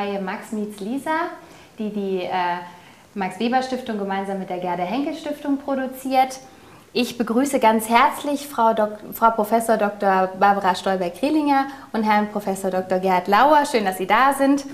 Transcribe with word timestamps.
Videoreihe 0.00 0.20
Max 0.20 0.52
meets 0.52 0.80
Lisa, 0.80 1.30
die 1.78 1.90
die 1.90 2.22
äh, 2.22 2.30
Max 3.14 3.38
Weber 3.38 3.62
Stiftung 3.62 3.98
gemeinsam 3.98 4.38
mit 4.38 4.48
der 4.48 4.58
Gerda 4.58 4.82
Henkel 4.82 5.14
Stiftung 5.14 5.58
produziert. 5.58 6.40
Ich 6.92 7.18
begrüße 7.18 7.60
ganz 7.60 7.88
herzlich 7.88 8.48
Frau, 8.48 8.72
Dok 8.72 8.98
Frau 9.12 9.30
Professor 9.30 9.76
Dr. 9.76 10.28
Barbara 10.38 10.74
Stolberg-Krielinger 10.74 11.66
und 11.92 12.02
Herrn 12.02 12.28
Professor 12.32 12.70
Dr. 12.70 12.98
Gerhard 12.98 13.28
Lauer. 13.28 13.64
Schön, 13.66 13.84
dass 13.84 13.98
Sie 13.98 14.06
da 14.06 14.32
sind. 14.32 14.64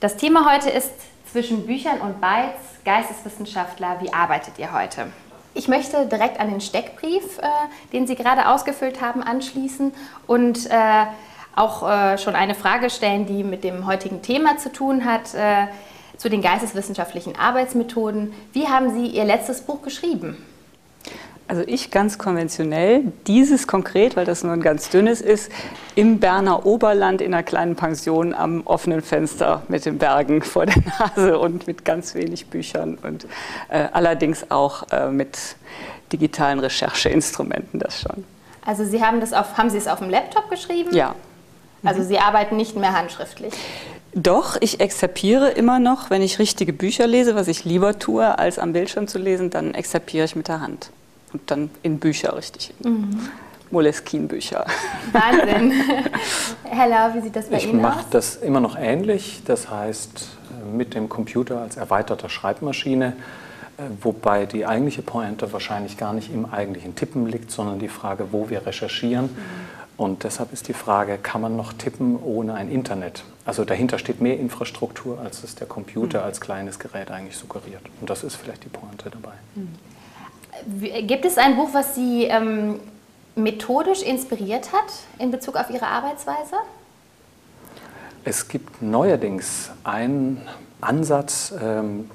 Das 0.00 0.16
Thema 0.16 0.52
heute 0.52 0.68
ist 0.68 0.92
zwischen 1.30 1.66
Büchern 1.66 2.00
und 2.00 2.20
Bytes, 2.20 2.82
Geisteswissenschaftler, 2.84 3.98
wie 4.00 4.12
arbeitet 4.12 4.58
ihr 4.58 4.72
heute? 4.72 5.06
Ich 5.54 5.68
möchte 5.68 6.06
direkt 6.06 6.40
an 6.40 6.50
den 6.50 6.60
Steckbrief, 6.60 7.38
äh, 7.38 7.48
den 7.92 8.06
Sie 8.06 8.16
gerade 8.16 8.48
ausgefüllt 8.48 9.00
haben, 9.00 9.22
anschließen 9.22 9.92
und 10.26 10.66
äh, 10.70 11.06
auch 11.60 11.88
äh, 11.88 12.18
schon 12.18 12.34
eine 12.34 12.54
Frage 12.54 12.90
stellen, 12.90 13.26
die 13.26 13.44
mit 13.44 13.62
dem 13.64 13.86
heutigen 13.86 14.22
Thema 14.22 14.56
zu 14.56 14.72
tun 14.72 15.04
hat, 15.04 15.34
äh, 15.34 15.66
zu 16.16 16.28
den 16.28 16.42
geisteswissenschaftlichen 16.42 17.36
Arbeitsmethoden. 17.36 18.32
Wie 18.52 18.66
haben 18.66 18.94
Sie 18.94 19.06
Ihr 19.06 19.24
letztes 19.24 19.62
Buch 19.62 19.82
geschrieben? 19.82 20.36
Also 21.48 21.64
ich 21.66 21.90
ganz 21.90 22.16
konventionell, 22.16 23.12
dieses 23.26 23.66
konkret, 23.66 24.14
weil 24.14 24.24
das 24.24 24.44
nur 24.44 24.52
ein 24.52 24.60
ganz 24.60 24.88
dünnes 24.88 25.20
ist, 25.20 25.50
im 25.96 26.20
Berner 26.20 26.64
Oberland 26.64 27.20
in 27.20 27.34
einer 27.34 27.42
kleinen 27.42 27.74
Pension 27.74 28.34
am 28.34 28.62
offenen 28.66 29.02
Fenster 29.02 29.62
mit 29.66 29.84
den 29.84 29.98
Bergen 29.98 30.42
vor 30.42 30.66
der 30.66 30.80
Nase 30.98 31.38
und 31.38 31.66
mit 31.66 31.84
ganz 31.84 32.14
wenig 32.14 32.46
Büchern 32.46 32.98
und 33.02 33.26
äh, 33.68 33.88
allerdings 33.92 34.50
auch 34.50 34.84
äh, 34.92 35.10
mit 35.10 35.38
digitalen 36.12 36.60
Rechercheinstrumenten 36.60 37.80
das 37.80 38.00
schon. 38.00 38.24
Also 38.64 38.84
Sie 38.84 39.02
haben 39.02 39.20
das 39.20 39.32
auf, 39.32 39.58
haben 39.58 39.70
Sie 39.70 39.78
es 39.78 39.88
auf 39.88 39.98
dem 39.98 40.10
Laptop 40.10 40.50
geschrieben? 40.50 40.94
Ja. 40.94 41.16
Also 41.84 42.02
Sie 42.02 42.18
arbeiten 42.18 42.56
nicht 42.56 42.76
mehr 42.76 42.92
handschriftlich? 42.92 43.54
Doch, 44.12 44.56
ich 44.60 44.80
exerpiere 44.80 45.50
immer 45.50 45.78
noch, 45.78 46.10
wenn 46.10 46.20
ich 46.20 46.38
richtige 46.38 46.72
Bücher 46.72 47.06
lese, 47.06 47.36
was 47.36 47.46
ich 47.46 47.64
lieber 47.64 47.98
tue, 47.98 48.38
als 48.38 48.58
am 48.58 48.72
Bildschirm 48.72 49.06
zu 49.06 49.18
lesen, 49.18 49.50
dann 49.50 49.72
exerpiere 49.74 50.24
ich 50.24 50.34
mit 50.34 50.48
der 50.48 50.60
Hand. 50.60 50.90
Und 51.32 51.42
dann 51.50 51.70
in 51.82 52.00
Bücher 52.00 52.36
richtig. 52.36 52.74
Mhm. 52.82 53.28
Moleskine-Bücher. 53.70 54.66
Wahnsinn. 55.12 55.72
Hella, 56.64 57.14
wie 57.14 57.20
sieht 57.20 57.36
das 57.36 57.46
bei 57.46 57.58
ich 57.58 57.68
Ihnen 57.68 57.84
aus? 57.84 57.92
Ich 57.92 57.96
mache 57.96 58.04
das 58.10 58.36
immer 58.36 58.58
noch 58.58 58.76
ähnlich. 58.76 59.42
Das 59.44 59.70
heißt, 59.70 60.28
mit 60.72 60.94
dem 60.94 61.08
Computer 61.08 61.60
als 61.60 61.76
erweiterter 61.76 62.28
Schreibmaschine. 62.28 63.12
Äh, 63.78 63.82
wobei 64.02 64.46
die 64.46 64.66
eigentliche 64.66 65.02
Pointe 65.02 65.52
wahrscheinlich 65.52 65.96
gar 65.96 66.12
nicht 66.12 66.34
im 66.34 66.52
eigentlichen 66.52 66.96
Tippen 66.96 67.26
liegt, 67.26 67.52
sondern 67.52 67.78
die 67.78 67.88
Frage, 67.88 68.32
wo 68.32 68.50
wir 68.50 68.66
recherchieren. 68.66 69.26
Mhm 69.26 69.79
und 70.00 70.24
deshalb 70.24 70.50
ist 70.54 70.66
die 70.66 70.72
Frage, 70.72 71.18
kann 71.18 71.42
man 71.42 71.56
noch 71.56 71.74
tippen 71.74 72.18
ohne 72.22 72.54
ein 72.54 72.70
Internet? 72.70 73.22
Also 73.44 73.66
dahinter 73.66 73.98
steht 73.98 74.22
mehr 74.22 74.40
Infrastruktur, 74.40 75.20
als 75.20 75.44
es 75.44 75.56
der 75.56 75.66
Computer 75.66 76.20
mhm. 76.20 76.24
als 76.24 76.40
kleines 76.40 76.78
Gerät 76.78 77.10
eigentlich 77.10 77.36
suggeriert. 77.36 77.82
Und 78.00 78.08
das 78.08 78.24
ist 78.24 78.36
vielleicht 78.36 78.64
die 78.64 78.70
Pointe 78.70 79.10
dabei. 79.10 79.34
Mhm. 79.56 81.06
Gibt 81.06 81.26
es 81.26 81.36
ein 81.36 81.54
Buch, 81.54 81.68
was 81.74 81.94
Sie 81.94 82.24
ähm, 82.24 82.80
methodisch 83.34 84.00
inspiriert 84.00 84.72
hat 84.72 84.90
in 85.18 85.30
Bezug 85.30 85.56
auf 85.56 85.68
Ihre 85.68 85.86
Arbeitsweise? 85.86 86.56
Es 88.24 88.48
gibt 88.48 88.80
neuerdings 88.80 89.70
einen 89.84 90.40
Ansatz, 90.80 91.52
ähm, 91.62 92.10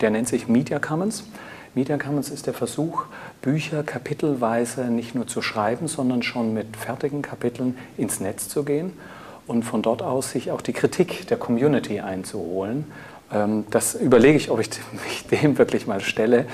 der 0.00 0.08
nennt 0.08 0.28
sich 0.28 0.48
Media 0.48 0.78
Commons. 0.78 1.24
Media 1.74 1.98
Commons 1.98 2.30
ist 2.30 2.46
der 2.46 2.54
Versuch, 2.54 3.04
Bücher 3.46 3.84
kapitelweise 3.84 4.86
nicht 4.86 5.14
nur 5.14 5.28
zu 5.28 5.40
schreiben, 5.40 5.86
sondern 5.86 6.24
schon 6.24 6.52
mit 6.52 6.76
fertigen 6.76 7.22
Kapiteln 7.22 7.78
ins 7.96 8.18
Netz 8.18 8.48
zu 8.48 8.64
gehen 8.64 8.92
und 9.46 9.62
von 9.62 9.82
dort 9.82 10.02
aus 10.02 10.32
sich 10.32 10.50
auch 10.50 10.60
die 10.60 10.72
Kritik 10.72 11.28
der 11.28 11.36
Community 11.36 12.00
einzuholen. 12.00 12.86
Ähm, 13.32 13.64
das 13.70 13.94
überlege 13.94 14.36
ich, 14.36 14.50
ob 14.50 14.58
ich 14.58 14.70
mich 15.04 15.26
dem 15.28 15.58
wirklich 15.58 15.86
mal 15.86 16.00
stelle. 16.00 16.46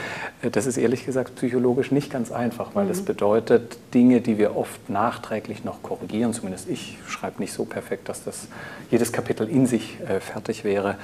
Äh, 0.42 0.50
das 0.50 0.66
ist 0.66 0.76
ehrlich 0.76 1.06
gesagt 1.06 1.36
psychologisch 1.36 1.92
nicht 1.92 2.12
ganz 2.12 2.30
einfach, 2.30 2.74
weil 2.74 2.90
es 2.90 3.00
mhm. 3.00 3.06
bedeutet, 3.06 3.78
Dinge, 3.94 4.20
die 4.20 4.36
wir 4.36 4.54
oft 4.54 4.90
nachträglich 4.90 5.64
noch 5.64 5.82
korrigieren, 5.82 6.34
zumindest 6.34 6.68
ich 6.68 6.98
schreibe 7.08 7.40
nicht 7.40 7.54
so 7.54 7.64
perfekt, 7.64 8.10
dass 8.10 8.22
das 8.22 8.48
jedes 8.90 9.14
Kapitel 9.14 9.48
in 9.48 9.64
sich 9.64 9.96
äh, 10.06 10.20
fertig 10.20 10.62
wäre, 10.62 10.96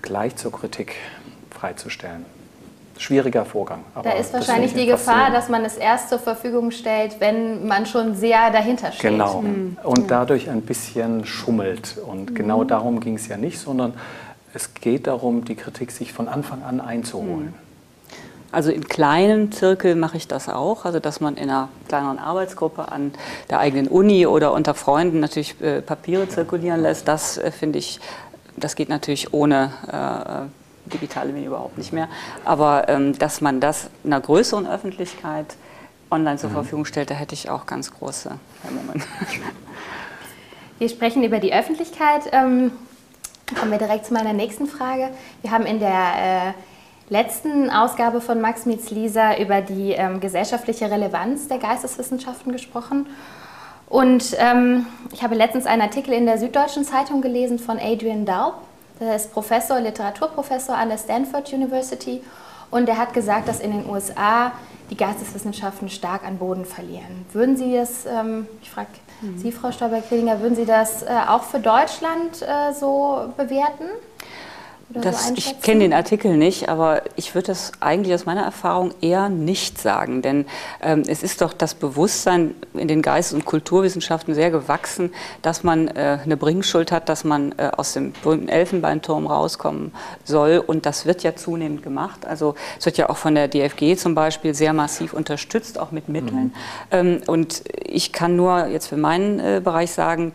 gleich 0.00 0.36
zur 0.36 0.52
Kritik 0.52 0.94
freizustellen 1.50 2.37
schwieriger 2.98 3.44
Vorgang. 3.44 3.84
da 4.02 4.10
ist 4.12 4.32
wahrscheinlich 4.32 4.74
die 4.74 4.86
Gefahr, 4.86 5.30
dass 5.30 5.48
man 5.48 5.64
es 5.64 5.76
erst 5.76 6.08
zur 6.08 6.18
Verfügung 6.18 6.70
stellt, 6.70 7.20
wenn 7.20 7.66
man 7.66 7.86
schon 7.86 8.14
sehr 8.14 8.50
dahinter 8.50 8.92
steht. 8.92 9.10
Genau. 9.10 9.42
Mhm. 9.42 9.76
Und 9.82 10.10
dadurch 10.10 10.50
ein 10.50 10.62
bisschen 10.62 11.24
schummelt. 11.24 11.96
Und 11.98 12.30
mhm. 12.30 12.34
genau 12.34 12.64
darum 12.64 13.00
ging 13.00 13.14
es 13.14 13.28
ja 13.28 13.36
nicht, 13.36 13.58
sondern 13.58 13.94
es 14.54 14.74
geht 14.74 15.06
darum, 15.06 15.44
die 15.44 15.54
Kritik 15.54 15.90
sich 15.90 16.12
von 16.12 16.28
Anfang 16.28 16.62
an 16.62 16.80
einzuholen. 16.80 17.46
Mhm. 17.46 17.68
Also 18.50 18.70
in 18.70 18.88
kleinen 18.88 19.52
Zirkeln 19.52 20.00
mache 20.00 20.16
ich 20.16 20.26
das 20.26 20.48
auch, 20.48 20.86
also 20.86 21.00
dass 21.00 21.20
man 21.20 21.36
in 21.36 21.50
einer 21.50 21.68
kleineren 21.86 22.18
Arbeitsgruppe 22.18 22.90
an 22.90 23.12
der 23.50 23.58
eigenen 23.58 23.88
Uni 23.88 24.26
oder 24.26 24.52
unter 24.52 24.72
Freunden 24.72 25.20
natürlich 25.20 25.60
äh, 25.60 25.82
Papiere 25.82 26.28
zirkulieren 26.28 26.80
lässt. 26.80 27.06
Das 27.08 27.36
äh, 27.36 27.50
finde 27.50 27.78
ich, 27.78 28.00
das 28.56 28.74
geht 28.74 28.88
natürlich 28.88 29.34
ohne 29.34 29.70
äh, 29.92 30.67
digitale 30.88 31.32
Medien 31.32 31.48
überhaupt 31.48 31.78
nicht 31.78 31.92
mehr. 31.92 32.08
Aber 32.44 32.88
ähm, 32.88 33.16
dass 33.18 33.40
man 33.40 33.60
das 33.60 33.90
einer 34.04 34.20
größeren 34.20 34.66
Öffentlichkeit 34.66 35.56
online 36.10 36.38
zur 36.38 36.50
mhm. 36.50 36.54
Verfügung 36.54 36.84
stellt, 36.84 37.10
da 37.10 37.14
hätte 37.14 37.34
ich 37.34 37.50
auch 37.50 37.66
ganz 37.66 37.92
große 37.92 38.30
Hemmungen. 38.64 39.02
Wir 40.78 40.88
sprechen 40.88 41.24
über 41.24 41.40
die 41.40 41.52
Öffentlichkeit. 41.52 42.22
Ähm, 42.30 42.70
kommen 43.58 43.72
wir 43.72 43.78
direkt 43.78 44.06
zu 44.06 44.14
meiner 44.14 44.32
nächsten 44.32 44.66
Frage. 44.66 45.10
Wir 45.42 45.50
haben 45.50 45.66
in 45.66 45.80
der 45.80 45.90
äh, 45.90 46.52
letzten 47.08 47.70
Ausgabe 47.70 48.20
von 48.20 48.40
Max 48.40 48.66
Mietz 48.66 48.90
Lisa 48.90 49.38
über 49.38 49.60
die 49.60 49.92
ähm, 49.92 50.20
gesellschaftliche 50.20 50.88
Relevanz 50.88 51.48
der 51.48 51.58
Geisteswissenschaften 51.58 52.52
gesprochen. 52.52 53.06
Und 53.88 54.36
ähm, 54.38 54.86
ich 55.12 55.22
habe 55.22 55.34
letztens 55.34 55.66
einen 55.66 55.82
Artikel 55.82 56.12
in 56.12 56.26
der 56.26 56.38
Süddeutschen 56.38 56.84
Zeitung 56.84 57.22
gelesen 57.22 57.58
von 57.58 57.78
Adrian 57.78 58.26
Daub, 58.26 58.60
der 59.00 59.16
ist 59.16 59.32
Professor, 59.32 59.80
Literaturprofessor 59.80 60.76
an 60.76 60.88
der 60.88 60.98
Stanford 60.98 61.52
University 61.52 62.22
und 62.70 62.88
er 62.88 62.98
hat 62.98 63.12
gesagt, 63.14 63.48
dass 63.48 63.60
in 63.60 63.72
den 63.72 63.88
USA 63.88 64.52
die 64.90 64.96
Geisteswissenschaften 64.96 65.88
stark 65.88 66.24
an 66.24 66.38
Boden 66.38 66.64
verlieren. 66.64 67.26
Würden 67.32 67.56
Sie 67.56 67.74
das, 67.74 68.06
ähm, 68.06 68.46
ich 68.62 68.70
frage 68.70 68.88
mhm. 69.20 69.38
Sie, 69.38 69.52
Frau 69.52 69.70
Stauber-Krillinger, 69.70 70.40
würden 70.40 70.56
Sie 70.56 70.64
das 70.64 71.02
äh, 71.02 71.08
auch 71.28 71.42
für 71.42 71.60
Deutschland 71.60 72.42
äh, 72.42 72.72
so 72.72 73.32
bewerten? 73.36 73.84
Das, 74.90 75.28
so 75.28 75.34
Ich 75.36 75.60
kenne 75.60 75.80
den 75.80 75.92
Artikel 75.92 76.36
nicht, 76.36 76.68
aber 76.68 77.02
ich 77.16 77.34
würde 77.34 77.48
das 77.48 77.72
eigentlich 77.80 78.14
aus 78.14 78.24
meiner 78.24 78.42
Erfahrung 78.42 78.94
eher 79.02 79.28
nicht 79.28 79.78
sagen. 79.78 80.22
Denn 80.22 80.46
ähm, 80.82 81.02
es 81.06 81.22
ist 81.22 81.42
doch 81.42 81.52
das 81.52 81.74
Bewusstsein 81.74 82.54
in 82.72 82.88
den 82.88 83.02
Geist- 83.02 83.34
und 83.34 83.44
Kulturwissenschaften 83.44 84.34
sehr 84.34 84.50
gewachsen, 84.50 85.12
dass 85.42 85.62
man 85.62 85.88
äh, 85.88 86.18
eine 86.24 86.36
Bringschuld 86.38 86.90
hat, 86.90 87.08
dass 87.08 87.24
man 87.24 87.52
äh, 87.58 87.70
aus 87.76 87.92
dem 87.92 88.12
berühmten 88.22 88.48
Elfenbeinturm 88.48 89.26
rauskommen 89.26 89.92
soll. 90.24 90.62
Und 90.66 90.86
das 90.86 91.04
wird 91.04 91.22
ja 91.22 91.36
zunehmend 91.36 91.82
gemacht. 91.82 92.24
Also 92.24 92.54
es 92.78 92.86
wird 92.86 92.96
ja 92.96 93.10
auch 93.10 93.18
von 93.18 93.34
der 93.34 93.48
DFG 93.48 93.96
zum 93.96 94.14
Beispiel 94.14 94.54
sehr 94.54 94.72
massiv 94.72 95.12
unterstützt, 95.12 95.78
auch 95.78 95.90
mit 95.90 96.08
Mitteln. 96.08 96.44
Mhm. 96.44 96.52
Ähm, 96.90 97.20
und 97.26 97.62
ich 97.84 98.12
kann 98.12 98.36
nur 98.36 98.66
jetzt 98.68 98.86
für 98.86 98.96
meinen 98.96 99.38
äh, 99.38 99.60
Bereich 99.62 99.90
sagen, 99.90 100.32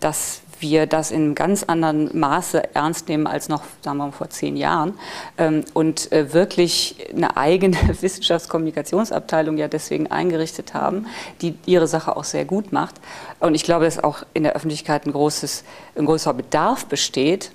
dass 0.00 0.42
wir 0.60 0.86
das 0.86 1.10
in 1.10 1.34
ganz 1.34 1.64
anderen 1.64 2.18
Maße 2.18 2.74
ernst 2.74 3.08
nehmen 3.08 3.26
als 3.26 3.48
noch, 3.48 3.62
sagen 3.82 3.98
wir 3.98 4.06
mal, 4.06 4.12
vor 4.12 4.30
zehn 4.30 4.56
Jahren 4.56 4.94
ähm, 5.38 5.64
und 5.74 6.10
äh, 6.12 6.32
wirklich 6.32 6.96
eine 7.14 7.36
eigene 7.36 7.76
Wissenschaftskommunikationsabteilung 8.00 9.56
ja 9.58 9.68
deswegen 9.68 10.10
eingerichtet 10.10 10.74
haben, 10.74 11.06
die 11.42 11.54
ihre 11.66 11.86
Sache 11.86 12.16
auch 12.16 12.24
sehr 12.24 12.44
gut 12.44 12.72
macht. 12.72 12.96
Und 13.40 13.54
ich 13.54 13.64
glaube, 13.64 13.84
dass 13.84 14.02
auch 14.02 14.22
in 14.34 14.44
der 14.44 14.54
Öffentlichkeit 14.54 15.06
ein, 15.06 15.12
großes, 15.12 15.64
ein 15.96 16.06
großer 16.06 16.34
Bedarf 16.34 16.86
besteht, 16.86 17.50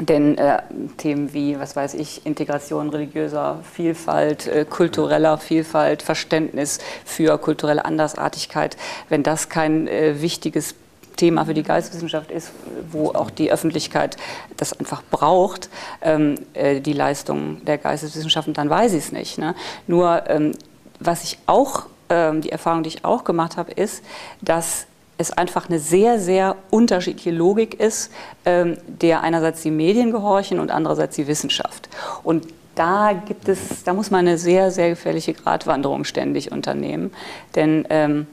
denn 0.00 0.38
äh, 0.38 0.62
Themen 0.96 1.32
wie, 1.34 1.58
was 1.58 1.76
weiß 1.76 1.94
ich, 1.94 2.24
Integration 2.24 2.88
religiöser 2.88 3.60
Vielfalt, 3.70 4.46
äh, 4.46 4.64
kultureller 4.64 5.36
Vielfalt, 5.38 6.02
Verständnis 6.02 6.78
für 7.04 7.36
kulturelle 7.38 7.84
Andersartigkeit, 7.84 8.76
wenn 9.08 9.22
das 9.22 9.48
kein 9.48 9.86
äh, 9.88 10.22
wichtiges 10.22 10.74
Thema 11.20 11.44
für 11.44 11.52
die 11.52 11.62
Geisteswissenschaft 11.62 12.30
ist, 12.30 12.50
wo 12.90 13.10
auch 13.10 13.28
die 13.28 13.52
Öffentlichkeit 13.52 14.16
das 14.56 14.72
einfach 14.72 15.02
braucht, 15.10 15.68
ähm, 16.00 16.36
äh, 16.54 16.80
die 16.80 16.94
Leistung 16.94 17.62
der 17.66 17.76
Geisteswissenschaften, 17.76 18.54
dann 18.54 18.70
weiß 18.70 18.94
ich 18.94 19.04
es 19.04 19.12
nicht. 19.12 19.36
Ne? 19.36 19.54
Nur 19.86 20.22
ähm, 20.28 20.52
was 20.98 21.24
ich 21.24 21.38
auch, 21.44 21.86
ähm, 22.08 22.40
die 22.40 22.50
Erfahrung, 22.50 22.82
die 22.84 22.88
ich 22.88 23.04
auch 23.04 23.24
gemacht 23.24 23.58
habe, 23.58 23.70
ist, 23.72 24.02
dass 24.40 24.86
es 25.18 25.30
einfach 25.30 25.68
eine 25.68 25.78
sehr, 25.78 26.18
sehr 26.18 26.56
unterschiedliche 26.70 27.32
Logik 27.32 27.78
ist, 27.78 28.10
ähm, 28.46 28.78
der 28.86 29.22
einerseits 29.22 29.60
die 29.60 29.70
Medien 29.70 30.12
gehorchen 30.12 30.58
und 30.58 30.70
andererseits 30.70 31.16
die 31.16 31.26
Wissenschaft. 31.26 31.90
Und 32.22 32.46
da 32.74 33.12
gibt 33.12 33.46
es, 33.48 33.84
da 33.84 33.92
muss 33.92 34.10
man 34.10 34.20
eine 34.20 34.38
sehr, 34.38 34.70
sehr 34.70 34.88
gefährliche 34.88 35.34
Gratwanderung 35.34 36.04
ständig 36.04 36.50
unternehmen. 36.50 37.12
Denn 37.54 37.86
ähm, 37.90 38.26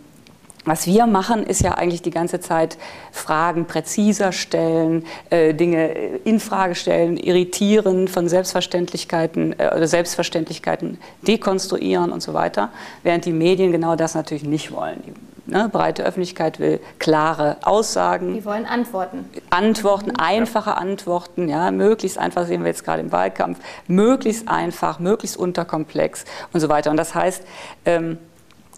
was 0.67 0.85
wir 0.85 1.07
machen, 1.07 1.43
ist 1.43 1.61
ja 1.61 1.75
eigentlich 1.75 2.01
die 2.01 2.11
ganze 2.11 2.39
Zeit 2.39 2.77
Fragen 3.11 3.65
präziser 3.65 4.31
stellen, 4.31 5.05
äh, 5.29 5.53
Dinge 5.53 5.93
in 6.23 6.39
Frage 6.39 6.75
stellen, 6.75 7.17
irritieren, 7.17 8.07
von 8.07 8.27
Selbstverständlichkeiten 8.27 9.57
äh, 9.57 9.71
oder 9.75 9.87
Selbstverständlichkeiten 9.87 10.97
dekonstruieren 11.21 12.11
und 12.11 12.21
so 12.21 12.33
weiter, 12.33 12.69
während 13.03 13.25
die 13.25 13.31
Medien 13.31 13.71
genau 13.71 13.95
das 13.95 14.13
natürlich 14.13 14.43
nicht 14.43 14.71
wollen. 14.71 15.01
Die 15.05 15.13
ne, 15.51 15.69
breite 15.71 16.03
Öffentlichkeit 16.03 16.59
will 16.59 16.79
klare 16.99 17.57
Aussagen. 17.63 18.33
Die 18.33 18.45
wollen 18.45 18.65
Antworten. 18.65 19.25
Antworten, 19.49 20.15
einfache 20.17 20.75
Antworten, 20.75 21.47
ja, 21.47 21.71
möglichst 21.71 22.17
einfach, 22.17 22.45
sehen 22.45 22.61
wir 22.61 22.67
jetzt 22.67 22.83
gerade 22.83 23.01
im 23.01 23.11
Wahlkampf, 23.11 23.59
möglichst 23.87 24.47
einfach, 24.47 24.99
möglichst 24.99 25.37
unterkomplex 25.37 26.25
und 26.53 26.59
so 26.59 26.69
weiter. 26.69 26.91
Und 26.91 26.97
das 26.97 27.15
heißt, 27.15 27.43
ähm, 27.85 28.17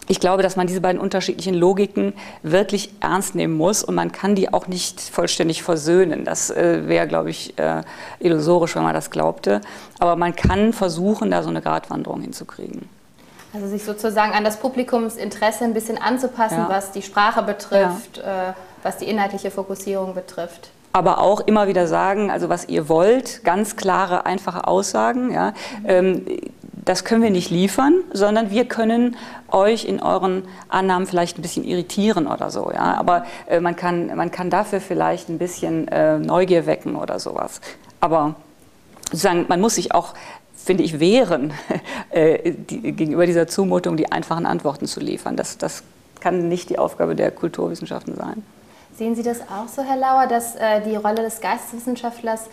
ich 0.09 0.19
glaube, 0.19 0.41
dass 0.41 0.55
man 0.55 0.65
diese 0.65 0.81
beiden 0.81 0.99
unterschiedlichen 0.99 1.53
Logiken 1.53 2.13
wirklich 2.41 2.89
ernst 2.99 3.35
nehmen 3.35 3.55
muss 3.55 3.83
und 3.83 3.93
man 3.93 4.11
kann 4.11 4.33
die 4.33 4.51
auch 4.51 4.65
nicht 4.67 4.99
vollständig 4.99 5.61
versöhnen. 5.61 6.25
Das 6.25 6.49
äh, 6.49 6.87
wäre, 6.87 7.07
glaube 7.07 7.29
ich, 7.29 7.57
äh, 7.59 7.83
illusorisch, 8.19 8.75
wenn 8.75 8.81
man 8.81 8.95
das 8.95 9.11
glaubte. 9.11 9.61
Aber 9.99 10.15
man 10.15 10.35
kann 10.35 10.73
versuchen, 10.73 11.29
da 11.29 11.43
so 11.43 11.49
eine 11.49 11.61
Gratwanderung 11.61 12.21
hinzukriegen. 12.21 12.89
Also 13.53 13.67
sich 13.67 13.83
sozusagen 13.83 14.33
an 14.33 14.43
das 14.43 14.57
Publikumsinteresse 14.57 15.63
ein 15.63 15.75
bisschen 15.75 15.99
anzupassen, 15.99 16.57
ja. 16.57 16.69
was 16.69 16.91
die 16.91 17.03
Sprache 17.03 17.43
betrifft, 17.43 18.17
ja. 18.17 18.49
äh, 18.49 18.53
was 18.81 18.97
die 18.97 19.05
inhaltliche 19.05 19.51
Fokussierung 19.51 20.15
betrifft 20.15 20.71
aber 20.91 21.19
auch 21.19 21.41
immer 21.41 21.67
wieder 21.67 21.87
sagen, 21.87 22.31
also 22.31 22.49
was 22.49 22.67
ihr 22.67 22.89
wollt, 22.89 23.43
ganz 23.43 23.75
klare, 23.75 24.25
einfache 24.25 24.67
Aussagen. 24.67 25.31
Ja. 25.31 25.53
Ähm, 25.85 26.25
das 26.89 27.03
können 27.03 27.21
wir 27.21 27.29
nicht 27.29 27.51
liefern, 27.51 28.03
sondern 28.13 28.49
wir 28.49 28.65
können 28.65 29.15
euch 29.51 29.85
in 29.85 30.01
euren 30.01 30.47
Annahmen 30.69 31.05
vielleicht 31.05 31.37
ein 31.37 31.43
bisschen 31.43 31.63
irritieren 31.63 32.25
oder 32.25 32.49
so. 32.49 32.71
Ja? 32.73 32.95
Aber 32.95 33.27
äh, 33.45 33.59
man, 33.59 33.75
kann, 33.75 34.15
man 34.15 34.31
kann 34.31 34.49
dafür 34.49 34.81
vielleicht 34.81 35.29
ein 35.29 35.37
bisschen 35.37 35.87
äh, 35.89 36.17
Neugier 36.17 36.65
wecken 36.65 36.95
oder 36.95 37.19
sowas. 37.19 37.61
Aber 37.99 38.33
sozusagen, 39.11 39.45
man 39.47 39.61
muss 39.61 39.75
sich 39.75 39.93
auch, 39.93 40.15
finde 40.55 40.81
ich, 40.81 40.99
wehren, 40.99 41.53
äh, 42.09 42.53
die, 42.53 42.81
gegenüber 42.93 43.27
dieser 43.27 43.47
Zumutung, 43.47 43.95
die 43.95 44.11
einfachen 44.11 44.47
Antworten 44.47 44.87
zu 44.87 44.99
liefern. 44.99 45.35
Das, 45.35 45.59
das 45.59 45.83
kann 46.19 46.49
nicht 46.49 46.71
die 46.71 46.79
Aufgabe 46.79 47.15
der 47.15 47.29
Kulturwissenschaften 47.29 48.15
sein. 48.15 48.43
Sehen 48.97 49.13
Sie 49.13 49.21
das 49.21 49.41
auch 49.41 49.67
so, 49.67 49.83
Herr 49.83 49.95
Lauer, 49.95 50.25
dass 50.25 50.55
äh, 50.55 50.81
die 50.81 50.95
Rolle 50.95 51.21
des 51.21 51.39
Geisteswissenschaftlers 51.39 52.45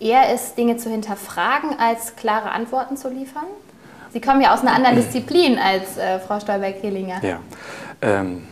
eher 0.00 0.34
ist, 0.34 0.58
Dinge 0.58 0.78
zu 0.78 0.90
hinterfragen, 0.90 1.78
als 1.78 2.16
klare 2.16 2.50
Antworten 2.50 2.96
zu 2.96 3.08
liefern? 3.08 3.46
Sie 4.14 4.20
kommen 4.20 4.40
ja 4.40 4.54
aus 4.54 4.60
einer 4.60 4.72
anderen 4.72 4.94
Disziplin 4.94 5.58
als 5.58 5.96
äh, 5.96 6.20
Frau 6.20 6.38
Stolberg-Kehlinger. 6.38 7.20
Ja. 7.24 7.40
Ähm, 8.00 8.44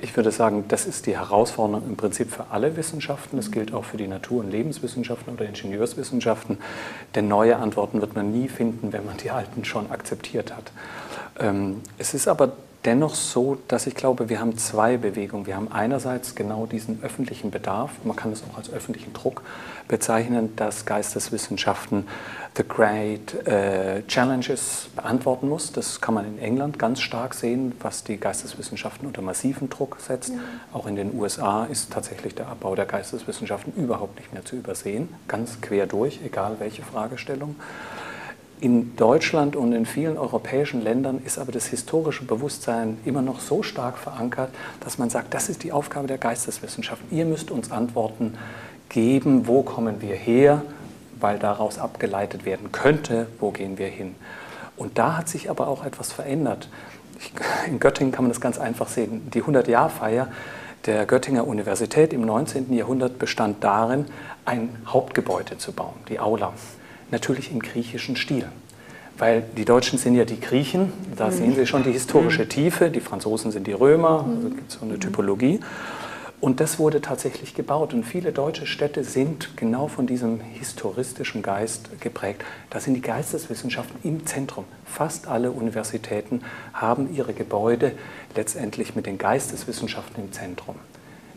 ich 0.00 0.16
würde 0.16 0.30
sagen, 0.30 0.64
das 0.68 0.86
ist 0.86 1.04
die 1.04 1.18
Herausforderung 1.18 1.86
im 1.86 1.96
Prinzip 1.98 2.32
für 2.32 2.46
alle 2.50 2.74
Wissenschaften. 2.74 3.36
Das 3.36 3.50
gilt 3.50 3.74
auch 3.74 3.84
für 3.84 3.98
die 3.98 4.08
Natur- 4.08 4.42
und 4.42 4.50
Lebenswissenschaften 4.50 5.34
oder 5.34 5.44
Ingenieurswissenschaften. 5.44 6.56
Denn 7.14 7.28
neue 7.28 7.56
Antworten 7.56 8.00
wird 8.00 8.16
man 8.16 8.32
nie 8.32 8.48
finden, 8.48 8.94
wenn 8.94 9.04
man 9.04 9.18
die 9.18 9.30
alten 9.30 9.66
schon 9.66 9.90
akzeptiert 9.90 10.56
hat. 10.56 10.72
Ähm, 11.38 11.82
es 11.98 12.14
ist 12.14 12.26
aber 12.26 12.52
dennoch 12.84 13.14
so, 13.14 13.58
dass 13.68 13.86
ich 13.86 13.94
glaube, 13.94 14.28
wir 14.28 14.40
haben 14.40 14.58
zwei 14.58 14.96
Bewegungen. 14.96 15.46
Wir 15.46 15.56
haben 15.56 15.70
einerseits 15.70 16.34
genau 16.34 16.66
diesen 16.66 17.02
öffentlichen 17.02 17.50
Bedarf, 17.50 17.92
man 18.04 18.16
kann 18.16 18.32
es 18.32 18.42
auch 18.50 18.56
als 18.56 18.70
öffentlichen 18.72 19.12
Druck 19.12 19.42
bezeichnen, 19.88 20.54
dass 20.56 20.84
Geisteswissenschaften 20.86 22.06
the 22.56 22.64
great 22.66 23.34
uh, 23.46 24.06
challenges 24.06 24.88
beantworten 24.94 25.48
muss. 25.48 25.72
Das 25.72 26.00
kann 26.00 26.14
man 26.14 26.26
in 26.26 26.38
England 26.38 26.78
ganz 26.78 27.00
stark 27.00 27.34
sehen, 27.34 27.72
was 27.80 28.04
die 28.04 28.18
Geisteswissenschaften 28.18 29.06
unter 29.06 29.22
massiven 29.22 29.70
Druck 29.70 29.98
setzt. 30.00 30.30
Ja. 30.30 30.40
Auch 30.72 30.86
in 30.86 30.96
den 30.96 31.18
USA 31.18 31.64
ist 31.64 31.92
tatsächlich 31.92 32.34
der 32.34 32.48
Abbau 32.48 32.74
der 32.74 32.86
Geisteswissenschaften 32.86 33.72
überhaupt 33.74 34.16
nicht 34.16 34.32
mehr 34.32 34.44
zu 34.44 34.56
übersehen, 34.56 35.08
ganz 35.28 35.60
quer 35.60 35.86
durch, 35.86 36.20
egal 36.24 36.56
welche 36.58 36.82
Fragestellung. 36.82 37.56
In 38.62 38.94
Deutschland 38.94 39.56
und 39.56 39.72
in 39.72 39.86
vielen 39.86 40.16
europäischen 40.16 40.82
Ländern 40.82 41.20
ist 41.24 41.36
aber 41.36 41.50
das 41.50 41.66
historische 41.66 42.22
Bewusstsein 42.22 42.96
immer 43.04 43.20
noch 43.20 43.40
so 43.40 43.64
stark 43.64 43.98
verankert, 43.98 44.50
dass 44.78 44.98
man 44.98 45.10
sagt, 45.10 45.34
das 45.34 45.48
ist 45.48 45.64
die 45.64 45.72
Aufgabe 45.72 46.06
der 46.06 46.18
Geisteswissenschaften. 46.18 47.08
Ihr 47.10 47.24
müsst 47.24 47.50
uns 47.50 47.72
Antworten 47.72 48.38
geben, 48.88 49.48
wo 49.48 49.64
kommen 49.64 50.00
wir 50.00 50.14
her, 50.14 50.62
weil 51.18 51.40
daraus 51.40 51.80
abgeleitet 51.80 52.44
werden 52.44 52.70
könnte, 52.70 53.26
wo 53.40 53.50
gehen 53.50 53.78
wir 53.78 53.88
hin. 53.88 54.14
Und 54.76 54.96
da 54.96 55.16
hat 55.16 55.28
sich 55.28 55.50
aber 55.50 55.66
auch 55.66 55.84
etwas 55.84 56.12
verändert. 56.12 56.68
In 57.66 57.80
Göttingen 57.80 58.12
kann 58.12 58.26
man 58.26 58.30
das 58.30 58.40
ganz 58.40 58.60
einfach 58.60 58.86
sehen. 58.86 59.28
Die 59.34 59.42
100-Jahr-Feier 59.42 60.28
der 60.86 61.04
Göttinger 61.06 61.48
Universität 61.48 62.12
im 62.12 62.20
19. 62.20 62.72
Jahrhundert 62.72 63.18
bestand 63.18 63.64
darin, 63.64 64.06
ein 64.44 64.68
Hauptgebäude 64.86 65.58
zu 65.58 65.72
bauen, 65.72 65.94
die 66.08 66.20
Aula 66.20 66.52
natürlich 67.12 67.52
im 67.52 67.60
griechischen 67.60 68.16
Stil. 68.16 68.46
Weil 69.18 69.44
die 69.56 69.64
Deutschen 69.64 69.98
sind 69.98 70.16
ja 70.16 70.24
die 70.24 70.40
Griechen, 70.40 70.92
da 71.16 71.28
mhm. 71.28 71.32
sehen 71.32 71.54
Sie 71.54 71.66
schon 71.66 71.84
die 71.84 71.92
historische 71.92 72.44
mhm. 72.44 72.48
Tiefe, 72.48 72.90
die 72.90 73.00
Franzosen 73.00 73.52
sind 73.52 73.66
die 73.66 73.72
Römer, 73.72 74.26
also 74.26 74.48
gibt 74.48 74.72
es 74.72 74.78
so 74.80 74.84
eine 74.84 74.98
Typologie. 74.98 75.60
Und 76.40 76.58
das 76.58 76.80
wurde 76.80 77.00
tatsächlich 77.00 77.54
gebaut. 77.54 77.94
Und 77.94 78.02
viele 78.02 78.32
deutsche 78.32 78.66
Städte 78.66 79.04
sind 79.04 79.56
genau 79.56 79.86
von 79.86 80.08
diesem 80.08 80.40
historistischen 80.40 81.40
Geist 81.40 82.00
geprägt. 82.00 82.42
Da 82.68 82.80
sind 82.80 82.94
die 82.94 83.00
Geisteswissenschaften 83.00 84.00
im 84.02 84.26
Zentrum. 84.26 84.64
Fast 84.84 85.28
alle 85.28 85.52
Universitäten 85.52 86.42
haben 86.72 87.14
ihre 87.14 87.32
Gebäude 87.32 87.92
letztendlich 88.34 88.96
mit 88.96 89.06
den 89.06 89.18
Geisteswissenschaften 89.18 90.24
im 90.24 90.32
Zentrum. 90.32 90.74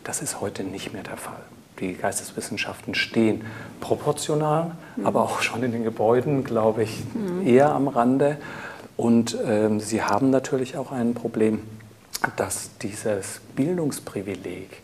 Das 0.02 0.22
ist 0.22 0.40
heute 0.40 0.64
nicht 0.64 0.92
mehr 0.92 1.04
der 1.04 1.16
Fall 1.16 1.44
die 1.80 1.94
Geisteswissenschaften 1.94 2.94
stehen 2.94 3.44
proportional, 3.80 4.72
mhm. 4.96 5.06
aber 5.06 5.22
auch 5.22 5.42
schon 5.42 5.62
in 5.62 5.72
den 5.72 5.84
Gebäuden, 5.84 6.44
glaube 6.44 6.84
ich, 6.84 7.02
mhm. 7.14 7.46
eher 7.46 7.72
am 7.72 7.88
Rande. 7.88 8.38
Und 8.96 9.36
ähm, 9.46 9.80
sie 9.80 10.02
haben 10.02 10.30
natürlich 10.30 10.76
auch 10.76 10.90
ein 10.90 11.14
Problem, 11.14 11.62
dass 12.36 12.70
dieses 12.78 13.40
Bildungsprivileg, 13.54 14.82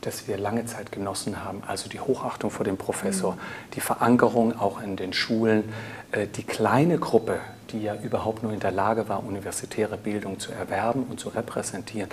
das 0.00 0.26
wir 0.26 0.36
lange 0.36 0.66
Zeit 0.66 0.90
genossen 0.90 1.44
haben, 1.44 1.62
also 1.66 1.88
die 1.88 2.00
Hochachtung 2.00 2.50
vor 2.50 2.64
dem 2.64 2.76
Professor, 2.76 3.34
mhm. 3.34 3.38
die 3.74 3.80
Verankerung 3.80 4.58
auch 4.58 4.82
in 4.82 4.96
den 4.96 5.12
Schulen, 5.12 5.64
äh, 6.10 6.26
die 6.26 6.42
kleine 6.42 6.98
Gruppe, 6.98 7.38
die 7.70 7.82
ja 7.82 7.94
überhaupt 7.94 8.42
nur 8.42 8.52
in 8.52 8.60
der 8.60 8.72
Lage 8.72 9.08
war, 9.08 9.24
universitäre 9.24 9.96
Bildung 9.96 10.40
zu 10.40 10.52
erwerben 10.52 11.04
und 11.08 11.20
zu 11.20 11.28
repräsentieren, 11.28 12.10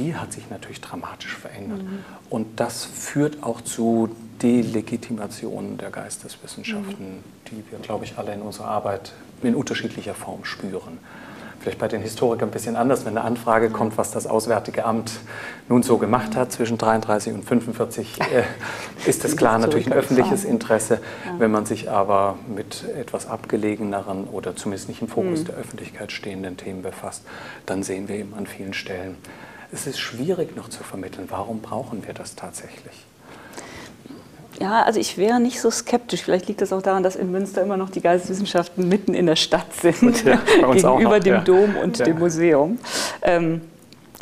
die 0.00 0.16
hat 0.16 0.32
sich 0.32 0.50
natürlich 0.50 0.80
dramatisch 0.80 1.36
verändert. 1.36 1.82
Mhm. 1.82 1.98
Und 2.30 2.58
das 2.58 2.84
führt 2.84 3.42
auch 3.42 3.60
zu 3.60 4.08
Delegitimation 4.42 5.76
der 5.76 5.90
Geisteswissenschaften, 5.90 7.18
mhm. 7.18 7.24
die 7.50 7.62
wir, 7.70 7.78
glaube 7.78 8.04
ich, 8.04 8.16
alle 8.16 8.32
in 8.32 8.40
unserer 8.40 8.68
Arbeit 8.68 9.12
in 9.42 9.54
unterschiedlicher 9.54 10.14
Form 10.14 10.44
spüren 10.44 10.98
vielleicht 11.60 11.78
bei 11.78 11.88
den 11.88 12.00
Historikern 12.00 12.48
ein 12.48 12.52
bisschen 12.52 12.74
anders, 12.74 13.04
wenn 13.04 13.16
eine 13.16 13.26
Anfrage 13.26 13.68
kommt, 13.70 13.98
was 13.98 14.10
das 14.10 14.26
Auswärtige 14.26 14.84
Amt 14.86 15.12
nun 15.68 15.82
so 15.82 15.98
gemacht 15.98 16.34
hat 16.34 16.52
zwischen 16.52 16.78
33 16.78 17.34
und 17.34 17.44
45, 17.44 18.20
äh, 18.32 19.08
ist 19.08 19.24
das 19.24 19.36
klar 19.36 19.58
natürlich 19.58 19.86
ein 19.86 19.92
öffentliches 19.92 20.44
Interesse. 20.44 21.00
Wenn 21.38 21.50
man 21.50 21.66
sich 21.66 21.90
aber 21.90 22.38
mit 22.48 22.84
etwas 22.98 23.28
abgelegeneren 23.28 24.24
oder 24.24 24.56
zumindest 24.56 24.88
nicht 24.88 25.02
im 25.02 25.08
Fokus 25.08 25.40
mhm. 25.40 25.44
der 25.46 25.54
Öffentlichkeit 25.56 26.12
stehenden 26.12 26.56
Themen 26.56 26.82
befasst, 26.82 27.24
dann 27.66 27.82
sehen 27.82 28.08
wir 28.08 28.16
eben 28.16 28.34
an 28.34 28.46
vielen 28.46 28.72
Stellen, 28.72 29.16
es 29.72 29.86
ist 29.86 29.98
schwierig 29.98 30.56
noch 30.56 30.68
zu 30.68 30.82
vermitteln, 30.82 31.26
warum 31.28 31.60
brauchen 31.60 32.06
wir 32.06 32.14
das 32.14 32.34
tatsächlich? 32.34 33.06
Ja, 34.60 34.82
also 34.82 35.00
ich 35.00 35.16
wäre 35.16 35.40
nicht 35.40 35.58
so 35.58 35.70
skeptisch. 35.70 36.22
Vielleicht 36.22 36.48
liegt 36.48 36.60
das 36.60 36.72
auch 36.72 36.82
daran, 36.82 37.02
dass 37.02 37.16
in 37.16 37.30
Münster 37.30 37.62
immer 37.62 37.78
noch 37.78 37.88
die 37.88 38.02
Geisteswissenschaften 38.02 38.88
mitten 38.88 39.14
in 39.14 39.24
der 39.24 39.36
Stadt 39.36 39.72
sind, 39.74 40.24
ja, 40.24 40.36
gegenüber 40.36 41.16
noch, 41.16 41.18
dem 41.18 41.34
ja. 41.34 41.40
Dom 41.40 41.76
und 41.76 41.98
ja. 41.98 42.04
dem 42.04 42.18
Museum. 42.18 42.78
Ähm, 43.22 43.62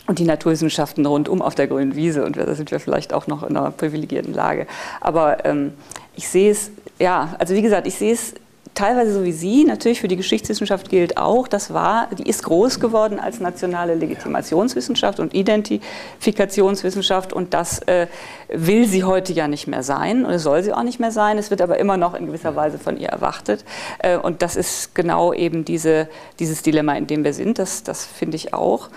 und 0.07 0.19
die 0.19 0.25
Naturwissenschaften 0.25 1.05
rundum 1.05 1.43
auf 1.43 1.55
der 1.55 1.67
grünen 1.67 1.97
Wiese. 1.97 2.25
Und 2.25 2.37
da 2.37 2.55
sind 2.55 2.71
wir 2.71 2.81
vielleicht 2.81 3.13
auch 3.13 3.27
noch 3.27 3.43
in 3.43 3.57
einer 3.57 3.71
privilegierten 3.71 4.33
Lage. 4.33 4.67
Aber 5.01 5.45
ähm, 5.45 5.73
ich 6.15 6.29
sehe 6.29 6.51
es, 6.51 6.71
ja, 6.99 7.35
also 7.39 7.55
wie 7.55 7.63
gesagt, 7.63 7.87
ich 7.87 7.97
sehe 7.97 8.15
es 8.15 8.35
teilweise 8.79 9.13
so 9.13 9.25
wie 9.25 9.33
Sie, 9.33 9.65
natürlich 9.65 10.01
für 10.01 10.07
die 10.07 10.17
Geschichtswissenschaft 10.17 10.89
gilt 10.89 11.17
auch, 11.17 11.49
das 11.49 11.75
war, 11.75 12.09
die 12.17 12.29
ist 12.29 12.45
groß 12.45 12.79
geworden 12.79 13.19
als 13.19 13.41
nationale 13.41 13.97
Legitimationswissenschaft 13.97 15.19
und 15.19 15.35
Identifikationswissenschaft 15.35 17.33
und 17.33 17.55
das 17.55 17.81
äh, 17.89 18.07
will 18.49 18.87
sie 18.87 19.03
heute 19.03 19.33
ja 19.33 19.49
nicht 19.49 19.67
mehr 19.67 19.83
sein 19.83 20.25
und 20.25 20.33
es 20.33 20.45
soll 20.45 20.63
sie 20.63 20.73
auch 20.73 20.85
nicht 20.85 21.01
mehr 21.01 21.11
sein. 21.11 21.39
Es 21.39 21.51
wird 21.51 21.61
aber 21.61 21.79
immer 21.79 21.97
noch 21.97 22.15
in 22.15 22.27
gewisser 22.27 22.55
Weise 22.55 22.79
von 22.79 22.97
ihr 22.97 23.09
erwartet 23.09 23.65
äh, 23.99 24.17
und 24.17 24.43
das 24.43 24.55
ist 24.55 24.95
genau 24.95 25.33
eben 25.33 25.65
diese, 25.65 26.09
dieses 26.39 26.63
Dilemma, 26.63 26.95
in 26.95 27.09
dem 27.09 27.25
wir 27.25 27.33
sind. 27.33 27.59
Das, 27.59 27.83
das 27.83 28.05
finde 28.05 28.37
ich 28.37 28.55
auch. 28.55 28.91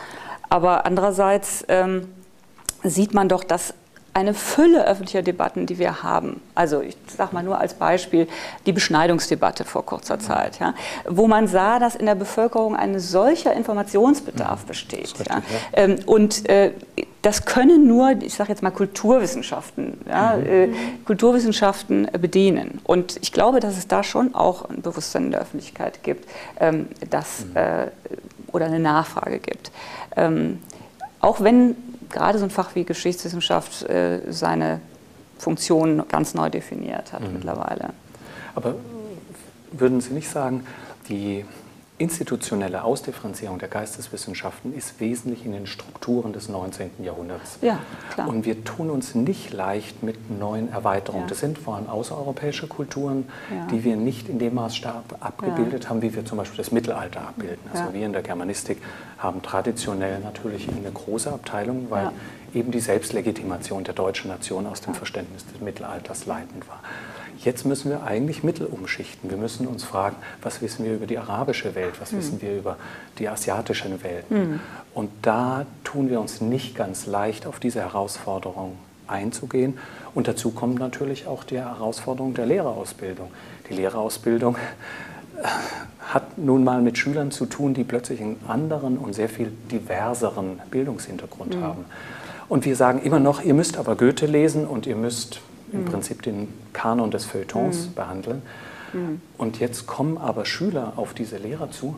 Aber 0.48 0.86
andererseits 0.86 1.66
ähm, 1.70 2.08
sieht 2.84 3.16
man 3.16 3.30
doch, 3.30 3.44
dass 3.44 3.74
eine 4.14 4.34
Fülle 4.34 4.86
öffentlicher 4.86 5.22
Debatten, 5.22 5.66
die 5.66 5.80
wir 5.80 6.04
haben. 6.04 6.42
Also 6.54 6.82
ich 6.82 6.98
sage 7.08 7.34
mal 7.34 7.44
nur 7.44 7.60
als 7.60 7.74
Beispiel 7.76 8.28
die 8.66 8.74
Beschneidungsdebatte 8.74 9.64
vor 9.64 9.86
kurzer 9.86 10.20
Zeit, 10.20 10.60
ja, 10.60 10.74
wo 11.08 11.28
man 11.28 11.48
sah, 11.48 11.80
dass 11.80 11.96
in 11.96 12.06
der 12.06 12.16
Bevölkerung 12.16 12.76
ein 12.76 13.00
solcher 13.00 13.54
Informationsbedarf 13.54 14.66
besteht. 14.66 15.02
Richtig, 15.04 15.28
ja. 15.30 15.36
Ja. 15.36 15.42
Ähm, 15.74 16.00
und 16.06 16.50
äh, 16.50 16.74
das 17.22 17.46
können 17.46 17.88
nur, 17.88 18.12
ich 18.22 18.34
sage 18.34 18.50
jetzt 18.50 18.64
mal 18.64 18.72
Kulturwissenschaften, 18.72 20.00
ja, 20.10 20.36
mhm. 20.36 20.46
äh, 20.46 20.70
Kulturwissenschaften 21.06 22.10
bedienen. 22.20 22.82
Und 22.84 23.18
ich 23.22 23.32
glaube, 23.32 23.60
dass 23.60 23.78
es 23.78 23.88
da 23.88 24.04
schon 24.04 24.36
auch 24.36 24.70
ein 24.70 24.82
Bewusstsein 24.82 25.26
in 25.26 25.32
der 25.32 25.42
Öffentlichkeit 25.42 26.04
gibt, 26.04 26.28
ähm, 26.60 26.88
dass, 27.10 27.46
mhm. 27.46 27.56
äh, 27.56 27.88
oder 28.52 28.66
eine 28.66 28.80
Nachfrage 28.80 29.40
gibt. 29.40 29.72
Ähm, 30.18 30.60
auch 31.22 31.42
wenn 31.42 31.76
gerade 32.12 32.38
so 32.40 32.46
ein 32.46 32.50
Fach 32.50 32.76
wie 32.76 32.84
Geschichtswissenschaft 32.84 33.84
äh, 33.84 34.22
seine 34.30 34.82
Funktion 35.38 36.04
ganz 36.08 36.34
neu 36.34 36.50
definiert 36.50 37.14
hat 37.14 37.22
mhm. 37.22 37.34
mittlerweile. 37.34 37.90
Aber 38.56 38.76
würden 39.72 40.02
Sie 40.02 40.14
nicht 40.14 40.30
sagen, 40.30 40.66
die 41.10 41.46
institutionelle 42.02 42.84
Ausdifferenzierung 42.84 43.60
der 43.60 43.70
Geisteswissenschaften 43.70 44.74
ist 44.74 45.00
wesentlich 45.00 45.46
in 45.46 45.54
den 45.54 45.68
Strukturen 45.68 46.34
des 46.34 46.50
19. 46.50 46.90
Jahrhunderts. 47.04 47.60
Ja, 47.62 47.80
klar. 48.14 48.28
Und 48.28 48.46
wir 48.46 48.64
tun 48.64 48.90
uns 48.90 49.16
nicht 49.16 49.54
leicht 49.54 50.04
mit 50.04 50.30
neuen 50.30 50.72
Erweiterungen. 50.72 51.24
Ja. 51.26 51.30
Das 51.30 51.40
sind 51.40 51.58
vor 51.58 51.76
allem 51.76 51.88
außereuropäische 51.88 52.68
Kulturen, 52.68 53.30
ja. 53.50 53.68
die 53.68 53.84
wir 53.84 53.96
nicht 53.96 54.28
in 54.30 54.40
dem 54.40 54.56
Maßstab 54.56 55.18
abgebildet 55.20 55.84
ja. 55.84 55.90
haben, 55.90 56.02
wie 56.02 56.14
wir 56.14 56.26
zum 56.26 56.40
Beispiel 56.40 56.58
das 56.58 56.72
Mittelalter 56.72 57.22
abbilden. 57.22 57.60
Also 57.72 57.94
wir 57.94 58.06
in 58.06 58.14
der 58.14 58.24
Germanistik 58.24 58.78
haben 59.18 59.42
traditionell 59.42 60.20
natürlich 60.20 60.68
eine 60.68 60.92
große 60.92 61.32
Abteilung, 61.32 61.88
weil 61.90 62.12
eben 62.54 62.72
die 62.72 62.80
Selbstlegitimation 62.80 63.84
der 63.84 63.94
deutschen 63.94 64.30
Nation 64.30 64.66
aus 64.68 64.82
dem 64.82 64.94
Verständnis 64.94 65.46
des 65.46 65.62
Mittelalters 65.62 66.26
leitend 66.26 66.68
war. 66.68 66.82
Jetzt 67.44 67.66
müssen 67.66 67.90
wir 67.90 68.04
eigentlich 68.04 68.44
Mittel 68.44 68.68
umschichten. 68.68 69.30
Wir 69.30 69.38
müssen 69.38 69.66
uns 69.66 69.84
fragen, 69.84 70.16
was 70.44 70.62
wissen 70.62 70.86
wir 70.86 70.94
über 70.94 71.08
die 71.08 71.18
arabische 71.18 71.74
Welt, 71.74 72.00
was 72.00 72.12
mhm. 72.12 72.18
wissen 72.18 72.42
wir 72.42 72.56
über 72.56 72.78
die 73.18 73.28
asiatischen 73.28 74.04
Welten. 74.04 74.38
Mhm. 74.38 74.60
Und 74.94 75.10
da 75.24 75.66
tun 75.84 76.10
wir 76.10 76.22
uns 76.22 76.40
nicht 76.40 76.76
ganz 76.76 77.08
leicht, 77.08 77.48
auf 77.48 77.60
diese 77.60 77.80
Herausforderung 77.82 78.78
einzugehen. 79.08 79.80
Und 80.14 80.28
dazu 80.28 80.52
kommt 80.52 80.78
natürlich 80.78 81.26
auch 81.26 81.44
die 81.44 81.58
Herausforderung 81.58 82.36
der 82.36 82.46
Lehrerausbildung. 82.46 83.32
Die 83.70 83.74
Lehrerausbildung 83.74 84.56
äh, 84.56 85.48
hat 86.00 86.38
nun 86.38 86.64
mal 86.64 86.82
mit 86.82 87.00
Schülern 87.00 87.32
zu 87.32 87.48
tun, 87.48 87.74
die 87.74 87.84
plötzlich 87.84 88.22
einen 88.22 88.40
anderen 88.48 89.00
und 89.00 89.14
sehr 89.14 89.30
viel 89.30 89.52
diverseren 89.72 90.62
Bildungshintergrund 90.70 91.56
mhm. 91.56 91.64
haben. 91.64 91.86
Und 92.50 92.66
wir 92.66 92.76
sagen 92.76 93.02
immer 93.02 93.20
noch, 93.20 93.42
ihr 93.42 93.54
müsst 93.56 93.78
aber 93.78 93.96
Goethe 93.96 94.28
lesen 94.28 94.68
und 94.68 94.86
ihr 94.86 94.96
müsst 94.96 95.40
im 95.72 95.82
mhm. 95.82 95.86
Prinzip 95.86 96.22
den 96.22 96.48
Kanon 96.74 97.12
des 97.12 97.26
Feuilletons 97.26 97.88
mhm. 97.88 97.94
behandeln. 97.94 98.42
Mhm. 98.94 99.22
Und 99.38 99.60
jetzt 99.60 99.88
kommen 99.88 100.18
aber 100.18 100.46
Schüler 100.46 100.94
auf 100.96 101.14
diese 101.14 101.38
Lehrer 101.38 101.72
zu, 101.72 101.98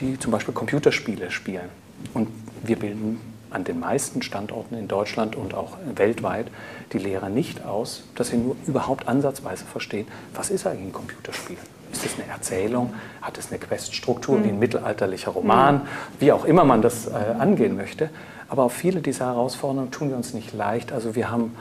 die 0.00 0.18
zum 0.18 0.32
Beispiel 0.32 0.54
Computerspiele 0.54 1.30
spielen. 1.30 1.68
Und 2.14 2.28
wir 2.62 2.78
bilden 2.78 3.20
an 3.50 3.64
den 3.64 3.80
meisten 3.80 4.22
Standorten 4.22 4.76
in 4.76 4.88
Deutschland 4.88 5.36
und 5.36 5.54
auch 5.54 5.76
weltweit 5.94 6.46
die 6.92 6.98
Lehrer 6.98 7.28
nicht 7.28 7.64
aus, 7.64 8.04
dass 8.14 8.28
sie 8.28 8.38
nur 8.38 8.56
überhaupt 8.66 9.08
ansatzweise 9.08 9.64
verstehen, 9.64 10.06
was 10.34 10.50
ist 10.50 10.66
eigentlich 10.66 10.86
ein 10.88 10.92
Computerspiel? 10.92 11.58
Ist 11.92 12.06
es 12.06 12.14
eine 12.18 12.26
Erzählung? 12.32 12.94
Hat 13.20 13.36
es 13.36 13.50
eine 13.50 13.58
Queststruktur 13.58 14.38
mhm. 14.38 14.44
wie 14.44 14.48
ein 14.48 14.58
mittelalterlicher 14.58 15.32
Roman? 15.32 15.76
Mhm. 15.76 15.80
Wie 16.18 16.32
auch 16.32 16.46
immer 16.46 16.64
man 16.64 16.80
das 16.80 17.06
äh, 17.06 17.12
angehen 17.38 17.76
möchte. 17.76 18.08
Aber 18.48 18.64
auf 18.64 18.72
viele 18.72 19.00
dieser 19.00 19.26
Herausforderungen 19.26 19.90
tun 19.90 20.08
wir 20.08 20.16
uns 20.16 20.32
nicht 20.32 20.54
leicht. 20.54 20.92
Also 20.92 21.14
wir 21.14 21.30
haben 21.30 21.54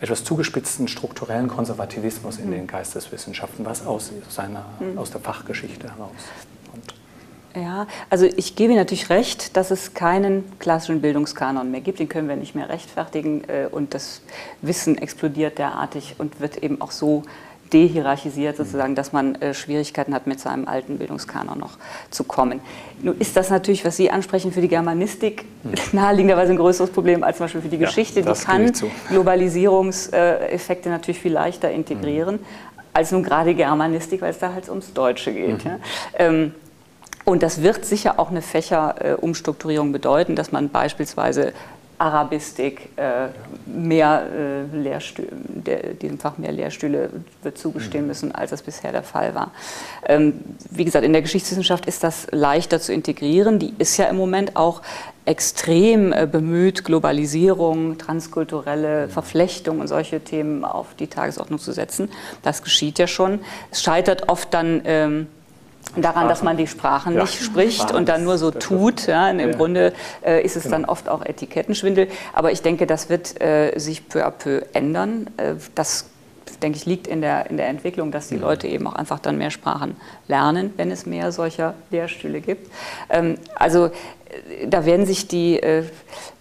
etwas 0.00 0.24
zugespitzten 0.24 0.88
strukturellen 0.88 1.48
Konservativismus 1.48 2.38
in 2.38 2.50
den 2.50 2.66
Geisteswissenschaften, 2.66 3.64
was 3.66 3.86
aus, 3.86 4.10
seiner, 4.28 4.64
hm. 4.78 4.98
aus 4.98 5.10
der 5.10 5.20
Fachgeschichte 5.20 5.88
herauskommt. 5.88 6.94
Ja, 7.54 7.88
also 8.08 8.26
ich 8.26 8.54
gebe 8.54 8.72
Ihnen 8.72 8.80
natürlich 8.80 9.10
recht, 9.10 9.56
dass 9.56 9.72
es 9.72 9.92
keinen 9.92 10.44
klassischen 10.60 11.00
Bildungskanon 11.00 11.70
mehr 11.70 11.80
gibt. 11.80 11.98
Den 11.98 12.08
können 12.08 12.28
wir 12.28 12.36
nicht 12.36 12.54
mehr 12.54 12.68
rechtfertigen 12.68 13.42
äh, 13.48 13.66
und 13.70 13.92
das 13.92 14.22
Wissen 14.62 14.96
explodiert 14.96 15.58
derartig 15.58 16.14
und 16.18 16.40
wird 16.40 16.58
eben 16.58 16.80
auch 16.80 16.92
so 16.92 17.24
dehierarchisiert 17.72 18.56
sozusagen, 18.56 18.94
dass 18.94 19.12
man 19.12 19.34
äh, 19.36 19.54
Schwierigkeiten 19.54 20.14
hat, 20.14 20.26
mit 20.26 20.40
seinem 20.40 20.66
alten 20.66 20.98
Bildungskanon 20.98 21.58
noch 21.58 21.78
zu 22.10 22.24
kommen. 22.24 22.60
Nun 23.02 23.18
ist 23.18 23.36
das 23.36 23.50
natürlich, 23.50 23.84
was 23.84 23.96
Sie 23.96 24.10
ansprechen, 24.10 24.52
für 24.52 24.60
die 24.60 24.68
Germanistik 24.68 25.44
hm. 25.62 25.72
naheliegenderweise 25.92 26.52
ein 26.52 26.58
größeres 26.58 26.90
Problem 26.90 27.22
als 27.22 27.36
zum 27.36 27.44
Beispiel 27.44 27.62
für 27.62 27.68
die 27.68 27.78
Geschichte. 27.78 28.20
Ja, 28.20 28.32
die 28.32 28.40
kann 28.40 28.72
Globalisierungseffekte 29.08 30.88
natürlich 30.88 31.20
viel 31.20 31.32
leichter 31.32 31.70
integrieren 31.70 32.36
mhm. 32.36 32.44
als 32.92 33.12
nun 33.12 33.22
gerade 33.22 33.54
Germanistik, 33.54 34.20
weil 34.20 34.30
es 34.30 34.38
da 34.38 34.52
halt 34.52 34.68
ums 34.68 34.92
Deutsche 34.92 35.32
geht. 35.32 35.64
Mhm. 35.64 35.70
Ja. 35.70 35.78
Ähm, 36.18 36.54
und 37.24 37.42
das 37.42 37.62
wird 37.62 37.84
sicher 37.84 38.18
auch 38.18 38.30
eine 38.30 38.42
Fächerumstrukturierung 38.42 39.92
bedeuten, 39.92 40.36
dass 40.36 40.52
man 40.52 40.70
beispielsweise 40.70 41.52
Arabistik, 42.00 42.88
äh, 42.96 43.28
mehr 43.66 44.22
äh, 44.34 44.76
Lehrstühle, 44.76 45.28
der, 45.32 45.94
diesem 45.94 46.18
Fach 46.18 46.38
mehr 46.38 46.50
Lehrstühle 46.50 47.10
wird 47.42 47.58
zugestehen 47.58 48.04
mhm. 48.04 48.08
müssen, 48.08 48.32
als 48.32 48.50
das 48.50 48.62
bisher 48.62 48.90
der 48.90 49.02
Fall 49.02 49.34
war. 49.34 49.50
Ähm, 50.06 50.40
wie 50.70 50.86
gesagt, 50.86 51.04
in 51.04 51.12
der 51.12 51.20
Geschichtswissenschaft 51.20 51.84
ist 51.84 52.02
das 52.02 52.26
leichter 52.30 52.80
zu 52.80 52.94
integrieren. 52.94 53.58
Die 53.58 53.74
ist 53.76 53.98
ja 53.98 54.06
im 54.06 54.16
Moment 54.16 54.56
auch 54.56 54.80
extrem 55.26 56.14
äh, 56.14 56.26
bemüht, 56.26 56.84
Globalisierung, 56.84 57.98
transkulturelle 57.98 59.06
mhm. 59.06 59.10
Verflechtung 59.10 59.80
und 59.80 59.88
solche 59.88 60.20
Themen 60.20 60.64
auf 60.64 60.94
die 60.98 61.06
Tagesordnung 61.06 61.58
zu 61.58 61.72
setzen. 61.72 62.08
Das 62.42 62.62
geschieht 62.62 62.98
ja 62.98 63.06
schon. 63.06 63.40
Es 63.70 63.82
scheitert 63.82 64.30
oft 64.30 64.54
dann 64.54 64.80
ähm, 64.84 65.26
daran, 65.96 66.28
dass 66.28 66.42
man 66.42 66.56
die 66.56 66.66
Sprachen 66.66 67.14
ja. 67.14 67.22
nicht 67.22 67.42
spricht 67.42 67.82
Sprachen 67.82 67.96
und 67.96 68.08
dann 68.08 68.24
nur 68.24 68.38
so 68.38 68.50
tut. 68.50 69.06
Ja, 69.06 69.30
Im 69.30 69.38
ja. 69.38 69.50
Grunde 69.50 69.92
äh, 70.24 70.44
ist 70.44 70.56
es 70.56 70.64
genau. 70.64 70.76
dann 70.76 70.84
oft 70.86 71.08
auch 71.08 71.24
Etikettenschwindel. 71.24 72.08
Aber 72.32 72.52
ich 72.52 72.62
denke, 72.62 72.86
das 72.86 73.08
wird 73.08 73.40
äh, 73.40 73.78
sich 73.78 74.08
peu 74.08 74.24
à 74.24 74.30
peu 74.30 74.62
ändern. 74.72 75.28
Äh, 75.36 75.54
das 75.74 76.06
denke 76.62 76.78
ich, 76.78 76.86
liegt 76.86 77.06
in 77.06 77.20
der, 77.20 77.48
in 77.50 77.56
der 77.56 77.68
Entwicklung, 77.68 78.10
dass 78.10 78.28
die. 78.28 78.36
Leute 78.36 78.66
eben 78.68 78.86
auch 78.86 78.94
einfach 78.94 79.18
dann 79.18 79.38
mehr 79.38 79.50
Sprachen 79.50 79.96
lernen, 80.26 80.72
wenn 80.76 80.90
es 80.90 81.06
mehr 81.06 81.32
solcher 81.32 81.74
Lehrstühle 81.90 82.40
gibt. 82.40 82.70
Ähm, 83.08 83.36
also 83.54 83.90
da 84.66 84.84
werden 84.84 85.06
sich 85.06 85.28
die, 85.28 85.60
äh, 85.60 85.84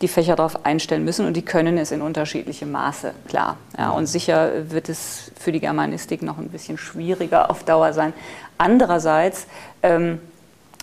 die 0.02 0.08
Fächer 0.08 0.36
darauf 0.36 0.66
einstellen 0.66 1.04
müssen 1.04 1.26
und 1.26 1.36
die 1.36 1.42
können 1.42 1.78
es 1.78 1.92
in 1.92 2.02
unterschiedlichem 2.02 2.72
Maße, 2.72 3.14
klar. 3.28 3.58
Ja, 3.78 3.92
und 3.92 4.08
sicher 4.08 4.72
wird 4.72 4.90
es 4.90 5.32
für 5.40 5.52
die 5.52 5.60
Germanistik 5.60 6.22
noch 6.22 6.38
ein 6.38 6.50
bisschen 6.50 6.78
schwieriger 6.78 7.50
auf 7.50 7.64
Dauer 7.64 7.94
sein, 7.94 8.14
Andererseits 8.60 9.48
ähm, 9.84 10.20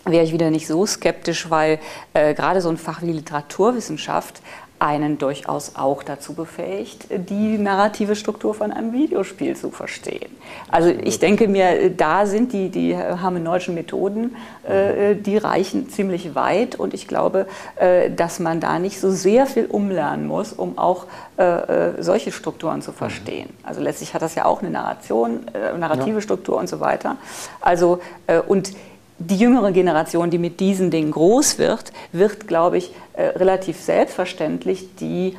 wäre 0.07 0.25
ich 0.25 0.33
wieder 0.33 0.51
nicht 0.51 0.67
so 0.67 0.87
skeptisch, 0.87 1.51
weil 1.51 1.79
äh, 2.15 2.33
gerade 2.33 2.63
so 2.63 2.71
ein 2.71 2.79
Fach 2.79 3.03
wie 3.03 3.13
Literaturwissenschaft 3.13 4.41
einen 4.79 5.19
durchaus 5.19 5.73
auch 5.77 6.03
dazu 6.03 6.35
befähigt, 6.35 7.07
die 7.11 7.59
narrative 7.59 8.15
Struktur 8.15 8.55
von 8.55 8.73
einem 8.73 8.93
Videospiel 8.93 9.57
zu 9.57 9.71
verstehen. 9.71 10.31
Also 10.71 10.91
ich 10.91 11.19
denke 11.19 11.49
mir, 11.49 11.91
da 11.91 12.27
sind 12.27 12.53
die, 12.53 12.69
die 12.69 12.95
hermeneutischen 12.95 13.75
Methoden, 13.75 14.37
äh, 14.69 15.15
die 15.15 15.39
reichen 15.39 15.89
ziemlich 15.89 16.35
weit 16.35 16.75
und 16.75 16.95
ich 16.95 17.09
glaube, 17.09 17.47
äh, 17.77 18.11
dass 18.11 18.39
man 18.39 18.61
da 18.61 18.79
nicht 18.79 19.01
so 19.01 19.11
sehr 19.11 19.47
viel 19.47 19.67
umlernen 19.67 20.27
muss, 20.27 20.53
um 20.53 20.79
auch 20.79 21.07
äh, 21.39 21.43
äh 21.43 22.03
solche 22.03 22.31
Strukturen 22.33 22.83
zu 22.83 22.93
verstehen. 22.93 23.49
Also 23.63 23.81
letztlich 23.81 24.15
hat 24.15 24.23
das 24.23 24.35
ja 24.35 24.45
auch 24.45 24.61
eine 24.61 24.71
Narration, 24.71 25.49
äh, 25.55 25.77
narrative 25.77 26.21
Struktur 26.21 26.59
und 26.59 26.69
so 26.69 26.81
weiter. 26.81 27.17
Also 27.61 28.01
äh, 28.27 28.41
und 28.41 28.73
die 29.19 29.37
jüngere 29.37 29.73
Generation, 29.73 30.31
die 30.31 30.39
mit 30.39 30.61
diesen 30.61 30.91
Dingen 30.91 31.11
groß 31.11 31.59
wird, 31.59 31.93
wird, 32.13 32.47
glaube 32.47 32.79
ich, 32.79 32.93
äh, 33.15 33.25
relativ 33.25 33.81
selbstverständlich 33.81 34.95
die 34.97 35.37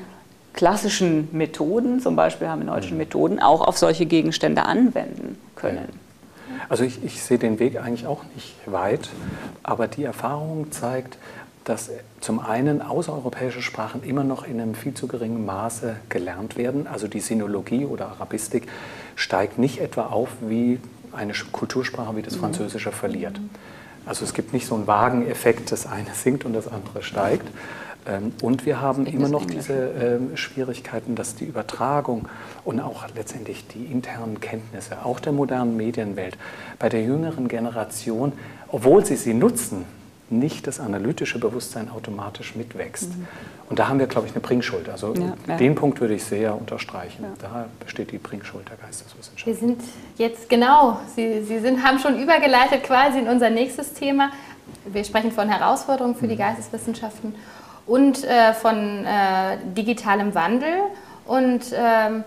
klassischen 0.54 1.30
Methoden, 1.32 2.00
zum 2.00 2.16
Beispiel 2.16 2.48
hermeneutischen 2.48 2.94
mhm. 2.94 3.04
Methoden, 3.04 3.40
auch 3.40 3.62
auf 3.62 3.78
solche 3.78 4.06
Gegenstände 4.06 4.64
anwenden 4.64 5.38
können. 5.56 5.88
Also 6.70 6.84
ich, 6.84 7.04
ich 7.04 7.22
sehe 7.22 7.38
den 7.38 7.60
Weg 7.60 7.80
eigentlich 7.80 8.08
auch 8.08 8.24
nicht 8.36 8.56
weit, 8.66 9.10
aber 9.64 9.88
die 9.88 10.04
Erfahrung 10.04 10.72
zeigt, 10.72 11.18
dass 11.64 11.92
zum 12.22 12.40
einen 12.40 12.82
außereuropäische 12.82 13.62
Sprachen 13.62 14.02
immer 14.04 14.24
noch 14.24 14.48
in 14.48 14.60
einem 14.60 14.74
viel 14.74 14.94
zu 14.94 15.08
geringen 15.08 15.46
Maße 15.46 15.98
gelernt 16.10 16.56
werden. 16.56 16.88
Also 16.88 17.08
die 17.08 17.20
Sinologie 17.20 17.86
oder 17.86 18.08
Arabistik 18.08 18.68
steigt 19.16 19.60
nicht 19.60 19.82
etwa 19.82 20.08
auf 20.08 20.30
wie 20.42 20.80
eine 21.18 21.34
Kultursprache 21.52 22.16
wie 22.16 22.22
das 22.22 22.36
mhm. 22.36 22.42
Französische 22.42 22.92
verliert. 22.92 23.40
Also 24.06 24.24
es 24.24 24.34
gibt 24.34 24.54
nicht 24.54 24.68
so 24.68 24.76
einen 24.76 24.88
Wageneffekt, 24.88 25.72
das 25.72 25.86
eine 25.86 26.14
sinkt 26.14 26.46
und 26.46 26.54
das 26.54 26.68
andere 26.68 27.04
steigt. 27.04 27.48
Ähm, 28.08 28.32
und 28.42 28.66
wir 28.66 28.80
haben 28.80 29.06
immer 29.06 29.28
noch 29.28 29.46
diese 29.46 29.74
ähm, 29.74 30.38
Schwierigkeiten, 30.38 31.16
dass 31.16 31.36
die 31.36 31.46
Übertragung 31.46 32.30
und 32.64 32.80
auch 32.80 33.06
letztendlich 33.16 33.68
die 33.68 33.86
internen 33.86 34.40
Kenntnisse, 34.40 35.04
auch 35.04 35.20
der 35.20 35.34
modernen 35.34 35.76
Medienwelt, 35.76 36.38
bei 36.80 36.90
der 36.90 37.04
jüngeren 37.04 37.48
Generation, 37.50 38.32
obwohl 38.70 39.06
sie 39.06 39.18
sie 39.18 39.34
nutzen, 39.34 39.86
nicht 40.30 40.68
das 40.68 40.80
analytische 40.80 41.40
Bewusstsein 41.40 41.90
automatisch 41.90 42.56
mitwächst. 42.56 43.16
Mhm. 43.16 43.28
Und 43.70 43.80
da 43.80 43.88
haben 43.88 44.00
wir, 44.00 44.08
glaube 44.08 44.28
ich, 44.28 44.34
eine 44.34 44.42
Bringschuld. 44.42 44.90
Also 44.90 45.14
ja, 45.14 45.34
ja. 45.48 45.58
den 45.58 45.76
Punkt 45.76 46.02
würde 46.02 46.16
ich 46.16 46.24
sehr 46.24 46.56
unterstreichen. 46.56 47.24
Ja. 47.24 47.30
Da 47.40 47.66
besteht 47.80 48.12
die 48.12 48.18
Bringschuld 48.18 48.68
der 48.70 48.78
Geisteswissenschaft. 48.78 49.46
Wir 49.46 49.56
sind 49.56 49.82
jetzt 50.18 50.50
genau, 50.50 51.00
Sie, 51.16 51.44
Sie 51.44 51.60
sind, 51.60 51.84
haben 51.84 52.00
schon 52.00 52.22
übergeleitet 52.22 52.84
quasi 52.84 53.20
in 53.20 53.28
unser 53.28 53.50
nächstes 53.50 53.94
Thema. 53.94 54.32
Wir 54.86 55.04
sprechen 55.04 55.32
von 55.32 55.50
Herausforderungen 55.50 56.16
für 56.16 56.26
mhm. 56.26 56.30
die 56.30 56.38
Geisteswissenschaften 56.38 57.36
und 57.86 58.24
äh, 58.24 58.54
von 58.54 59.06
äh, 59.06 59.58
digitalem 59.76 60.36
Wandel. 60.36 60.74
Und 61.26 61.74
ähm, 61.74 62.24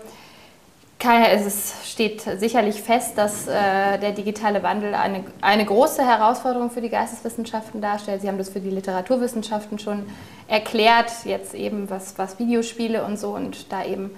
es 1.03 1.73
steht 1.85 2.21
sicherlich 2.21 2.81
fest, 2.81 3.17
dass 3.17 3.47
äh, 3.47 3.97
der 3.99 4.11
digitale 4.11 4.61
Wandel 4.61 4.93
eine, 4.93 5.23
eine 5.41 5.65
große 5.65 6.05
Herausforderung 6.05 6.69
für 6.69 6.81
die 6.81 6.89
Geisteswissenschaften 6.89 7.81
darstellt. 7.81 8.21
Sie 8.21 8.27
haben 8.27 8.37
das 8.37 8.49
für 8.49 8.59
die 8.59 8.69
Literaturwissenschaften 8.69 9.79
schon 9.79 10.05
erklärt, 10.47 11.11
jetzt 11.25 11.55
eben 11.55 11.89
was, 11.89 12.17
was 12.17 12.37
Videospiele 12.39 13.03
und 13.03 13.19
so 13.19 13.35
und 13.35 13.71
da 13.71 13.83
eben 13.83 14.11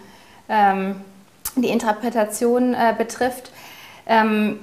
ähm, 0.50 0.96
die 1.56 1.70
Interpretation 1.70 2.74
äh, 2.74 2.94
betrifft. 2.98 3.52
Ähm, 4.06 4.60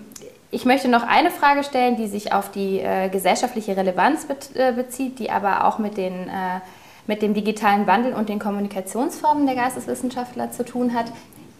ich 0.51 0.65
möchte 0.65 0.89
noch 0.89 1.05
eine 1.05 1.31
Frage 1.31 1.63
stellen, 1.63 1.97
die 1.97 2.09
sich 2.09 2.33
auf 2.33 2.51
die 2.51 2.81
äh, 2.81 3.09
gesellschaftliche 3.09 3.77
Relevanz 3.77 4.27
be 4.27 4.37
äh, 4.55 4.73
bezieht, 4.73 5.19
die 5.21 5.31
aber 5.31 5.65
auch 5.65 5.79
mit, 5.79 5.97
den, 5.97 6.29
äh, 6.29 6.61
mit 7.07 7.23
dem 7.23 7.35
digitalen 7.35 7.87
Wandel 7.87 8.13
und 8.13 8.29
den 8.29 8.41
Kommunikationsformen 8.41 9.47
der 9.47 9.55
Geisteswissenschaftler 9.55 10.51
zu 10.51 10.65
tun 10.65 10.93
hat. 10.93 11.07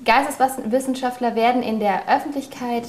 Geisteswissenschaftler 0.05 1.35
werden 1.35 1.63
in 1.63 1.81
der 1.81 2.09
Öffentlichkeit 2.09 2.87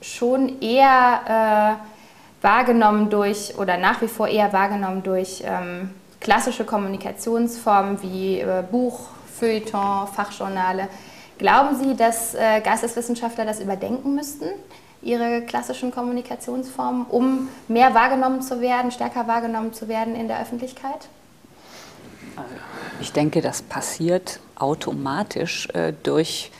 schon 0.00 0.60
eher 0.60 1.78
äh, 1.80 2.44
wahrgenommen 2.44 3.10
durch 3.10 3.56
oder 3.58 3.76
nach 3.76 4.02
wie 4.02 4.08
vor 4.08 4.28
eher 4.28 4.52
wahrgenommen 4.52 5.02
durch 5.02 5.42
ähm, 5.44 5.90
klassische 6.20 6.64
Kommunikationsformen 6.64 8.02
wie 8.02 8.40
äh, 8.40 8.62
Buch, 8.70 9.08
Feuilleton, 9.38 10.06
Fachjournale. 10.08 10.88
Glauben 11.38 11.76
Sie, 11.76 11.96
dass 11.96 12.34
äh, 12.34 12.60
Geisteswissenschaftler 12.60 13.44
das 13.44 13.60
überdenken 13.60 14.14
müssten, 14.14 14.46
ihre 15.02 15.42
klassischen 15.42 15.90
Kommunikationsformen, 15.90 17.06
um 17.06 17.48
mehr 17.66 17.94
wahrgenommen 17.94 18.42
zu 18.42 18.60
werden, 18.60 18.90
stärker 18.90 19.26
wahrgenommen 19.26 19.72
zu 19.72 19.88
werden 19.88 20.14
in 20.14 20.28
der 20.28 20.40
Öffentlichkeit? 20.40 21.08
Ich 23.00 23.12
denke, 23.12 23.40
das 23.40 23.62
passiert 23.62 24.40
automatisch 24.56 25.68
äh, 25.74 25.92
durch 26.02 26.50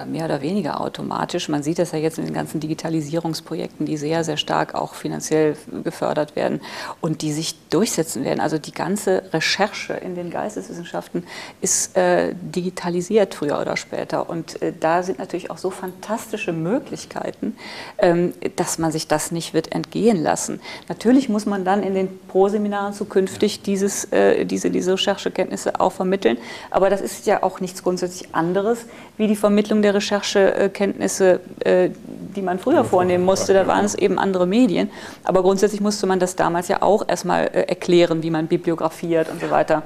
oder 0.00 0.06
mehr 0.06 0.24
oder 0.24 0.40
weniger 0.40 0.80
automatisch. 0.80 1.48
Man 1.48 1.62
sieht 1.62 1.78
das 1.78 1.92
ja 1.92 1.98
jetzt 1.98 2.18
in 2.18 2.24
den 2.24 2.34
ganzen 2.34 2.60
Digitalisierungsprojekten, 2.60 3.86
die 3.86 3.96
sehr, 3.96 4.24
sehr 4.24 4.36
stark 4.36 4.74
auch 4.74 4.94
finanziell 4.94 5.56
gefördert 5.84 6.36
werden 6.36 6.60
und 7.00 7.22
die 7.22 7.32
sich 7.32 7.54
durchsetzen 7.68 8.24
werden. 8.24 8.40
Also 8.40 8.58
die 8.58 8.72
ganze 8.72 9.22
Recherche 9.32 9.94
in 9.94 10.14
den 10.14 10.30
Geisteswissenschaften 10.30 11.24
ist 11.60 11.96
äh, 11.96 12.34
digitalisiert 12.34 13.34
früher 13.34 13.60
oder 13.60 13.76
später. 13.76 14.30
Und 14.30 14.60
äh, 14.62 14.72
da 14.78 15.02
sind 15.02 15.18
natürlich 15.18 15.50
auch 15.50 15.58
so 15.58 15.70
fantastische 15.70 16.52
Möglichkeiten, 16.52 17.56
ähm, 17.98 18.32
dass 18.56 18.78
man 18.78 18.92
sich 18.92 19.06
das 19.06 19.32
nicht 19.32 19.54
wird 19.54 19.72
entgehen 19.72 20.22
lassen. 20.22 20.60
Natürlich 20.88 21.28
muss 21.28 21.46
man 21.46 21.64
dann 21.64 21.82
in 21.82 21.94
den 21.94 22.08
Pro-Seminaren 22.28 22.94
zukünftig 22.94 23.62
dieses, 23.62 24.04
äh, 24.12 24.44
diese, 24.46 24.70
diese 24.70 24.92
Recherchekenntnisse 24.92 25.78
auch 25.80 25.92
vermitteln. 25.92 26.38
Aber 26.70 26.90
das 26.90 27.00
ist 27.00 27.26
ja 27.26 27.42
auch 27.42 27.60
nichts 27.60 27.82
grundsätzlich 27.82 28.34
anderes 28.34 28.86
wie 29.16 29.26
die 29.26 29.36
Vermittlung 29.36 29.82
der 29.82 29.89
Recherchekenntnisse, 29.94 31.40
äh, 31.60 31.90
die 32.36 32.42
man 32.42 32.58
früher 32.58 32.84
vornehmen 32.84 33.24
musste. 33.24 33.54
Da 33.54 33.66
waren 33.66 33.84
es 33.84 33.94
eben 33.94 34.18
andere 34.18 34.46
Medien. 34.46 34.90
Aber 35.24 35.42
grundsätzlich 35.42 35.80
musste 35.80 36.06
man 36.06 36.18
das 36.18 36.36
damals 36.36 36.68
ja 36.68 36.82
auch 36.82 37.08
erstmal 37.08 37.46
äh, 37.46 37.62
erklären, 37.68 38.22
wie 38.22 38.30
man 38.30 38.46
bibliografiert 38.46 39.30
und 39.30 39.40
so 39.40 39.50
weiter. 39.50 39.82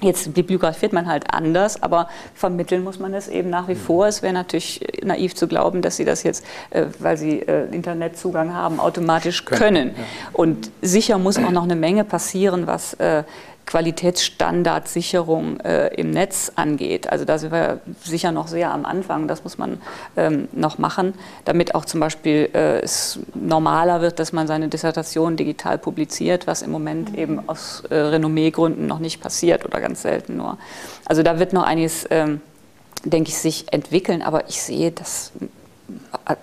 Jetzt 0.00 0.34
bibliografiert 0.34 0.92
man 0.92 1.06
halt 1.06 1.32
anders, 1.32 1.82
aber 1.82 2.08
vermitteln 2.34 2.82
muss 2.82 2.98
man 2.98 3.14
es 3.14 3.28
eben 3.28 3.48
nach 3.48 3.68
wie 3.68 3.74
vor. 3.74 4.06
Es 4.06 4.22
wäre 4.22 4.34
natürlich 4.34 4.80
naiv 5.02 5.34
zu 5.34 5.46
glauben, 5.46 5.82
dass 5.82 5.96
Sie 5.96 6.04
das 6.04 6.24
jetzt, 6.24 6.44
äh, 6.70 6.86
weil 6.98 7.16
Sie 7.16 7.38
Internetzugang 7.38 8.52
haben, 8.52 8.80
automatisch 8.80 9.44
können. 9.44 9.94
können. 9.94 9.94
Und 10.32 10.70
sicher 10.82 11.16
muss 11.18 11.38
auch 11.38 11.52
noch 11.52 11.62
eine 11.62 11.76
Menge 11.76 12.04
passieren, 12.04 12.66
was 12.66 12.96
Qualitätsstandardsicherung 13.66 15.60
äh, 15.60 15.88
im 15.94 16.10
Netz 16.10 16.52
angeht. 16.54 17.10
Also 17.10 17.24
da 17.24 17.38
sind 17.38 17.52
wir 17.52 17.80
sicher 18.02 18.32
noch 18.32 18.48
sehr 18.48 18.70
am 18.72 18.84
Anfang. 18.84 19.26
Das 19.28 19.42
muss 19.42 19.58
man 19.58 19.80
ähm, 20.16 20.48
noch 20.52 20.78
machen, 20.78 21.14
damit 21.44 21.74
auch 21.74 21.84
zum 21.84 22.00
Beispiel 22.00 22.50
äh, 22.52 22.80
es 22.80 23.18
normaler 23.34 24.00
wird, 24.00 24.18
dass 24.18 24.32
man 24.32 24.46
seine 24.46 24.68
Dissertation 24.68 25.36
digital 25.36 25.78
publiziert, 25.78 26.46
was 26.46 26.62
im 26.62 26.70
Moment 26.70 27.12
mhm. 27.12 27.18
eben 27.18 27.48
aus 27.48 27.82
äh, 27.90 27.94
Renommeegründen 27.94 28.86
noch 28.86 28.98
nicht 28.98 29.20
passiert 29.20 29.64
oder 29.64 29.80
ganz 29.80 30.02
selten 30.02 30.36
nur. 30.36 30.58
Also 31.06 31.22
da 31.22 31.38
wird 31.38 31.52
noch 31.52 31.64
einiges, 31.64 32.06
ähm, 32.10 32.40
denke 33.04 33.30
ich, 33.30 33.38
sich 33.38 33.72
entwickeln, 33.72 34.22
aber 34.22 34.48
ich 34.48 34.60
sehe 34.60 34.92
das 34.92 35.32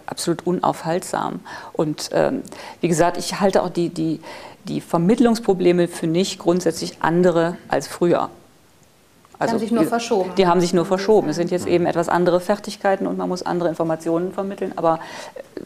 absolut 0.06 0.46
unaufhaltsam. 0.46 1.40
Und 1.74 2.10
ähm, 2.14 2.44
wie 2.80 2.88
gesagt, 2.88 3.18
ich 3.18 3.40
halte 3.40 3.64
auch 3.64 3.70
die, 3.70 3.90
die 3.90 4.20
die 4.66 4.82
Vermittlungsprobleme 4.82 5.88
für 5.88 6.08
nicht 6.08 6.40
grundsätzlich 6.40 6.98
andere 7.02 7.58
als 7.68 7.88
früher. 7.88 8.30
Also, 9.40 9.58
die 9.58 9.58
haben 9.58 9.60
sich 9.60 9.72
nur 9.72 9.86
verschoben. 9.86 10.36
Die 10.36 10.48
haben 10.48 10.62
sich 10.62 10.74
nur 10.74 10.86
verschoben. 10.86 11.30
Es 11.30 11.36
sind 11.36 11.50
jetzt 11.50 11.66
eben 11.66 11.88
etwas 11.88 12.10
andere 12.10 12.40
Fertigkeiten 12.40 13.08
und 13.08 13.18
man 13.18 13.28
muss 13.28 13.42
andere 13.42 13.70
Informationen 13.70 14.32
vermitteln. 14.32 14.74
Aber 14.76 15.00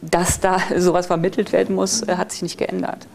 dass 0.01 0.39
da 0.39 0.59
sowas 0.77 1.07
vermittelt 1.07 1.51
werden 1.51 1.75
muss, 1.75 2.01
äh, 2.03 2.15
hat 2.15 2.31
sich 2.31 2.41
nicht 2.41 2.57
geändert. 2.57 3.05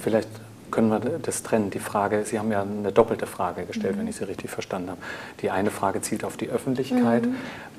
Vielleicht 0.00 0.28
können 0.72 0.88
wir 0.90 0.98
das 0.98 1.42
trennen. 1.44 1.70
Die 1.70 1.78
Frage, 1.78 2.24
Sie 2.24 2.38
haben 2.38 2.50
ja 2.50 2.62
eine 2.62 2.90
doppelte 2.90 3.26
Frage 3.26 3.64
gestellt, 3.64 3.94
mhm. 3.94 4.00
wenn 4.00 4.08
ich 4.08 4.16
Sie 4.16 4.24
richtig 4.24 4.50
verstanden 4.50 4.90
habe. 4.90 5.00
Die 5.40 5.50
eine 5.50 5.70
Frage 5.70 6.02
zielt 6.02 6.24
auf 6.24 6.36
die 6.36 6.48
Öffentlichkeit. 6.48 7.26
Mhm. 7.26 7.36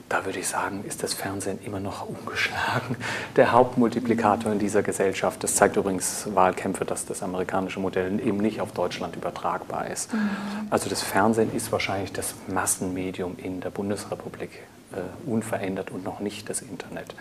Da 0.10 0.26
würde 0.26 0.40
ich 0.40 0.48
sagen, 0.48 0.86
ist 0.88 1.04
das 1.04 1.14
Fernsehen 1.14 1.60
immer 1.66 1.82
noch 1.82 2.08
ungeschlagen 2.08 2.96
der 3.36 3.52
Hauptmultiplikator 3.52 4.52
in 4.54 4.60
dieser 4.60 4.82
Gesellschaft. 4.82 5.44
Das 5.44 5.56
zeigt 5.56 5.76
übrigens 5.76 6.28
Wahlkämpfe, 6.34 6.86
dass 6.86 7.06
das 7.06 7.24
amerikanische 7.24 7.80
Modell 7.80 8.20
eben 8.26 8.38
nicht 8.38 8.62
auf 8.62 8.72
Deutschland 8.72 9.18
übertragbar 9.18 9.88
ist. 9.88 10.14
Mhm. 10.14 10.30
Also 10.70 10.90
das 10.90 11.02
Fernsehen 11.02 11.54
ist 11.54 11.72
wahrscheinlich 11.74 12.14
das 12.14 12.36
Massenmedium 12.48 13.36
in 13.38 13.60
der 13.60 13.70
Bundesrepublik 13.70 14.52
äh, 14.94 15.30
unverändert 15.30 15.92
und 15.92 16.06
noch 16.06 16.22
nicht 16.22 16.50
das 16.50 16.62
Internet. 16.62 17.14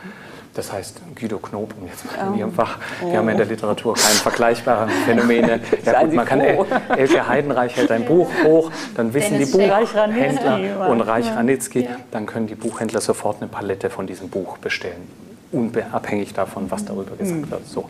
Das 0.54 0.72
heißt, 0.72 1.00
Guido 1.18 1.38
Knob, 1.38 1.74
um 1.76 1.88
jetzt 1.88 2.04
mal 2.06 2.28
in 2.28 2.38
Ihrem 2.38 2.52
Fach, 2.52 2.78
wir 3.00 3.08
oh. 3.08 3.16
haben 3.16 3.28
in 3.28 3.36
der 3.36 3.46
Literatur 3.46 3.94
keine 3.94 4.14
vergleichbaren 4.14 4.88
Phänomene. 5.04 5.60
Ja, 5.84 6.04
gut, 6.04 6.14
man 6.14 6.24
kann, 6.24 6.40
El 6.40 6.64
Elke 6.96 7.26
Heidenreich 7.26 7.76
hält 7.76 7.90
ein 7.90 8.04
Buch 8.04 8.30
hoch, 8.44 8.70
dann 8.94 9.12
wissen 9.12 9.38
die 9.40 9.46
Buchhändler 9.46 10.88
und 10.88 11.00
Reich 11.00 11.26
Ranitzky, 11.34 11.88
dann 12.12 12.26
können 12.26 12.46
die 12.46 12.54
Buchhändler 12.76 13.00
sofort 13.00 13.40
eine 13.40 13.48
Palette 13.48 13.88
von 13.88 14.06
diesem 14.06 14.28
Buch 14.28 14.58
bestellen, 14.58 15.08
unabhängig 15.50 16.34
davon, 16.34 16.70
was 16.70 16.84
darüber 16.84 17.16
gesagt 17.16 17.46
mhm. 17.46 17.50
wird. 17.50 17.66
So. 17.66 17.88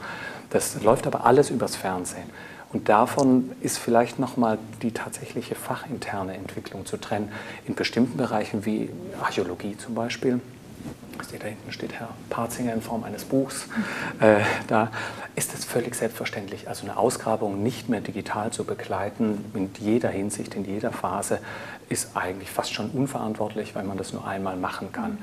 Das 0.51 0.81
läuft 0.81 1.09
aber 1.09 1.27
alles 1.27 1.51
übers 1.51 1.75
Fernsehen. 1.75 2.31
Und 2.72 2.88
davon 2.88 3.51
ist 3.61 3.79
vielleicht 3.79 4.20
nochmal 4.20 4.59
die 4.83 4.92
tatsächliche 4.92 5.57
fachinterne 5.57 6.35
Entwicklung 6.35 6.87
zu 6.87 6.99
trennen. 6.99 7.33
In 7.66 7.75
bestimmten 7.75 8.16
Bereichen 8.16 8.64
wie 8.64 8.90
Archäologie 9.20 9.77
zum 9.77 9.96
Beispiel, 9.96 10.40
da 11.18 11.48
hinten 11.48 11.72
steht 11.72 11.92
Herr 11.94 12.09
Parzinger 12.31 12.72
in 12.72 12.83
Form 12.83 13.05
eines 13.05 13.24
Buchs, 13.24 13.68
äh, 14.20 14.40
da 14.66 14.90
ist 15.35 15.55
es 15.55 15.64
völlig 15.64 15.94
selbstverständlich, 15.94 16.68
also 16.68 16.85
eine 16.85 16.96
Ausgrabung 16.96 17.62
nicht 17.62 17.88
mehr 17.88 18.00
digital 18.00 18.50
zu 18.50 18.64
begleiten, 18.64 19.44
in 19.55 19.70
jeder 19.79 20.09
Hinsicht, 20.09 20.55
in 20.55 20.64
jeder 20.64 20.92
Phase, 20.92 21.40
ist 21.88 22.16
eigentlich 22.16 22.50
fast 22.50 22.72
schon 22.72 22.90
unverantwortlich, 22.90 23.74
weil 23.74 23.85
man 23.85 23.96
das 23.96 24.12
nur 24.12 24.26
einmal 24.26 24.57
machen 24.57 24.92
kann. 24.92 25.18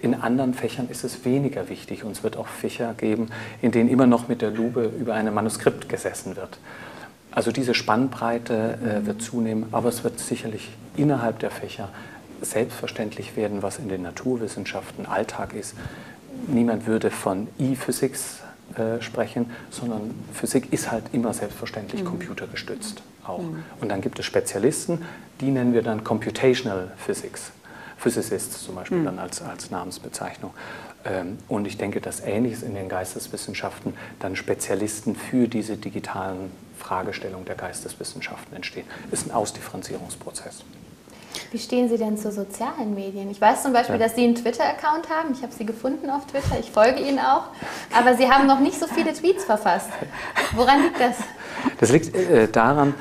In 0.00 0.14
anderen 0.14 0.52
Fächern 0.52 0.88
ist 0.90 1.02
es 1.02 1.24
weniger 1.24 1.68
wichtig 1.68 2.04
und 2.04 2.12
es 2.12 2.22
wird 2.22 2.36
auch 2.36 2.46
Fächer 2.46 2.92
geben, 2.94 3.30
in 3.62 3.72
denen 3.72 3.88
immer 3.88 4.06
noch 4.06 4.28
mit 4.28 4.42
der 4.42 4.50
Lupe 4.50 4.84
über 4.84 5.14
einem 5.14 5.32
Manuskript 5.32 5.88
gesessen 5.88 6.36
wird. 6.36 6.58
Also 7.30 7.50
diese 7.50 7.74
Spannbreite 7.74 8.78
äh, 9.02 9.06
wird 9.06 9.22
zunehmen, 9.22 9.66
aber 9.72 9.88
es 9.88 10.04
wird 10.04 10.20
sicherlich 10.20 10.70
innerhalb 10.96 11.38
der 11.38 11.50
Fächer 11.50 11.88
selbstverständlich 12.44 13.36
werden, 13.36 13.62
was 13.62 13.78
in 13.78 13.88
den 13.88 14.02
Naturwissenschaften 14.02 15.06
Alltag 15.06 15.54
ist. 15.54 15.74
Niemand 16.46 16.86
würde 16.86 17.10
von 17.10 17.48
E-Physics 17.58 18.40
äh, 18.76 19.00
sprechen, 19.00 19.50
sondern 19.70 20.14
Physik 20.32 20.72
ist 20.72 20.90
halt 20.90 21.04
immer 21.12 21.32
selbstverständlich 21.32 22.02
mhm. 22.02 22.08
computergestützt 22.08 23.02
auch. 23.24 23.42
Mhm. 23.42 23.62
Und 23.80 23.88
dann 23.88 24.00
gibt 24.00 24.18
es 24.18 24.24
Spezialisten, 24.24 25.02
die 25.40 25.50
nennen 25.50 25.74
wir 25.74 25.82
dann 25.82 26.02
Computational 26.04 26.92
Physics. 26.96 27.52
Physicists 27.96 28.64
zum 28.64 28.74
Beispiel 28.74 28.98
mhm. 28.98 29.04
dann 29.04 29.18
als, 29.18 29.40
als 29.42 29.70
Namensbezeichnung. 29.70 30.52
Ähm, 31.04 31.38
und 31.48 31.66
ich 31.66 31.78
denke, 31.78 32.00
dass 32.00 32.20
Ähnliches 32.20 32.62
in 32.62 32.74
den 32.74 32.88
Geisteswissenschaften 32.88 33.94
dann 34.18 34.36
Spezialisten 34.36 35.14
für 35.14 35.46
diese 35.46 35.76
digitalen 35.76 36.50
Fragestellungen 36.78 37.46
der 37.46 37.54
Geisteswissenschaften 37.54 38.56
entstehen. 38.56 38.86
Ist 39.10 39.26
ein 39.26 39.30
Ausdifferenzierungsprozess. 39.30 40.64
Wie 41.50 41.58
stehen 41.58 41.88
Sie 41.88 41.98
denn 41.98 42.16
zu 42.16 42.30
sozialen 42.30 42.94
Medien? 42.94 43.30
Ich 43.30 43.40
weiß 43.40 43.62
zum 43.62 43.72
Beispiel, 43.72 43.98
dass 43.98 44.14
Sie 44.14 44.24
einen 44.24 44.34
Twitter-Account 44.34 45.08
haben. 45.10 45.32
Ich 45.32 45.42
habe 45.42 45.52
Sie 45.52 45.66
gefunden 45.66 46.10
auf 46.10 46.26
Twitter. 46.26 46.58
Ich 46.58 46.70
folge 46.70 47.00
Ihnen 47.00 47.18
auch. 47.18 47.48
Aber 47.96 48.16
Sie 48.16 48.30
haben 48.30 48.46
noch 48.46 48.60
nicht 48.60 48.78
so 48.78 48.86
viele 48.86 49.12
Tweets 49.12 49.44
verfasst. 49.44 49.90
Woran 50.54 50.82
liegt 50.82 51.00
das? 51.00 51.16
Das 51.80 51.90
liegt 51.90 52.14
äh, 52.14 52.48
daran, 52.48 52.94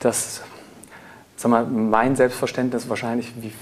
dass 0.00 0.42
sag 1.36 1.50
mal, 1.50 1.66
mein 1.66 2.16
Selbstverständnis 2.16 2.88
wahrscheinlich 2.88 3.32
wie 3.40 3.52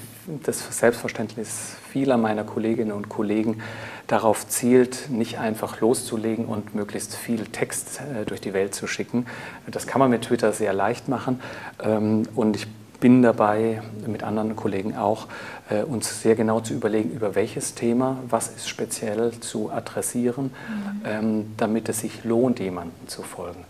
das 0.42 0.78
Selbstverständnis 0.78 1.74
vieler 1.90 2.16
meiner 2.16 2.44
Kolleginnen 2.44 2.92
und 2.92 3.08
Kollegen 3.08 3.60
darauf 4.06 4.46
zielt, 4.48 5.10
nicht 5.10 5.38
einfach 5.38 5.80
loszulegen 5.80 6.46
und 6.46 6.74
möglichst 6.74 7.14
viel 7.14 7.44
Text 7.46 8.00
äh, 8.00 8.24
durch 8.24 8.40
die 8.40 8.54
Welt 8.54 8.74
zu 8.74 8.86
schicken. 8.86 9.26
Das 9.66 9.86
kann 9.86 9.98
man 9.98 10.10
mit 10.10 10.22
Twitter 10.22 10.52
sehr 10.52 10.72
leicht 10.72 11.08
machen. 11.08 11.40
Ähm, 11.82 12.22
und 12.34 12.56
ich 12.56 12.66
bin 13.04 13.20
dabei, 13.20 13.82
mit 14.06 14.22
anderen 14.22 14.56
Kollegen 14.56 14.96
auch, 14.96 15.26
äh, 15.68 15.82
uns 15.82 16.22
sehr 16.22 16.34
genau 16.36 16.60
zu 16.60 16.72
überlegen, 16.72 17.10
über 17.10 17.34
welches 17.34 17.74
Thema, 17.74 18.16
was 18.30 18.48
ist 18.48 18.66
speziell 18.66 19.32
zu 19.40 19.70
adressieren, 19.70 20.44
mhm. 20.46 21.02
ähm, 21.04 21.52
damit 21.58 21.90
es 21.90 22.00
sich 22.00 22.24
lohnt, 22.24 22.60
jemandem 22.60 23.06
zu 23.06 23.22
folgen. 23.22 23.62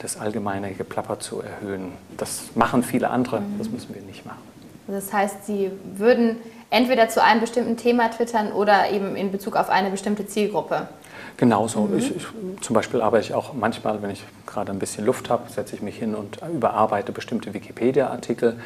Das 0.00 0.18
allgemeine 0.18 0.72
Geplapper 0.72 1.20
zu 1.20 1.40
erhöhen. 1.40 1.92
Das 2.16 2.46
machen 2.56 2.82
viele 2.82 3.10
andere, 3.10 3.42
mhm. 3.42 3.58
das 3.58 3.70
müssen 3.70 3.94
wir 3.94 4.02
nicht 4.02 4.26
machen. 4.26 4.42
Das 4.88 5.12
heißt, 5.12 5.46
Sie 5.46 5.70
würden 5.94 6.38
entweder 6.70 7.08
zu 7.08 7.22
einem 7.22 7.40
bestimmten 7.40 7.76
Thema 7.76 8.10
twittern 8.10 8.50
oder 8.50 8.90
eben 8.90 9.14
in 9.14 9.30
Bezug 9.30 9.54
auf 9.54 9.70
eine 9.70 9.90
bestimmte 9.90 10.26
Zielgruppe. 10.26 10.88
Genauso. 11.36 11.82
Mhm. 11.82 11.98
Ich, 11.98 12.16
ich, 12.16 12.26
zum 12.60 12.74
Beispiel 12.74 13.00
arbeite 13.00 13.24
ich 13.24 13.34
auch 13.34 13.54
manchmal, 13.54 14.02
wenn 14.02 14.10
ich 14.10 14.24
gerade 14.46 14.72
ein 14.72 14.78
bisschen 14.78 15.04
Luft 15.04 15.30
habe, 15.30 15.50
setze 15.50 15.74
ich 15.76 15.82
mich 15.82 15.96
hin 15.96 16.14
und 16.14 16.38
überarbeite 16.54 17.12
bestimmte 17.12 17.54
Wikipedia-Artikel, 17.54 18.56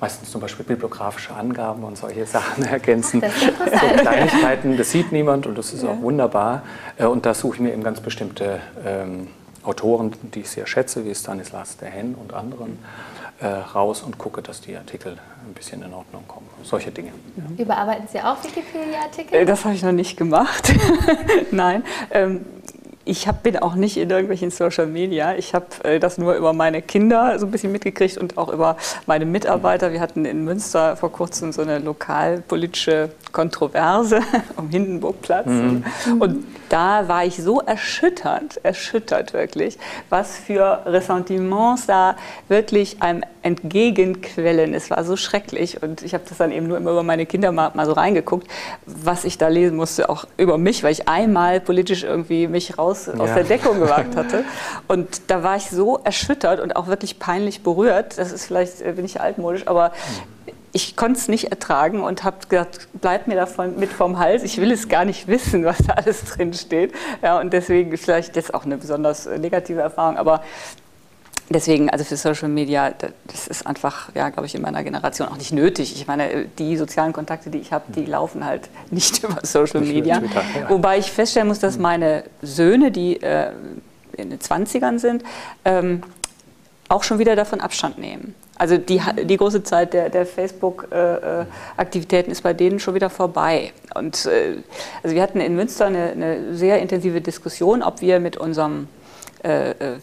meistens 0.00 0.30
zum 0.30 0.40
Beispiel 0.40 0.64
bibliografische 0.64 1.34
Angaben 1.34 1.84
und 1.84 1.96
solche 1.96 2.26
Sachen 2.26 2.64
ergänzen. 2.64 3.20
Das 3.20 3.32
so 3.40 3.86
Kleinigkeiten, 3.98 4.76
das 4.76 4.90
sieht 4.90 5.12
niemand 5.12 5.46
und 5.46 5.56
das 5.56 5.72
ist 5.72 5.82
ja. 5.82 5.90
auch 5.90 6.00
wunderbar. 6.00 6.62
Äh, 6.96 7.06
und 7.06 7.26
da 7.26 7.34
suche 7.34 7.56
ich 7.56 7.60
mir 7.60 7.72
eben 7.72 7.82
ganz 7.82 8.00
bestimmte 8.00 8.60
ähm, 8.84 9.28
Autoren, 9.62 10.12
die 10.34 10.40
ich 10.40 10.50
sehr 10.50 10.66
schätze, 10.66 11.04
wie 11.04 11.14
Stanislas 11.14 11.76
Dehaene 11.76 12.16
und 12.16 12.34
anderen 12.34 12.78
äh, 13.40 13.46
raus 13.46 14.02
und 14.02 14.18
gucke, 14.18 14.42
dass 14.42 14.60
die 14.60 14.76
Artikel 14.76 15.18
ein 15.46 15.54
bisschen 15.54 15.82
in 15.82 15.92
Ordnung 15.92 16.26
kommen. 16.26 16.48
Solche 16.62 16.90
Dinge. 16.90 17.12
Ja. 17.36 17.62
Überarbeiten 17.64 18.08
Sie 18.10 18.20
auch 18.20 18.42
Wikipedia-Artikel? 18.42 19.34
Äh, 19.34 19.44
das 19.44 19.64
habe 19.64 19.74
ich 19.74 19.82
noch 19.82 19.92
nicht 19.92 20.16
gemacht. 20.16 20.72
Nein. 21.50 21.84
Ähm, 22.10 22.44
ich 23.04 23.28
hab, 23.28 23.42
bin 23.42 23.58
auch 23.58 23.74
nicht 23.74 23.96
in 23.96 24.08
irgendwelchen 24.08 24.50
Social 24.50 24.86
Media. 24.86 25.34
Ich 25.34 25.54
habe 25.54 25.66
äh, 25.84 26.00
das 26.00 26.16
nur 26.18 26.34
über 26.34 26.52
meine 26.52 26.80
Kinder 26.80 27.38
so 27.38 27.46
ein 27.46 27.50
bisschen 27.50 27.72
mitgekriegt 27.72 28.16
und 28.16 28.38
auch 28.38 28.52
über 28.52 28.76
meine 29.06 29.26
Mitarbeiter. 29.26 29.92
Wir 29.92 30.00
hatten 30.00 30.24
in 30.24 30.44
Münster 30.44 30.96
vor 30.96 31.12
kurzem 31.12 31.52
so 31.52 31.62
eine 31.62 31.78
lokalpolitische 31.78 33.10
Kontroverse 33.32 34.20
am 34.56 34.68
Hindenburgplatz. 34.70 35.46
Mhm. 35.46 35.84
Und 36.18 36.46
da 36.70 37.06
war 37.08 37.24
ich 37.24 37.36
so 37.36 37.60
erschüttert, 37.60 38.58
erschüttert 38.62 39.34
wirklich, 39.34 39.78
was 40.08 40.36
für 40.38 40.82
Ressentiments 40.86 41.86
da 41.86 42.16
wirklich 42.48 43.02
einem 43.02 43.22
entgegenquellen. 43.44 44.74
Es 44.74 44.90
war 44.90 45.04
so 45.04 45.16
schrecklich 45.16 45.82
und 45.82 46.02
ich 46.02 46.14
habe 46.14 46.24
das 46.28 46.38
dann 46.38 46.50
eben 46.50 46.66
nur 46.66 46.78
immer 46.78 46.92
über 46.92 47.02
meine 47.02 47.26
Kinder 47.26 47.52
mal, 47.52 47.70
mal, 47.74 47.86
so 47.86 47.92
reingeguckt, 47.92 48.48
was 48.86 49.24
ich 49.24 49.38
da 49.38 49.48
lesen 49.48 49.76
musste, 49.76 50.08
auch 50.08 50.24
über 50.38 50.56
mich, 50.56 50.82
weil 50.82 50.92
ich 50.92 51.08
einmal 51.08 51.60
politisch 51.60 52.04
irgendwie 52.04 52.48
mich 52.48 52.78
raus 52.78 53.06
ja. 53.06 53.20
aus 53.20 53.34
der 53.34 53.44
Deckung 53.44 53.78
gewagt 53.80 54.16
hatte. 54.16 54.44
Und 54.88 55.30
da 55.30 55.42
war 55.42 55.56
ich 55.56 55.68
so 55.70 55.98
erschüttert 56.02 56.60
und 56.60 56.74
auch 56.74 56.86
wirklich 56.86 57.18
peinlich 57.18 57.62
berührt. 57.62 58.18
Das 58.18 58.32
ist 58.32 58.46
vielleicht, 58.46 58.80
äh, 58.80 58.92
bin 58.92 59.04
ich 59.04 59.20
altmodisch, 59.20 59.66
aber 59.66 59.92
ich 60.74 60.96
konnte 60.96 61.20
es 61.20 61.28
nicht 61.28 61.52
ertragen 61.52 62.02
und 62.02 62.24
habe 62.24 62.38
gesagt, 62.48 62.88
bleib 62.94 63.28
mir 63.28 63.36
davon 63.36 63.78
mit 63.78 63.92
vom 63.92 64.18
Hals. 64.18 64.42
Ich 64.42 64.60
will 64.60 64.72
es 64.72 64.88
gar 64.88 65.04
nicht 65.04 65.28
wissen, 65.28 65.64
was 65.64 65.78
da 65.78 65.92
alles 65.94 66.24
drin 66.24 66.52
steht. 66.52 66.92
Ja, 67.22 67.38
und 67.38 67.52
deswegen 67.52 67.96
vielleicht 67.96 68.34
jetzt 68.34 68.52
auch 68.54 68.64
eine 68.64 68.76
besonders 68.76 69.26
äh, 69.26 69.38
negative 69.38 69.80
Erfahrung, 69.80 70.16
aber 70.16 70.42
Deswegen, 71.50 71.90
also 71.90 72.04
für 72.04 72.16
Social 72.16 72.48
Media, 72.48 72.92
das 73.26 73.48
ist 73.48 73.66
einfach, 73.66 74.08
ja, 74.14 74.30
glaube 74.30 74.46
ich, 74.46 74.54
in 74.54 74.62
meiner 74.62 74.82
Generation 74.82 75.28
auch 75.28 75.36
nicht 75.36 75.52
nötig. 75.52 75.94
Ich 75.94 76.06
meine, 76.06 76.46
die 76.58 76.76
sozialen 76.76 77.12
Kontakte, 77.12 77.50
die 77.50 77.58
ich 77.58 77.72
habe, 77.72 77.92
die 77.92 78.06
laufen 78.06 78.46
halt 78.46 78.70
nicht 78.90 79.22
über 79.22 79.40
Social 79.42 79.82
Media. 79.82 80.22
Wobei 80.68 80.98
ich 80.98 81.12
feststellen 81.12 81.48
muss, 81.48 81.58
dass 81.58 81.78
meine 81.78 82.24
Söhne, 82.40 82.90
die 82.90 83.22
äh, 83.22 83.50
in 84.16 84.30
den 84.30 84.38
20ern 84.38 84.98
sind, 84.98 85.22
ähm, 85.64 86.02
auch 86.88 87.02
schon 87.02 87.18
wieder 87.18 87.36
davon 87.36 87.60
Abstand 87.60 87.98
nehmen. 87.98 88.34
Also 88.56 88.78
die, 88.78 89.00
die 89.24 89.36
große 89.36 89.64
Zeit 89.64 89.94
der, 89.94 90.10
der 90.10 90.26
Facebook-Aktivitäten 90.26 92.30
ist 92.30 92.42
bei 92.42 92.54
denen 92.54 92.78
schon 92.78 92.94
wieder 92.94 93.10
vorbei. 93.10 93.72
Und 93.94 94.26
äh, 94.26 94.58
also 95.02 95.14
wir 95.14 95.22
hatten 95.22 95.40
in 95.40 95.56
Münster 95.56 95.86
eine, 95.86 96.12
eine, 96.12 96.54
sehr 96.54 96.80
intensive 96.80 97.20
Diskussion, 97.20 97.82
ob 97.82 98.00
wir 98.00 98.20
mit 98.20 98.36
unserem 98.36 98.86
äh, 99.42 99.70
äh 99.70 99.96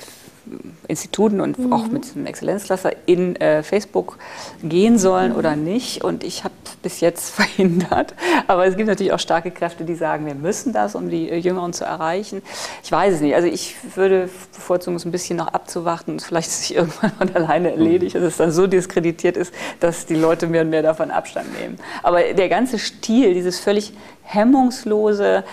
Instituten 0.87 1.39
und 1.41 1.57
mhm. 1.59 1.73
auch 1.73 1.87
mit 1.87 2.05
einem 2.15 2.25
Exzellenzcluster 2.25 2.91
in 3.05 3.35
äh, 3.37 3.63
Facebook 3.63 4.17
gehen 4.63 4.97
sollen 4.97 5.33
mhm. 5.33 5.37
oder 5.37 5.55
nicht. 5.55 6.03
Und 6.03 6.23
ich 6.23 6.43
habe 6.43 6.53
bis 6.81 6.99
jetzt 6.99 7.29
verhindert. 7.35 8.13
Aber 8.47 8.65
es 8.65 8.75
gibt 8.75 8.87
natürlich 8.87 9.13
auch 9.13 9.19
starke 9.19 9.51
Kräfte, 9.51 9.83
die 9.83 9.95
sagen, 9.95 10.25
wir 10.25 10.35
müssen 10.35 10.73
das, 10.73 10.95
um 10.95 11.09
die 11.09 11.29
äh, 11.29 11.37
Jüngeren 11.37 11.73
zu 11.73 11.85
erreichen. 11.85 12.41
Ich 12.83 12.91
weiß 12.91 13.15
es 13.15 13.21
nicht. 13.21 13.35
Also 13.35 13.47
ich 13.47 13.75
würde 13.95 14.29
bevorzugen, 14.53 14.95
es 14.95 15.05
ein 15.05 15.11
bisschen 15.11 15.37
noch 15.37 15.49
abzuwarten 15.49 16.11
und 16.11 16.21
vielleicht 16.21 16.51
sich 16.51 16.75
irgendwann 16.75 17.11
von 17.11 17.35
alleine 17.35 17.71
erledigt, 17.71 18.15
dass 18.15 18.23
es 18.23 18.37
dann 18.37 18.51
so 18.51 18.67
diskreditiert 18.67 19.37
ist, 19.37 19.53
dass 19.79 20.05
die 20.05 20.15
Leute 20.15 20.47
mehr 20.47 20.63
und 20.63 20.69
mehr 20.69 20.83
davon 20.83 21.11
Abstand 21.11 21.57
nehmen. 21.59 21.77
Aber 22.03 22.21
der 22.21 22.49
ganze 22.49 22.79
Stil, 22.79 23.33
dieses 23.33 23.59
völlig 23.59 23.93
hemmungslose, 24.23 25.43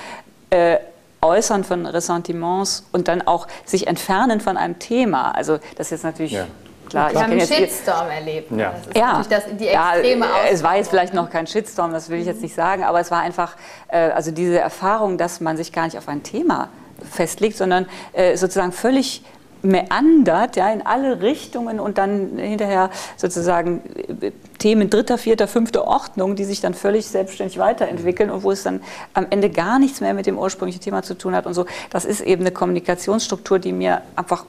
äh, 0.51 0.79
Äußern 1.21 1.65
von 1.65 1.87
Ressentiments 1.87 2.87
und 2.93 3.09
dann 3.09 3.27
auch 3.27 3.47
sich 3.65 3.87
entfernen 3.87 4.41
von 4.41 4.57
einem 4.57 4.79
Thema. 4.79 5.33
Also 5.33 5.59
das 5.77 5.89
ist 5.89 5.91
jetzt 5.91 6.05
natürlich 6.05 6.33
ja. 6.33 6.47
klar. 6.89 7.13
Wir 7.13 7.23
haben 7.23 7.33
einen 7.33 7.41
Shitstorm 7.41 8.09
erlebt. 8.09 8.51
Ja, 8.53 8.73
das 8.73 8.87
ist 8.87 8.97
ja. 8.97 9.25
Das, 9.29 9.45
die 9.59 9.69
extreme 9.69 10.27
ja, 10.27 10.33
Es 10.51 10.63
war 10.63 10.77
jetzt 10.77 10.91
vielleicht 10.91 11.15
noch 11.15 11.31
kein 11.31 11.47
Shitstorm, 11.47 11.93
das 11.93 12.09
will 12.09 12.21
ich 12.21 12.27
jetzt 12.27 12.43
nicht 12.43 12.55
sagen, 12.55 12.85
aber 12.85 13.01
es 13.01 13.11
war 13.11 13.21
einfach 13.21 13.57
äh, 13.89 14.11
also 14.11 14.31
diese 14.31 14.59
Erfahrung, 14.59 15.19
dass 15.19 15.41
man 15.41 15.57
sich 15.57 15.73
gar 15.73 15.85
nicht 15.85 15.99
auf 15.99 16.09
ein 16.09 16.23
Thema 16.23 16.69
festlegt, 17.11 17.57
sondern 17.57 17.87
äh, 18.13 18.37
sozusagen 18.37 18.73
völlig 18.73 19.23
meandert 19.63 20.57
ja, 20.57 20.71
in 20.73 20.85
alle 20.85 21.21
Richtungen 21.21 21.81
und 21.81 21.99
dann 21.99 22.39
hinterher 22.39 22.91
sozusagen 23.17 23.83
äh, 24.21 24.33
Themen 24.59 24.91
dritter, 24.91 25.19
vierter, 25.19 25.49
fünfter 25.49 25.87
Ordnung, 25.87 26.37
die 26.37 26.45
sich 26.45 26.61
dann 26.61 26.75
völlig 26.75 27.07
selbstständig 27.07 27.59
weiterentwickeln 27.59 28.31
und 28.31 28.43
wo 28.43 28.51
es 28.51 28.63
dann 28.63 28.81
am 29.15 29.27
Ende 29.31 29.51
gar 29.51 29.79
nichts 29.79 30.01
mehr 30.01 30.15
mit 30.15 30.27
dem 30.27 30.39
ursprünglichen 30.39 30.81
Thema 30.81 31.03
zu 31.03 31.15
tun 31.15 31.35
hat 31.35 31.47
und 31.47 31.55
so. 31.55 31.67
Das 31.91 32.05
ist 32.05 32.21
eben 32.21 32.43
eine 32.43 32.53
Kommunikationsstruktur, 32.53 33.59
die 33.59 33.73
mir 33.73 34.03
einfach 34.17 34.45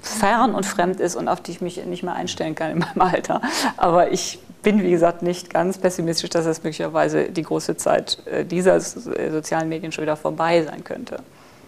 fern 0.00 0.54
und 0.54 0.66
fremd 0.66 1.00
ist 1.00 1.14
und 1.14 1.28
auf 1.28 1.40
die 1.40 1.52
ich 1.52 1.60
mich 1.60 1.84
nicht 1.86 2.02
mehr 2.02 2.14
einstellen 2.14 2.54
kann 2.54 2.72
in 2.72 2.78
meinem 2.78 3.00
Alter. 3.12 3.40
Aber 3.76 4.10
ich 4.10 4.40
bin, 4.62 4.82
wie 4.82 4.90
gesagt, 4.90 5.22
nicht 5.22 5.50
ganz 5.50 5.78
pessimistisch, 5.78 6.30
dass 6.30 6.46
es 6.46 6.62
möglicherweise 6.62 7.24
die 7.30 7.42
große 7.42 7.76
Zeit 7.76 8.18
äh, 8.26 8.44
dieser 8.44 8.80
sozialen 8.80 9.68
Medien 9.68 9.92
schon 9.92 10.02
wieder 10.02 10.16
vorbei 10.16 10.62
sein 10.62 10.84
könnte. 10.84 11.18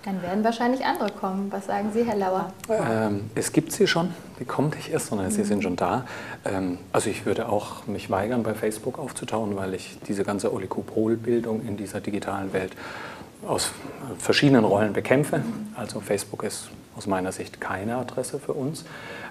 Dann 0.04 0.20
werden 0.20 0.44
wahrscheinlich 0.44 0.84
andere 0.84 1.10
kommen. 1.10 1.50
Was 1.50 1.66
sagen 1.66 1.90
Sie, 1.94 2.04
Herr 2.04 2.16
Lauer? 2.16 2.52
Ähm, 2.68 3.30
es 3.34 3.52
gibt 3.52 3.72
sie 3.72 3.86
schon, 3.86 4.12
die 4.38 4.44
kommen 4.44 4.70
nicht 4.76 4.90
erst, 4.90 5.06
sondern 5.06 5.30
sie 5.30 5.44
sind 5.44 5.62
schon 5.62 5.76
da. 5.76 6.04
Ähm, 6.44 6.78
also 6.92 7.08
ich 7.08 7.24
würde 7.24 7.48
auch 7.48 7.86
mich 7.86 8.10
weigern, 8.10 8.42
bei 8.42 8.52
Facebook 8.52 8.98
aufzutauchen, 8.98 9.56
weil 9.56 9.72
ich 9.72 9.98
diese 10.06 10.22
ganze 10.22 10.52
Oligopolbildung 10.52 11.66
in 11.66 11.78
dieser 11.78 12.02
digitalen 12.02 12.52
Welt 12.52 12.72
aus 13.46 13.70
verschiedenen 14.18 14.64
Rollen 14.64 14.92
bekämpfe. 14.92 15.42
Also 15.74 16.00
Facebook 16.00 16.42
ist 16.42 16.68
aus 16.96 17.06
meiner 17.06 17.32
Sicht 17.32 17.62
keine 17.62 17.96
Adresse 17.96 18.38
für 18.38 18.52
uns, 18.52 18.84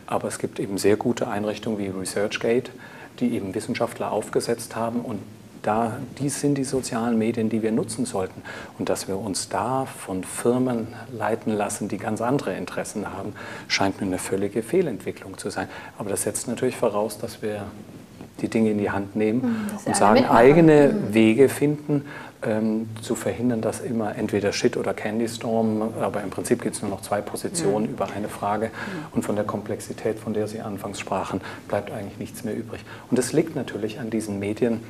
aber 0.08 0.28
es 0.28 0.40
gibt 0.40 0.60
eben 0.60 0.80
sehr 0.80 0.98
gute 0.98 1.28
Einrichtungen 1.28 1.78
wie 1.78 1.88
ResearchGate, 1.88 2.72
die 3.20 3.36
eben 3.36 3.54
Wissenschaftler 3.54 4.12
aufgesetzt 4.12 4.76
haben 4.76 5.02
und 5.02 5.20
da, 5.64 5.98
dies 6.20 6.40
sind 6.40 6.56
die 6.56 6.64
sozialen 6.64 7.18
Medien, 7.18 7.50
die 7.50 7.64
wir 7.64 7.72
nutzen 7.72 8.06
sollten. 8.06 8.42
Und 8.78 8.90
dass 8.90 9.08
wir 9.08 9.18
uns 9.18 9.50
da 9.50 9.86
von 9.86 10.24
Firmen 10.24 10.88
leiten 11.12 11.54
lassen, 11.54 11.88
die 11.88 11.98
ganz 11.98 12.22
andere 12.22 12.56
Interessen 12.56 13.12
haben, 13.12 13.34
scheint 13.68 14.00
mir 14.00 14.08
eine 14.08 14.20
völlige 14.20 14.62
Fehlentwicklung 14.62 15.38
zu 15.38 15.50
sein. 15.50 15.68
Aber 15.98 16.10
das 16.10 16.24
setzt 16.24 16.48
natürlich 16.48 16.76
voraus, 16.76 17.18
dass 17.18 17.42
wir 17.42 17.64
die 18.42 18.50
Dinge 18.50 18.72
in 18.72 18.78
die 18.78 18.92
Hand 18.92 19.16
nehmen 19.16 19.42
hm, 19.42 19.78
und 19.86 19.96
sagen, 19.96 20.26
eigene 20.26 20.90
mhm. 20.90 21.14
Wege 21.14 21.50
finden, 21.50 22.06
ähm, 22.46 22.90
zu 23.02 23.16
verhindern, 23.16 23.62
dass 23.62 23.80
immer 23.80 24.16
entweder 24.18 24.52
Shit 24.52 24.76
oder 24.76 24.94
Candy 24.94 25.30
Storm, 25.30 25.94
aber 26.02 26.22
im 26.22 26.30
Prinzip 26.30 26.62
gibt 26.62 26.76
es 26.76 26.82
nur 26.82 26.92
noch 26.92 27.02
zwei 27.02 27.22
Positionen 27.22 27.86
mhm. 27.86 27.94
über 27.94 28.10
eine 28.12 28.28
Frage 28.28 28.72
und 29.14 29.24
von 29.24 29.36
der 29.36 29.46
Komplexität, 29.46 30.20
von 30.20 30.34
der 30.34 30.48
Sie 30.48 30.60
anfangs 30.60 31.00
sprachen, 31.00 31.42
bleibt 31.68 31.92
eigentlich 31.92 32.18
nichts 32.18 32.44
mehr 32.44 32.56
übrig. 32.56 32.84
Und 33.10 33.18
es 33.18 33.32
liegt 33.34 33.56
natürlich 33.56 34.00
an 34.00 34.10
diesen 34.10 34.40
Medien, 34.40 34.82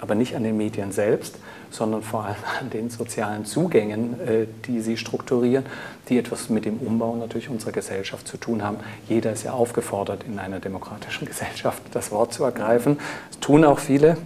aber 0.00 0.14
nicht 0.14 0.34
an 0.34 0.44
den 0.44 0.56
Medien 0.56 0.92
selbst, 0.92 1.36
sondern 1.70 2.02
vor 2.02 2.24
allem 2.24 2.36
an 2.58 2.70
den 2.70 2.90
sozialen 2.90 3.44
Zugängen, 3.44 4.20
äh, 4.20 4.46
die 4.66 4.80
sie 4.80 4.96
strukturieren, 4.96 5.64
die 6.08 6.18
etwas 6.18 6.48
mit 6.48 6.64
dem 6.64 6.78
Umbau 6.78 7.16
natürlich 7.16 7.48
unserer 7.48 7.72
Gesellschaft 7.72 8.26
zu 8.26 8.36
tun 8.36 8.62
haben. 8.62 8.78
Jeder 9.08 9.32
ist 9.32 9.44
ja 9.44 9.52
aufgefordert, 9.52 10.24
in 10.24 10.38
einer 10.38 10.60
demokratischen 10.60 11.26
Gesellschaft 11.26 11.82
das 11.92 12.10
Wort 12.10 12.32
zu 12.32 12.44
ergreifen. 12.44 12.98
Das 13.30 13.40
tun 13.40 13.64
auch 13.64 13.78
viele. 13.78 14.16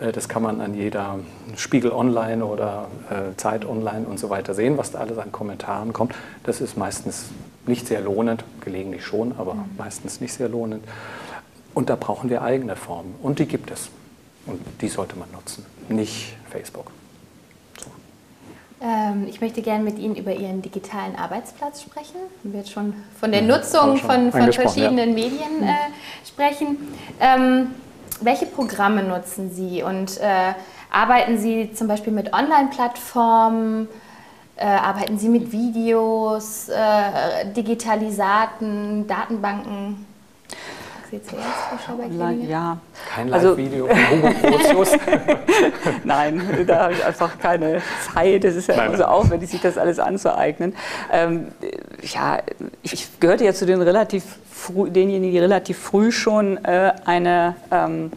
Äh, 0.00 0.12
das 0.12 0.28
kann 0.28 0.42
man 0.42 0.60
an 0.60 0.74
jeder 0.74 1.18
Spiegel 1.56 1.92
Online 1.92 2.44
oder 2.44 2.88
äh, 3.10 3.36
Zeit 3.36 3.64
Online 3.64 4.06
und 4.06 4.18
so 4.18 4.30
weiter 4.30 4.54
sehen, 4.54 4.78
was 4.78 4.92
da 4.92 5.00
alles 5.00 5.18
an 5.18 5.32
Kommentaren 5.32 5.92
kommt. 5.92 6.14
Das 6.44 6.60
ist 6.60 6.76
meistens 6.76 7.26
nicht 7.66 7.86
sehr 7.86 8.00
lohnend, 8.00 8.44
gelegentlich 8.60 9.04
schon, 9.04 9.34
aber 9.38 9.56
meistens 9.76 10.20
nicht 10.20 10.32
sehr 10.32 10.48
lohnend. 10.48 10.84
Und 11.74 11.90
da 11.90 11.96
brauchen 11.96 12.30
wir 12.30 12.42
eigene 12.42 12.76
Formen 12.76 13.14
und 13.22 13.38
die 13.38 13.46
gibt 13.46 13.70
es. 13.70 13.90
Und 14.46 14.60
die 14.80 14.88
sollte 14.88 15.16
man 15.16 15.30
nutzen, 15.32 15.66
nicht 15.88 16.36
Facebook. 16.50 16.90
So. 17.80 17.90
Ähm, 18.80 19.26
ich 19.28 19.40
möchte 19.40 19.60
gerne 19.62 19.82
mit 19.82 19.98
Ihnen 19.98 20.14
über 20.14 20.32
Ihren 20.32 20.62
digitalen 20.62 21.16
Arbeitsplatz 21.16 21.82
sprechen. 21.82 22.16
Wir 22.44 22.60
jetzt 22.60 22.70
schon 22.70 22.94
von 23.18 23.32
der 23.32 23.42
Nutzung 23.42 23.96
von, 23.96 24.30
von 24.30 24.52
verschiedenen 24.52 25.10
ja. 25.10 25.14
Medien 25.14 25.62
äh, 25.62 25.74
sprechen. 26.24 26.78
Ähm, 27.20 27.72
welche 28.20 28.46
Programme 28.46 29.02
nutzen 29.02 29.50
Sie 29.50 29.82
und 29.82 30.18
äh, 30.18 30.54
arbeiten 30.90 31.38
Sie 31.38 31.72
zum 31.74 31.88
Beispiel 31.88 32.12
mit 32.12 32.32
Online-Plattformen? 32.32 33.88
Äh, 34.58 34.64
arbeiten 34.64 35.18
Sie 35.18 35.28
mit 35.28 35.52
Videos, 35.52 36.70
äh, 36.70 37.52
Digitalisaten, 37.52 39.06
Datenbanken? 39.06 40.06
Sie 41.16 41.22
zuerst, 41.22 41.84
Frau 41.86 41.98
Ja. 42.46 42.78
Kein 43.14 43.32
also 43.32 43.50
Live-Video 43.50 43.86
von 43.86 44.10
Hugo 44.10 44.84
Nein, 46.04 46.42
da 46.66 46.84
habe 46.84 46.92
ich 46.92 47.04
einfach 47.04 47.38
keine 47.38 47.82
Zeit. 48.12 48.44
Das 48.44 48.54
ist 48.54 48.68
ja 48.68 48.84
immer 48.84 48.96
so 48.96 49.04
aufwendig, 49.04 49.50
sich 49.50 49.60
das 49.60 49.78
alles 49.78 49.98
anzueignen. 49.98 50.74
Ähm, 51.10 51.48
ja, 52.02 52.38
ich 52.82 53.18
gehörte 53.20 53.44
ja 53.44 53.54
zu 53.54 53.66
den 53.66 53.80
relativ 53.80 54.24
denjenigen, 54.68 55.32
die 55.32 55.38
relativ 55.38 55.78
früh 55.78 56.12
schon 56.12 56.62
äh, 56.64 56.92
eine 57.04 57.56
ähm, 57.70 58.10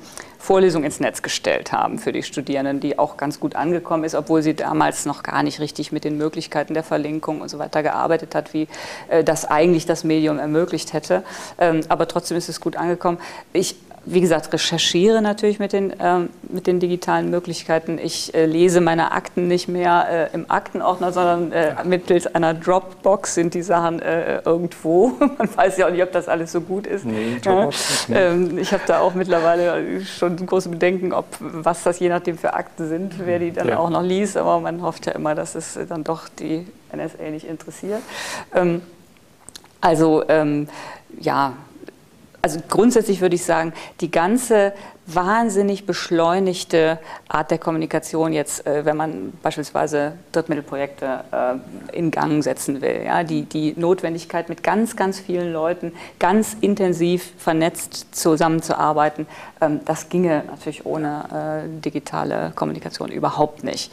Vorlesung 0.49 0.83
ins 0.83 0.99
Netz 0.99 1.21
gestellt 1.21 1.71
haben 1.71 1.99
für 1.99 2.11
die 2.11 2.23
Studierenden, 2.23 2.79
die 2.79 2.97
auch 2.97 3.17
ganz 3.17 3.39
gut 3.39 3.55
angekommen 3.55 4.03
ist, 4.03 4.15
obwohl 4.15 4.41
sie 4.41 4.55
damals 4.55 5.05
noch 5.05 5.21
gar 5.21 5.43
nicht 5.43 5.59
richtig 5.59 5.91
mit 5.91 6.03
den 6.03 6.17
Möglichkeiten 6.17 6.73
der 6.73 6.81
Verlinkung 6.81 7.41
und 7.41 7.49
so 7.49 7.59
weiter 7.59 7.83
gearbeitet 7.83 8.33
hat, 8.33 8.51
wie 8.51 8.67
äh, 9.09 9.23
das 9.23 9.45
eigentlich 9.45 9.85
das 9.85 10.03
Medium 10.03 10.39
ermöglicht 10.39 10.93
hätte. 10.93 11.21
Ähm, 11.59 11.81
aber 11.87 12.07
trotzdem 12.07 12.35
ist 12.35 12.49
es 12.49 12.61
gut 12.61 12.77
angekommen. 12.77 13.19
Ich 13.53 13.75
wie 14.11 14.21
gesagt, 14.21 14.51
recherchiere 14.51 15.21
natürlich 15.21 15.59
mit 15.59 15.71
den, 15.71 15.93
ähm, 15.99 16.29
mit 16.43 16.65
den 16.65 16.79
digitalen 16.79 17.29
Möglichkeiten. 17.29 17.99
Ich 17.99 18.33
äh, 18.33 18.45
lese 18.45 18.81
meine 18.81 19.11
Akten 19.11 19.47
nicht 19.47 19.67
mehr 19.67 20.29
äh, 20.31 20.35
im 20.35 20.49
Aktenordner, 20.49 21.11
sondern 21.11 21.51
äh, 21.51 21.75
mittels 21.83 22.27
einer 22.27 22.53
Dropbox 22.53 23.35
sind 23.35 23.53
die 23.53 23.61
Sachen 23.61 24.01
äh, 24.01 24.41
irgendwo. 24.41 25.09
Man 25.19 25.55
weiß 25.55 25.77
ja 25.77 25.87
auch 25.87 25.91
nicht, 25.91 26.01
ob 26.01 26.11
das 26.11 26.27
alles 26.27 26.51
so 26.51 26.61
gut 26.61 26.87
ist. 26.87 27.05
Nee, 27.05 27.39
Dropbox 27.43 28.07
ja. 28.07 28.15
ähm, 28.31 28.57
ich 28.57 28.71
habe 28.71 28.83
da 28.87 28.99
auch 28.99 29.13
mittlerweile 29.13 30.03
schon 30.05 30.43
große 30.43 30.69
Bedenken, 30.69 31.13
ob 31.13 31.27
was 31.39 31.83
das 31.83 31.99
je 31.99 32.09
nachdem 32.09 32.37
für 32.37 32.53
Akten 32.53 32.87
sind, 32.87 33.13
wer 33.25 33.37
die 33.37 33.51
dann 33.51 33.67
ja. 33.67 33.77
auch 33.77 33.89
noch 33.91 34.03
liest. 34.03 34.37
Aber 34.37 34.59
man 34.59 34.81
hofft 34.81 35.05
ja 35.05 35.11
immer, 35.11 35.35
dass 35.35 35.53
es 35.53 35.77
dann 35.87 36.03
doch 36.03 36.29
die 36.29 36.65
NSA 36.95 37.29
nicht 37.29 37.47
interessiert. 37.47 38.01
Ähm, 38.55 38.81
also 39.81 40.23
ähm, 40.27 40.67
ja, 41.19 41.53
also 42.41 42.59
grundsätzlich 42.69 43.21
würde 43.21 43.35
ich 43.35 43.43
sagen, 43.43 43.73
die 44.01 44.11
ganze 44.11 44.73
wahnsinnig 45.05 45.85
beschleunigte 45.85 46.99
Art 47.27 47.51
der 47.51 47.57
Kommunikation 47.57 48.31
jetzt, 48.31 48.65
äh, 48.65 48.85
wenn 48.85 48.95
man 48.95 49.33
beispielsweise 49.41 50.13
Drittmittelprojekte 50.31 51.23
äh, 51.31 51.97
in 51.97 52.11
Gang 52.11 52.43
setzen 52.43 52.81
will, 52.81 53.03
ja, 53.05 53.23
die, 53.23 53.43
die 53.43 53.73
Notwendigkeit 53.75 54.49
mit 54.49 54.63
ganz, 54.63 54.95
ganz 54.95 55.19
vielen 55.19 55.51
Leuten 55.51 55.93
ganz 56.19 56.55
intensiv 56.61 57.33
vernetzt 57.37 58.15
zusammenzuarbeiten, 58.15 59.27
ähm, 59.61 59.81
das 59.85 60.09
ginge 60.09 60.43
natürlich 60.47 60.85
ohne 60.85 61.65
äh, 61.65 61.81
digitale 61.81 62.51
Kommunikation 62.55 63.11
überhaupt 63.11 63.63
nicht. 63.63 63.91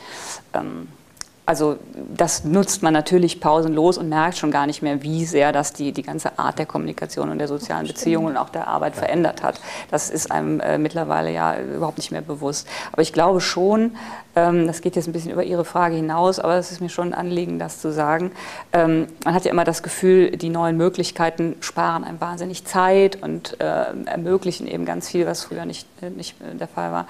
Also 1.47 1.79
das 1.95 2.43
nutzt 2.43 2.83
man 2.83 2.93
natürlich 2.93 3.39
pausenlos 3.39 3.99
und 3.99 4.09
merkt 4.09 4.37
schon 4.37 4.51
gar 4.51 4.67
nicht 4.67 4.83
mehr, 4.83 5.05
wie 5.05 5.25
sehr 5.25 5.53
das 5.53 5.73
die, 5.73 5.93
die 5.93 6.03
ganze 6.03 6.41
Art 6.41 6.59
der 6.59 6.67
Kommunikation 6.67 7.31
und 7.31 7.39
der 7.39 7.47
sozialen 7.47 7.87
Beziehungen 7.87 8.31
und 8.31 8.37
auch 8.37 8.49
der 8.49 8.67
Arbeit 8.67 8.97
verändert 8.97 9.45
hat. 9.45 9.61
Das 9.93 10.11
ist 10.11 10.33
einem 10.33 10.59
äh, 10.59 10.77
mittlerweile 10.77 11.33
ja 11.33 11.57
überhaupt 11.61 11.99
nicht 11.99 12.11
mehr 12.11 12.21
bewusst. 12.21 12.67
Aber 12.91 13.01
ich 13.01 13.13
glaube 13.13 13.41
schon, 13.41 13.95
ähm, 14.35 14.67
das 14.67 14.81
geht 14.81 14.97
jetzt 14.97 15.07
ein 15.07 15.13
bisschen 15.13 15.31
über 15.31 15.45
Ihre 15.45 15.65
Frage 15.65 15.95
hinaus, 15.95 16.41
aber 16.41 16.57
es 16.57 16.73
ist 16.73 16.81
mir 16.81 16.89
schon 16.89 17.13
ein 17.13 17.15
Anliegen, 17.15 17.61
das 17.61 17.81
zu 17.81 17.93
sagen. 17.93 18.33
Ähm, 18.73 19.07
man 19.25 19.33
hat 19.33 19.45
ja 19.45 19.53
immer 19.53 19.65
das 19.65 19.85
Gefühl, 19.85 20.33
die 20.33 20.49
neuen 20.49 20.77
Möglichkeiten 20.77 21.55
sparen 21.61 22.03
einem 22.03 22.21
wahnsinnig 22.21 22.65
Zeit 22.65 23.23
und 23.23 23.61
äh, 23.61 23.85
ermöglichen 24.07 24.67
eben 24.67 24.85
ganz 24.85 25.09
viel, 25.09 25.27
was 25.27 25.45
früher 25.45 25.65
nicht, 25.65 25.87
äh, 26.03 26.11
nicht 26.11 26.35
der 26.41 26.67
Fall 26.67 26.91
war. 26.91 27.07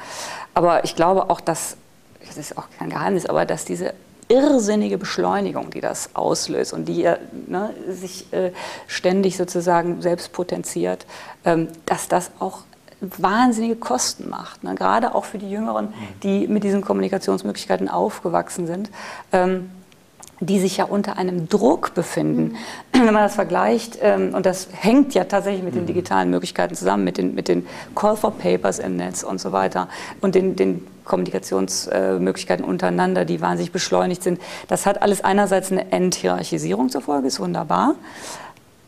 Aber 0.52 0.84
ich 0.84 0.94
glaube 0.94 1.30
auch, 1.30 1.40
dass 1.40 1.78
das 2.26 2.36
ist 2.36 2.58
auch 2.58 2.66
kein 2.78 2.90
Geheimnis, 2.90 3.26
aber 3.26 3.44
dass 3.44 3.64
diese 3.64 3.94
irrsinnige 4.28 4.98
Beschleunigung, 4.98 5.70
die 5.70 5.80
das 5.80 6.10
auslöst 6.14 6.72
und 6.72 6.86
die 6.86 7.08
ne, 7.46 7.70
sich 7.88 8.32
äh, 8.32 8.52
ständig 8.86 9.36
sozusagen 9.36 10.02
selbst 10.02 10.32
potenziert, 10.32 11.06
ähm, 11.44 11.68
dass 11.86 12.08
das 12.08 12.30
auch 12.38 12.60
wahnsinnige 13.00 13.76
Kosten 13.76 14.28
macht. 14.28 14.64
Ne? 14.64 14.74
Gerade 14.74 15.14
auch 15.14 15.24
für 15.24 15.38
die 15.38 15.50
Jüngeren, 15.50 15.92
die 16.22 16.48
mit 16.48 16.64
diesen 16.64 16.82
Kommunikationsmöglichkeiten 16.82 17.88
aufgewachsen 17.88 18.66
sind. 18.66 18.90
Ähm, 19.32 19.70
die 20.40 20.60
sich 20.60 20.76
ja 20.76 20.84
unter 20.84 21.16
einem 21.16 21.48
Druck 21.48 21.94
befinden. 21.94 22.56
Mhm. 22.92 23.06
Wenn 23.06 23.14
man 23.14 23.22
das 23.22 23.34
vergleicht, 23.34 23.98
ähm, 24.02 24.34
und 24.34 24.46
das 24.46 24.68
hängt 24.72 25.14
ja 25.14 25.24
tatsächlich 25.24 25.62
mit 25.62 25.74
den 25.74 25.82
mhm. 25.82 25.86
digitalen 25.86 26.30
Möglichkeiten 26.30 26.74
zusammen, 26.74 27.04
mit 27.04 27.18
den, 27.18 27.34
mit 27.34 27.48
den 27.48 27.66
Call 27.94 28.16
for 28.16 28.32
Papers 28.32 28.78
im 28.78 28.96
Netz 28.96 29.22
und 29.22 29.40
so 29.40 29.52
weiter 29.52 29.88
und 30.20 30.34
den, 30.34 30.56
den 30.56 30.86
Kommunikationsmöglichkeiten 31.04 32.64
untereinander, 32.64 33.24
die 33.24 33.40
wahnsinnig 33.40 33.72
beschleunigt 33.72 34.22
sind. 34.22 34.40
Das 34.68 34.86
hat 34.86 35.02
alles 35.02 35.24
einerseits 35.24 35.72
eine 35.72 35.92
Enthierarchisierung 35.92 36.90
zur 36.90 37.00
Folge, 37.00 37.28
ist 37.28 37.40
wunderbar. 37.40 37.94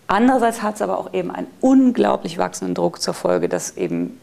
Andererseits 0.08 0.62
hat 0.62 0.76
es 0.76 0.82
aber 0.82 0.98
auch 0.98 1.12
eben 1.12 1.30
einen 1.30 1.46
unglaublich 1.60 2.38
wachsenden 2.38 2.74
Druck 2.74 3.00
zur 3.00 3.14
Folge, 3.14 3.48
dass 3.48 3.76
eben 3.76 4.18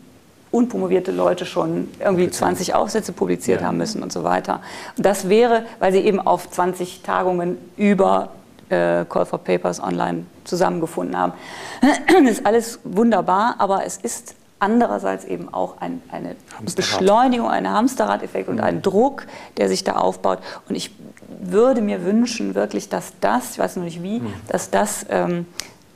unpromovierte 0.56 1.12
Leute 1.12 1.46
schon 1.46 1.90
irgendwie 2.00 2.30
20 2.30 2.74
Aufsätze 2.74 3.12
publiziert 3.12 3.62
ja. 3.62 3.68
haben 3.68 3.78
müssen 3.78 4.02
und 4.02 4.12
so 4.12 4.24
weiter. 4.24 4.62
Und 4.98 5.06
das 5.06 5.30
wäre, 5.30 5.66
weil 5.80 5.92
sie 5.92 6.00
eben 6.00 6.20
auf 6.20 6.50
20 6.50 7.02
Tagungen 7.02 7.58
über 7.78 8.30
äh, 8.70 9.06
Call 9.06 9.26
for 9.26 9.40
Papers 9.40 9.82
online 9.82 10.26
zusammengefunden 10.46 11.18
haben. 11.18 11.34
Das 11.82 12.32
ist 12.38 12.46
alles 12.46 12.80
wunderbar, 12.84 13.56
aber 13.58 13.86
es 13.86 13.98
ist 13.98 14.36
andererseits 14.60 15.26
eben 15.26 15.54
auch 15.54 15.82
ein, 15.82 16.02
eine 16.12 16.36
Beschleunigung, 16.76 17.50
ein 17.50 17.70
Hamsterrad-Effekt 17.70 18.48
und 18.48 18.56
mhm. 18.56 18.64
ein 18.64 18.82
Druck, 18.82 19.28
der 19.58 19.68
sich 19.68 19.84
da 19.84 19.98
aufbaut. 19.98 20.40
Und 20.70 20.76
ich 20.76 20.96
würde 21.42 21.82
mir 21.82 22.06
wünschen, 22.06 22.56
wirklich, 22.56 22.90
dass 22.90 23.14
das, 23.20 23.52
ich 23.52 23.60
weiß 23.60 23.76
noch 23.76 23.84
nicht 23.84 24.02
wie, 24.02 24.22
mhm. 24.22 24.34
dass 24.48 24.72
das 24.72 25.06
ähm, 25.10 25.46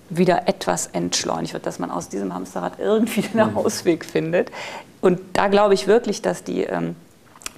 wieder 0.10 0.48
etwas 0.48 0.88
entschleunigt 0.88 1.54
wird, 1.54 1.65
dass 1.65 1.80
man 1.80 1.91
aus 1.91 2.10
diesem 2.10 2.34
Hamsterrad 2.34 2.80
irgendwie 2.80 3.24
einen 3.34 3.52
mhm. 3.52 3.58
Ausweg 3.58 4.06
findet. 4.06 4.52
Und 5.02 5.19
da 5.34 5.48
glaube 5.48 5.74
ich 5.74 5.88
wirklich, 5.88 6.22
dass 6.22 6.43
die 6.43 6.63
ähm, 6.63 6.95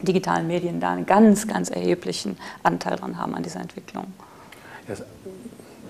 digitalen 0.02 0.48
Medien 0.48 0.80
da 0.80 0.92
einen 0.92 1.06
ganz, 1.06 1.48
ganz 1.48 1.70
erheblichen 1.70 2.38
Anteil 2.64 2.98
dran 2.98 3.18
haben 3.18 3.36
an 3.36 3.44
dieser 3.44 3.62
Entwicklung. 3.62 4.06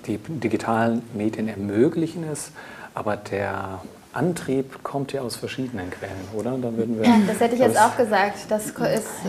die 0.06 0.18
digitalen 0.18 1.02
Medien 1.14 1.48
ermöglichen 1.48 2.24
es, 2.24 2.52
aber 2.94 3.18
der 3.18 3.82
Antrieb 4.14 4.84
kommt 4.84 5.14
ja 5.14 5.22
aus 5.22 5.38
verschiedenen 5.38 5.90
Quellen, 5.90 6.28
oder? 6.34 6.52
Dann 6.52 6.76
würden 6.76 7.00
wir, 7.00 7.08
ja, 7.08 7.16
das 7.26 7.40
hätte 7.40 7.56
ich 7.56 7.62
jetzt 7.62 7.80
auch 7.80 7.96
gesagt. 7.96 8.40
Das 8.50 8.66
ist, 8.66 8.76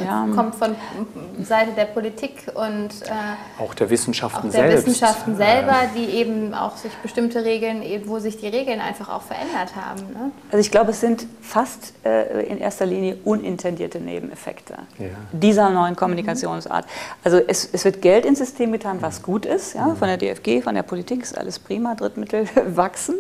ja. 0.05 0.27
kommt 0.35 0.57
von 0.57 0.75
Seite 1.41 1.71
der 1.77 1.85
Politik 1.85 2.47
und 2.55 2.89
äh, 3.03 3.63
auch 3.63 3.75
der 3.75 3.91
Wissenschaften 3.91 4.49
auch 4.49 4.53
der 4.53 4.69
selbst. 4.69 4.87
Wissenschaften 4.89 5.37
selber, 5.37 5.77
die 5.95 6.05
eben 6.17 6.53
auch 6.53 6.77
sich 6.77 6.91
bestimmte 6.97 7.45
Regeln, 7.45 7.85
wo 8.07 8.19
sich 8.19 8.39
die 8.39 8.49
Regeln 8.49 8.81
einfach 8.81 9.09
auch 9.09 9.23
verändert 9.23 9.77
haben. 9.77 10.01
Ne? 10.13 10.33
Also 10.51 10.59
ich 10.59 10.73
glaube, 10.73 10.91
es 10.91 11.01
sind 11.01 11.27
fast 11.41 11.95
äh, 12.05 12.45
in 12.47 12.59
erster 12.59 12.85
Linie 12.85 13.19
unintendierte 13.25 14.01
Nebeneffekte 14.01 14.75
ja. 14.99 15.07
dieser 15.31 15.71
neuen 15.71 15.95
Kommunikationsart. 15.95 16.87
Also 17.23 17.39
es, 17.39 17.69
es, 17.73 17.85
wird 17.85 18.03
Geld 18.03 18.27
ins 18.27 18.41
System 18.41 18.73
getan, 18.73 18.99
was 19.01 19.23
gut 19.23 19.47
ist, 19.47 19.75
ja, 19.75 19.95
von 19.95 20.09
der 20.09 20.17
DFG, 20.17 20.63
von 20.63 20.75
der 20.75 20.83
Politik 20.83 21.23
ist 21.23 21.39
alles 21.39 21.61
prima, 21.61 21.95
Drittmittel 21.95 22.49
wachsen. 22.75 23.15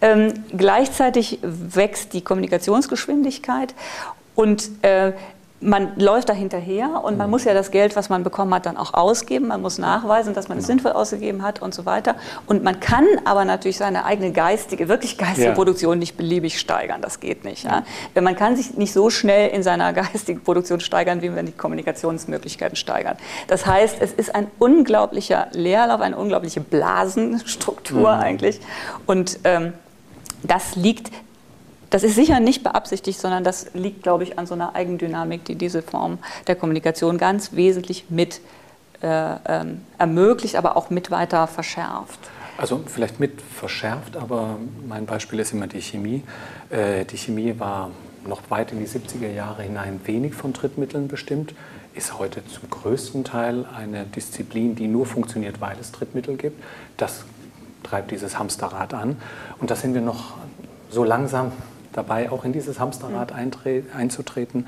Ähm, 0.00 0.44
gleichzeitig 0.56 0.99
Gleichzeitig 1.00 1.38
wächst 1.40 2.12
die 2.12 2.20
Kommunikationsgeschwindigkeit 2.20 3.74
und 4.34 4.68
äh, 4.82 5.12
man 5.62 5.98
läuft 5.98 6.28
da 6.28 6.34
hinterher 6.34 7.02
und 7.02 7.16
man 7.16 7.28
mhm. 7.28 7.30
muss 7.30 7.44
ja 7.44 7.54
das 7.54 7.70
Geld, 7.70 7.96
was 7.96 8.10
man 8.10 8.22
bekommen 8.22 8.52
hat, 8.52 8.66
dann 8.66 8.76
auch 8.76 8.92
ausgeben. 8.92 9.48
Man 9.48 9.62
muss 9.62 9.78
nachweisen, 9.78 10.34
dass 10.34 10.50
man 10.50 10.58
es 10.58 10.66
sinnvoll 10.66 10.92
ausgegeben 10.92 11.42
hat 11.42 11.62
und 11.62 11.72
so 11.72 11.86
weiter. 11.86 12.16
Und 12.46 12.64
man 12.64 12.80
kann 12.80 13.06
aber 13.24 13.46
natürlich 13.46 13.78
seine 13.78 14.04
eigene 14.04 14.32
geistige, 14.32 14.88
wirklich 14.88 15.16
geistige 15.16 15.48
ja. 15.48 15.54
Produktion 15.54 15.98
nicht 15.98 16.18
beliebig 16.18 16.60
steigern. 16.60 17.00
Das 17.00 17.18
geht 17.18 17.44
nicht. 17.46 17.64
Ja. 17.64 17.82
Man 18.20 18.36
kann 18.36 18.56
sich 18.56 18.76
nicht 18.76 18.92
so 18.92 19.08
schnell 19.08 19.48
in 19.48 19.62
seiner 19.62 19.92
geistigen 19.94 20.42
Produktion 20.42 20.80
steigern, 20.80 21.22
wie 21.22 21.34
wenn 21.34 21.46
die 21.46 21.52
Kommunikationsmöglichkeiten 21.52 22.76
steigern. 22.76 23.16
Das 23.48 23.64
heißt, 23.64 23.96
es 24.00 24.12
ist 24.12 24.34
ein 24.34 24.48
unglaublicher 24.58 25.46
Leerlauf, 25.52 26.02
eine 26.02 26.18
unglaubliche 26.18 26.60
Blasenstruktur 26.60 28.16
mhm. 28.16 28.20
eigentlich. 28.20 28.60
Und 29.06 29.38
ähm, 29.44 29.72
das 30.42 30.76
liegt, 30.76 31.10
das 31.90 32.02
ist 32.02 32.14
sicher 32.14 32.40
nicht 32.40 32.62
beabsichtigt, 32.62 33.18
sondern 33.18 33.44
das 33.44 33.74
liegt, 33.74 34.02
glaube 34.02 34.24
ich, 34.24 34.38
an 34.38 34.46
so 34.46 34.54
einer 34.54 34.74
Eigendynamik, 34.74 35.44
die 35.44 35.56
diese 35.56 35.82
Form 35.82 36.18
der 36.46 36.56
Kommunikation 36.56 37.18
ganz 37.18 37.52
wesentlich 37.52 38.06
mit 38.08 38.40
äh, 39.02 39.36
ähm, 39.46 39.80
ermöglicht, 39.98 40.56
aber 40.56 40.76
auch 40.76 40.90
mit 40.90 41.10
weiter 41.10 41.46
verschärft. 41.46 42.18
Also 42.58 42.82
vielleicht 42.86 43.18
mit 43.18 43.40
verschärft, 43.40 44.16
aber 44.16 44.58
mein 44.86 45.06
Beispiel 45.06 45.38
ist 45.40 45.52
immer 45.52 45.66
die 45.66 45.80
Chemie. 45.80 46.22
Äh, 46.68 47.06
die 47.06 47.16
Chemie 47.16 47.58
war 47.58 47.90
noch 48.26 48.42
weit 48.50 48.72
in 48.72 48.78
die 48.78 48.86
70er 48.86 49.30
Jahre 49.30 49.62
hinein 49.62 50.00
wenig 50.04 50.34
von 50.34 50.52
Drittmitteln 50.52 51.08
bestimmt, 51.08 51.54
ist 51.94 52.18
heute 52.18 52.42
zum 52.46 52.68
größten 52.68 53.24
Teil 53.24 53.64
eine 53.74 54.04
Disziplin, 54.04 54.74
die 54.76 54.86
nur 54.86 55.06
funktioniert, 55.06 55.60
weil 55.60 55.76
es 55.80 55.92
Drittmittel 55.92 56.36
gibt. 56.36 56.62
Das 56.96 57.24
treibt 57.82 58.10
dieses 58.10 58.38
Hamsterrad 58.38 58.94
an. 58.94 59.16
Und 59.58 59.70
da 59.70 59.76
sind 59.76 59.94
wir 59.94 60.00
noch 60.00 60.34
so 60.90 61.04
langsam 61.04 61.52
dabei, 61.92 62.30
auch 62.30 62.44
in 62.44 62.52
dieses 62.52 62.78
Hamsterrad 62.78 63.32
mhm. 63.34 63.86
einzutreten. 63.96 64.66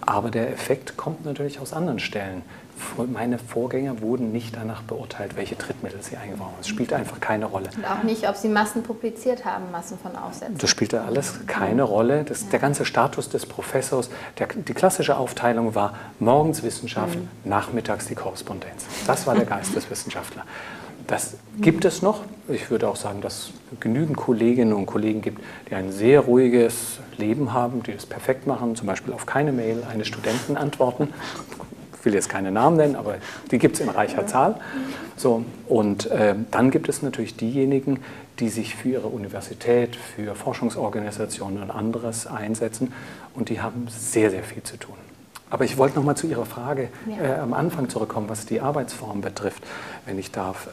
Aber 0.00 0.30
der 0.30 0.50
Effekt 0.50 0.96
kommt 0.96 1.24
natürlich 1.24 1.60
aus 1.60 1.72
anderen 1.72 2.00
Stellen. 2.00 2.42
Meine 3.10 3.38
Vorgänger 3.38 4.02
wurden 4.02 4.32
nicht 4.32 4.54
danach 4.54 4.82
beurteilt, 4.82 5.34
welche 5.36 5.56
Trittmittel 5.56 6.02
sie 6.02 6.18
eingebaut 6.18 6.48
haben. 6.48 6.56
Es 6.60 6.68
spielt 6.68 6.92
einfach 6.92 7.20
keine 7.20 7.46
Rolle. 7.46 7.70
Und 7.74 7.86
auch 7.86 8.02
nicht, 8.02 8.28
ob 8.28 8.36
sie 8.36 8.48
Massen 8.48 8.82
publiziert 8.82 9.46
haben, 9.46 9.70
Massen 9.72 9.96
von 9.98 10.14
Aufsätzen. 10.14 10.58
Das 10.58 10.68
spielte 10.68 11.00
alles 11.00 11.46
keine 11.46 11.84
Rolle. 11.84 12.24
Das, 12.24 12.42
ja. 12.42 12.48
Der 12.50 12.58
ganze 12.58 12.84
Status 12.84 13.30
des 13.30 13.46
Professors, 13.46 14.10
der, 14.38 14.48
die 14.48 14.74
klassische 14.74 15.16
Aufteilung 15.16 15.74
war 15.74 15.94
morgens 16.18 16.62
Wissenschaft, 16.62 17.16
mhm. 17.16 17.28
nachmittags 17.44 18.08
die 18.08 18.14
Korrespondenz. 18.14 18.84
Das 19.06 19.26
war 19.26 19.34
der 19.34 19.46
Geist 19.46 19.74
des 19.74 19.88
Wissenschaftlers. 19.90 20.44
Das 21.06 21.36
gibt 21.60 21.84
es 21.84 22.02
noch. 22.02 22.22
Ich 22.48 22.70
würde 22.70 22.88
auch 22.88 22.96
sagen, 22.96 23.20
dass 23.20 23.52
es 23.72 23.80
genügend 23.80 24.16
Kolleginnen 24.16 24.72
und 24.72 24.86
Kollegen 24.86 25.22
gibt, 25.22 25.40
die 25.70 25.74
ein 25.74 25.92
sehr 25.92 26.20
ruhiges 26.20 26.98
Leben 27.16 27.52
haben, 27.52 27.82
die 27.82 27.92
es 27.92 28.06
perfekt 28.06 28.46
machen, 28.46 28.74
zum 28.76 28.86
Beispiel 28.86 29.12
auf 29.12 29.26
keine 29.26 29.52
Mail 29.52 29.84
eines 29.88 30.08
Studenten 30.08 30.56
antworten. 30.56 31.08
Ich 31.98 32.04
will 32.04 32.14
jetzt 32.14 32.28
keine 32.28 32.52
Namen 32.52 32.76
nennen, 32.76 32.96
aber 32.96 33.16
die 33.50 33.58
gibt 33.58 33.76
es 33.76 33.80
in 33.80 33.88
reicher 33.88 34.26
Zahl. 34.26 34.60
So, 35.16 35.44
und 35.66 36.10
äh, 36.10 36.34
dann 36.50 36.70
gibt 36.70 36.88
es 36.88 37.02
natürlich 37.02 37.36
diejenigen, 37.36 38.00
die 38.38 38.48
sich 38.48 38.76
für 38.76 38.90
ihre 38.90 39.08
Universität, 39.08 39.96
für 39.96 40.34
Forschungsorganisationen 40.34 41.62
und 41.62 41.70
anderes 41.70 42.26
einsetzen 42.26 42.92
und 43.34 43.48
die 43.48 43.60
haben 43.60 43.86
sehr, 43.88 44.30
sehr 44.30 44.42
viel 44.42 44.62
zu 44.62 44.76
tun. 44.76 44.94
Aber 45.48 45.64
ich 45.64 45.78
wollte 45.78 45.96
noch 45.96 46.04
mal 46.04 46.16
zu 46.16 46.26
Ihrer 46.26 46.44
Frage 46.44 46.88
äh, 47.20 47.34
am 47.34 47.54
Anfang 47.54 47.88
zurückkommen, 47.88 48.28
was 48.28 48.46
die 48.46 48.60
Arbeitsform 48.60 49.20
betrifft, 49.20 49.62
wenn 50.04 50.18
ich 50.18 50.32
darf. 50.32 50.68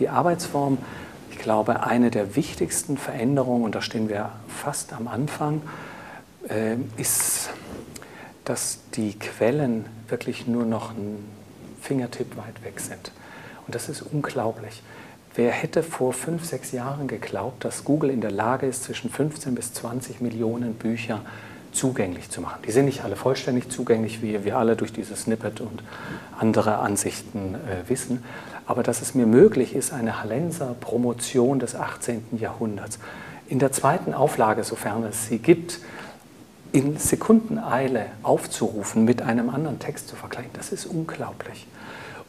Die 0.00 0.08
Arbeitsform, 0.08 0.78
ich 1.30 1.38
glaube, 1.38 1.84
eine 1.84 2.10
der 2.10 2.34
wichtigsten 2.34 2.96
Veränderungen, 2.96 3.64
und 3.64 3.74
da 3.74 3.82
stehen 3.82 4.08
wir 4.08 4.30
fast 4.48 4.92
am 4.92 5.06
Anfang, 5.06 5.62
äh, 6.48 6.76
ist, 6.96 7.50
dass 8.44 8.80
die 8.94 9.18
Quellen 9.18 9.84
wirklich 10.08 10.46
nur 10.46 10.64
noch 10.64 10.90
ein 10.90 11.24
Fingertipp 11.80 12.36
weit 12.36 12.64
weg 12.64 12.80
sind. 12.80 13.12
Und 13.66 13.74
das 13.74 13.88
ist 13.88 14.02
unglaublich. 14.02 14.82
Wer 15.36 15.50
hätte 15.52 15.82
vor 15.82 16.12
fünf, 16.12 16.44
sechs 16.44 16.72
Jahren 16.72 17.08
geglaubt, 17.08 17.64
dass 17.64 17.84
Google 17.84 18.10
in 18.10 18.20
der 18.20 18.30
Lage 18.30 18.66
ist, 18.66 18.84
zwischen 18.84 19.10
15 19.10 19.54
bis 19.54 19.72
20 19.74 20.20
Millionen 20.20 20.74
Bücher 20.74 21.20
zugänglich 21.72 22.30
zu 22.30 22.40
machen? 22.40 22.62
Die 22.66 22.70
sind 22.70 22.84
nicht 22.84 23.04
alle 23.04 23.16
vollständig 23.16 23.68
zugänglich, 23.68 24.22
wie 24.22 24.44
wir 24.44 24.58
alle 24.58 24.76
durch 24.76 24.92
dieses 24.92 25.22
Snippet 25.22 25.60
und 25.60 25.82
andere 26.38 26.78
Ansichten 26.78 27.54
äh, 27.54 27.88
wissen 27.88 28.22
aber 28.66 28.82
dass 28.82 29.02
es 29.02 29.14
mir 29.14 29.26
möglich 29.26 29.74
ist, 29.74 29.92
eine 29.92 30.22
Hallenser 30.22 30.74
Promotion 30.80 31.58
des 31.58 31.74
18. 31.74 32.24
Jahrhunderts 32.38 32.98
in 33.48 33.58
der 33.58 33.72
zweiten 33.72 34.14
Auflage, 34.14 34.64
sofern 34.64 35.04
es 35.04 35.26
sie 35.26 35.38
gibt, 35.38 35.80
in 36.72 36.96
Sekundeneile 36.96 38.06
aufzurufen, 38.22 39.04
mit 39.04 39.22
einem 39.22 39.48
anderen 39.48 39.78
Text 39.78 40.08
zu 40.08 40.16
vergleichen, 40.16 40.50
das 40.54 40.72
ist 40.72 40.86
unglaublich. 40.86 41.66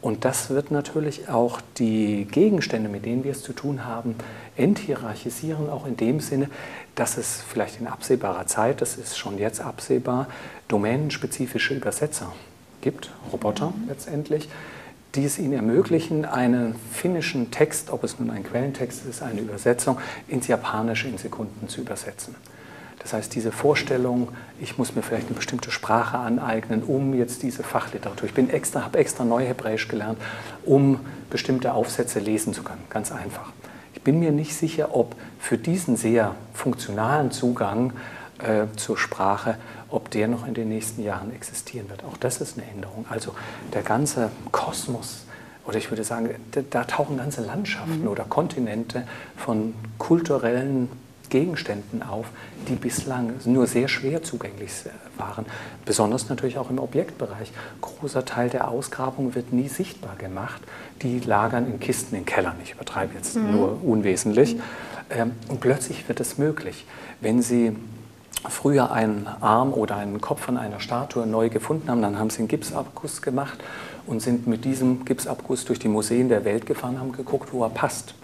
Und 0.02 0.24
das 0.24 0.50
wird 0.50 0.70
natürlich 0.70 1.28
auch 1.28 1.60
die 1.78 2.28
Gegenstände, 2.30 2.88
mit 2.88 3.04
denen 3.06 3.24
wir 3.24 3.32
es 3.32 3.42
zu 3.42 3.52
tun 3.52 3.84
haben, 3.84 4.14
enthierarchisieren, 4.56 5.68
auch 5.68 5.84
in 5.86 5.96
dem 5.96 6.20
Sinne, 6.20 6.48
dass 6.94 7.16
es 7.16 7.42
vielleicht 7.42 7.80
in 7.80 7.88
absehbarer 7.88 8.46
Zeit, 8.46 8.80
das 8.80 8.96
ist 8.96 9.18
schon 9.18 9.38
jetzt 9.38 9.60
absehbar, 9.60 10.28
domänenspezifische 10.68 11.74
Übersetzer 11.74 12.32
gibt, 12.82 13.10
Roboter 13.32 13.72
letztendlich, 13.88 14.48
die 15.16 15.24
es 15.24 15.38
ihnen 15.38 15.54
ermöglichen, 15.54 16.24
einen 16.24 16.74
finnischen 16.92 17.50
Text, 17.50 17.90
ob 17.90 18.04
es 18.04 18.18
nun 18.18 18.30
ein 18.30 18.44
Quellentext 18.44 19.06
ist, 19.06 19.22
eine 19.22 19.40
Übersetzung, 19.40 19.98
ins 20.28 20.46
Japanische 20.46 21.08
in 21.08 21.18
Sekunden 21.18 21.68
zu 21.68 21.80
übersetzen. 21.80 22.34
Das 22.98 23.12
heißt, 23.12 23.34
diese 23.34 23.52
Vorstellung, 23.52 24.28
ich 24.60 24.78
muss 24.78 24.94
mir 24.94 25.02
vielleicht 25.02 25.28
eine 25.28 25.36
bestimmte 25.36 25.70
Sprache 25.70 26.18
aneignen, 26.18 26.82
um 26.82 27.14
jetzt 27.14 27.42
diese 27.42 27.62
Fachliteratur, 27.62 28.28
ich 28.28 28.52
extra, 28.52 28.82
habe 28.82 28.98
extra 28.98 29.24
Neuhebräisch 29.24 29.88
gelernt, 29.88 30.18
um 30.64 31.00
bestimmte 31.30 31.72
Aufsätze 31.72 32.18
lesen 32.18 32.52
zu 32.52 32.62
können. 32.62 32.82
Ganz 32.90 33.12
einfach. 33.12 33.52
Ich 33.94 34.02
bin 34.02 34.18
mir 34.18 34.32
nicht 34.32 34.54
sicher, 34.54 34.94
ob 34.94 35.14
für 35.38 35.56
diesen 35.56 35.96
sehr 35.96 36.34
funktionalen 36.52 37.30
Zugang 37.30 37.92
äh, 38.46 38.66
zur 38.76 38.96
Sprache 38.96 39.56
ob 39.88 40.10
der 40.10 40.28
noch 40.28 40.46
in 40.46 40.54
den 40.54 40.68
nächsten 40.68 41.02
Jahren 41.02 41.32
existieren 41.32 41.88
wird. 41.88 42.04
Auch 42.04 42.16
das 42.16 42.40
ist 42.40 42.58
eine 42.58 42.68
Änderung. 42.68 43.06
Also 43.08 43.34
der 43.72 43.82
ganze 43.82 44.30
Kosmos, 44.50 45.24
oder 45.64 45.78
ich 45.78 45.90
würde 45.90 46.04
sagen, 46.04 46.30
da, 46.52 46.60
da 46.68 46.84
tauchen 46.84 47.16
ganze 47.16 47.42
Landschaften 47.42 48.02
mhm. 48.02 48.08
oder 48.08 48.24
Kontinente 48.24 49.06
von 49.36 49.74
kulturellen 49.98 50.88
Gegenständen 51.28 52.04
auf, 52.04 52.26
die 52.68 52.76
bislang 52.76 53.32
nur 53.44 53.66
sehr 53.66 53.88
schwer 53.88 54.22
zugänglich 54.22 54.70
waren. 55.16 55.44
Besonders 55.84 56.28
natürlich 56.28 56.56
auch 56.56 56.70
im 56.70 56.78
Objektbereich. 56.78 57.50
Großer 57.80 58.24
Teil 58.24 58.48
der 58.48 58.68
Ausgrabung 58.68 59.34
wird 59.34 59.52
nie 59.52 59.66
sichtbar 59.66 60.14
gemacht. 60.16 60.62
Die 61.02 61.18
lagern 61.18 61.66
in 61.66 61.80
Kisten 61.80 62.14
in 62.14 62.26
Kellern. 62.26 62.56
Ich 62.62 62.72
übertreibe 62.72 63.14
jetzt 63.14 63.36
mhm. 63.36 63.50
nur 63.50 63.84
unwesentlich. 63.84 64.54
Mhm. 64.54 64.60
Ähm, 65.10 65.32
und 65.48 65.60
plötzlich 65.60 66.08
wird 66.08 66.20
es 66.20 66.38
möglich. 66.38 66.86
Wenn 67.20 67.42
Sie 67.42 67.76
früher 68.50 68.90
einen 68.90 69.26
Arm 69.40 69.72
oder 69.72 69.96
einen 69.96 70.20
Kopf 70.20 70.42
von 70.42 70.56
einer 70.56 70.80
Statue 70.80 71.26
neu 71.26 71.48
gefunden 71.48 71.90
haben, 71.90 72.02
dann 72.02 72.18
haben 72.18 72.30
sie 72.30 72.40
einen 72.40 72.48
Gipsabguss 72.48 73.22
gemacht 73.22 73.58
und 74.06 74.20
sind 74.20 74.46
mit 74.46 74.64
diesem 74.64 75.04
Gipsabguss 75.04 75.64
durch 75.64 75.78
die 75.78 75.88
Museen 75.88 76.28
der 76.28 76.44
Welt 76.44 76.66
gefahren, 76.66 76.98
haben 76.98 77.12
geguckt, 77.12 77.52
wo 77.52 77.64
er 77.64 77.70
passt. 77.70 78.14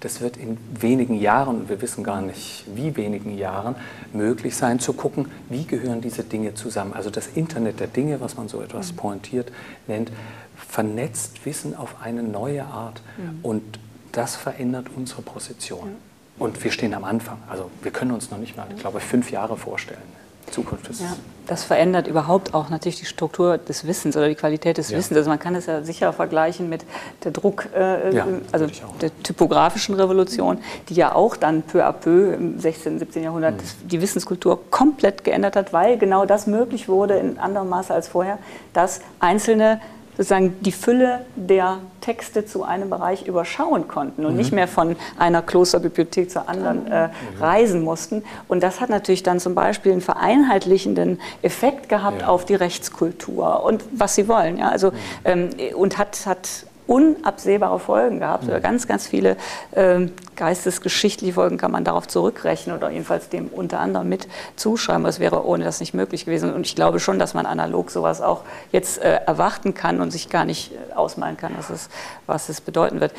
Das 0.00 0.20
wird 0.20 0.36
in 0.36 0.58
wenigen 0.78 1.14
Jahren, 1.14 1.68
wir 1.68 1.80
wissen 1.80 2.04
gar 2.04 2.20
nicht 2.20 2.64
wie 2.74 2.96
wenigen 2.96 3.36
Jahren, 3.36 3.76
möglich 4.12 4.54
sein 4.54 4.78
zu 4.78 4.92
gucken, 4.92 5.26
wie 5.48 5.64
gehören 5.64 6.02
diese 6.02 6.22
Dinge 6.22 6.54
zusammen. 6.54 6.92
Also 6.92 7.08
das 7.08 7.28
Internet 7.28 7.80
der 7.80 7.86
Dinge, 7.86 8.20
was 8.20 8.36
man 8.36 8.48
so 8.48 8.60
etwas 8.60 8.92
mhm. 8.92 8.96
pointiert 8.96 9.52
nennt, 9.86 10.12
vernetzt 10.56 11.46
Wissen 11.46 11.74
auf 11.74 11.96
eine 12.02 12.22
neue 12.22 12.64
Art. 12.64 13.00
Mhm. 13.16 13.38
Und 13.42 13.78
das 14.12 14.36
verändert 14.36 14.88
unsere 14.94 15.22
Position. 15.22 15.96
Und 16.38 16.62
wir 16.62 16.70
stehen 16.70 16.94
am 16.94 17.04
Anfang. 17.04 17.38
Also 17.48 17.70
wir 17.82 17.90
können 17.90 18.10
uns 18.10 18.30
noch 18.30 18.38
nicht 18.38 18.56
mal, 18.56 18.66
glaube 18.78 18.98
ich, 18.98 19.04
fünf 19.04 19.30
Jahre 19.30 19.56
vorstellen. 19.56 20.02
Die 20.46 20.52
Zukunft 20.52 20.88
ist 20.88 21.00
ja. 21.00 21.16
das 21.48 21.64
verändert 21.64 22.06
überhaupt 22.06 22.54
auch 22.54 22.68
natürlich 22.68 23.00
die 23.00 23.06
Struktur 23.06 23.58
des 23.58 23.84
Wissens 23.84 24.16
oder 24.16 24.28
die 24.28 24.36
Qualität 24.36 24.78
des 24.78 24.90
ja. 24.90 24.98
Wissens. 24.98 25.16
Also 25.16 25.28
man 25.28 25.40
kann 25.40 25.56
es 25.56 25.66
ja 25.66 25.82
sicher 25.82 26.12
vergleichen 26.12 26.68
mit 26.68 26.84
der 27.24 27.32
Druck, 27.32 27.68
äh, 27.74 28.14
ja, 28.14 28.26
also 28.52 28.66
der 29.00 29.10
typografischen 29.24 29.96
Revolution, 29.96 30.58
die 30.88 30.94
ja 30.94 31.14
auch 31.14 31.36
dann 31.36 31.62
peu 31.62 31.84
à 31.84 31.92
peu 31.92 32.34
im 32.34 32.60
16., 32.60 33.00
17. 33.00 33.24
Jahrhundert 33.24 33.56
mhm. 33.56 33.88
die 33.88 34.00
Wissenskultur 34.00 34.70
komplett 34.70 35.24
geändert 35.24 35.56
hat, 35.56 35.72
weil 35.72 35.98
genau 35.98 36.26
das 36.26 36.46
möglich 36.46 36.88
wurde 36.88 37.14
in 37.14 37.38
anderem 37.38 37.68
Maße 37.68 37.92
als 37.92 38.06
vorher, 38.06 38.38
dass 38.72 39.00
einzelne 39.18 39.80
sozusagen 40.16 40.60
die 40.60 40.72
Fülle 40.72 41.26
der 41.36 41.78
Texte 42.00 42.46
zu 42.46 42.64
einem 42.64 42.90
Bereich 42.90 43.26
überschauen 43.26 43.88
konnten 43.88 44.24
und 44.24 44.32
mhm. 44.32 44.38
nicht 44.38 44.52
mehr 44.52 44.68
von 44.68 44.96
einer 45.18 45.42
Klosterbibliothek 45.42 46.30
zur 46.30 46.48
anderen 46.48 46.86
äh, 46.86 47.08
mhm. 47.08 47.12
reisen 47.40 47.82
mussten. 47.82 48.24
Und 48.48 48.62
das 48.62 48.80
hat 48.80 48.90
natürlich 48.90 49.22
dann 49.22 49.40
zum 49.40 49.54
Beispiel 49.54 49.92
einen 49.92 50.00
vereinheitlichenden 50.00 51.20
Effekt 51.42 51.88
gehabt 51.88 52.22
ja. 52.22 52.28
auf 52.28 52.44
die 52.44 52.54
Rechtskultur 52.54 53.62
und 53.64 53.84
was 53.92 54.14
sie 54.14 54.28
wollen. 54.28 54.58
Ja? 54.58 54.70
Also, 54.70 54.90
mhm. 54.90 54.96
ähm, 55.24 55.50
und 55.74 55.98
hat, 55.98 56.26
hat 56.26 56.66
unabsehbare 56.86 57.78
Folgen 57.78 58.20
gehabt. 58.20 58.46
Mhm. 58.46 58.62
Ganz, 58.62 58.86
ganz 58.86 59.06
viele 59.06 59.36
äh, 59.72 60.06
geistesgeschichtliche 60.36 61.32
Folgen 61.32 61.58
kann 61.58 61.70
man 61.70 61.84
darauf 61.84 62.06
zurückrechnen 62.06 62.76
oder 62.76 62.90
jedenfalls 62.90 63.28
dem 63.28 63.48
unter 63.48 63.80
anderem 63.80 64.08
mit 64.08 64.28
zuschreiben. 64.56 65.04
Das 65.04 65.18
wäre 65.18 65.44
ohne 65.44 65.64
das 65.64 65.80
nicht 65.80 65.94
möglich 65.94 66.24
gewesen. 66.24 66.52
Und 66.52 66.66
ich 66.66 66.74
glaube 66.74 67.00
schon, 67.00 67.18
dass 67.18 67.34
man 67.34 67.46
analog 67.46 67.90
sowas 67.90 68.20
auch 68.20 68.42
jetzt 68.72 68.98
äh, 68.98 69.20
erwarten 69.26 69.74
kann 69.74 70.00
und 70.00 70.10
sich 70.10 70.28
gar 70.28 70.44
nicht 70.44 70.72
äh, 70.72 70.94
ausmalen 70.94 71.36
kann, 71.36 71.52
was 71.56 71.70
es, 71.70 71.88
was 72.26 72.48
es 72.48 72.60
bedeuten 72.60 73.00
wird. 73.00 73.12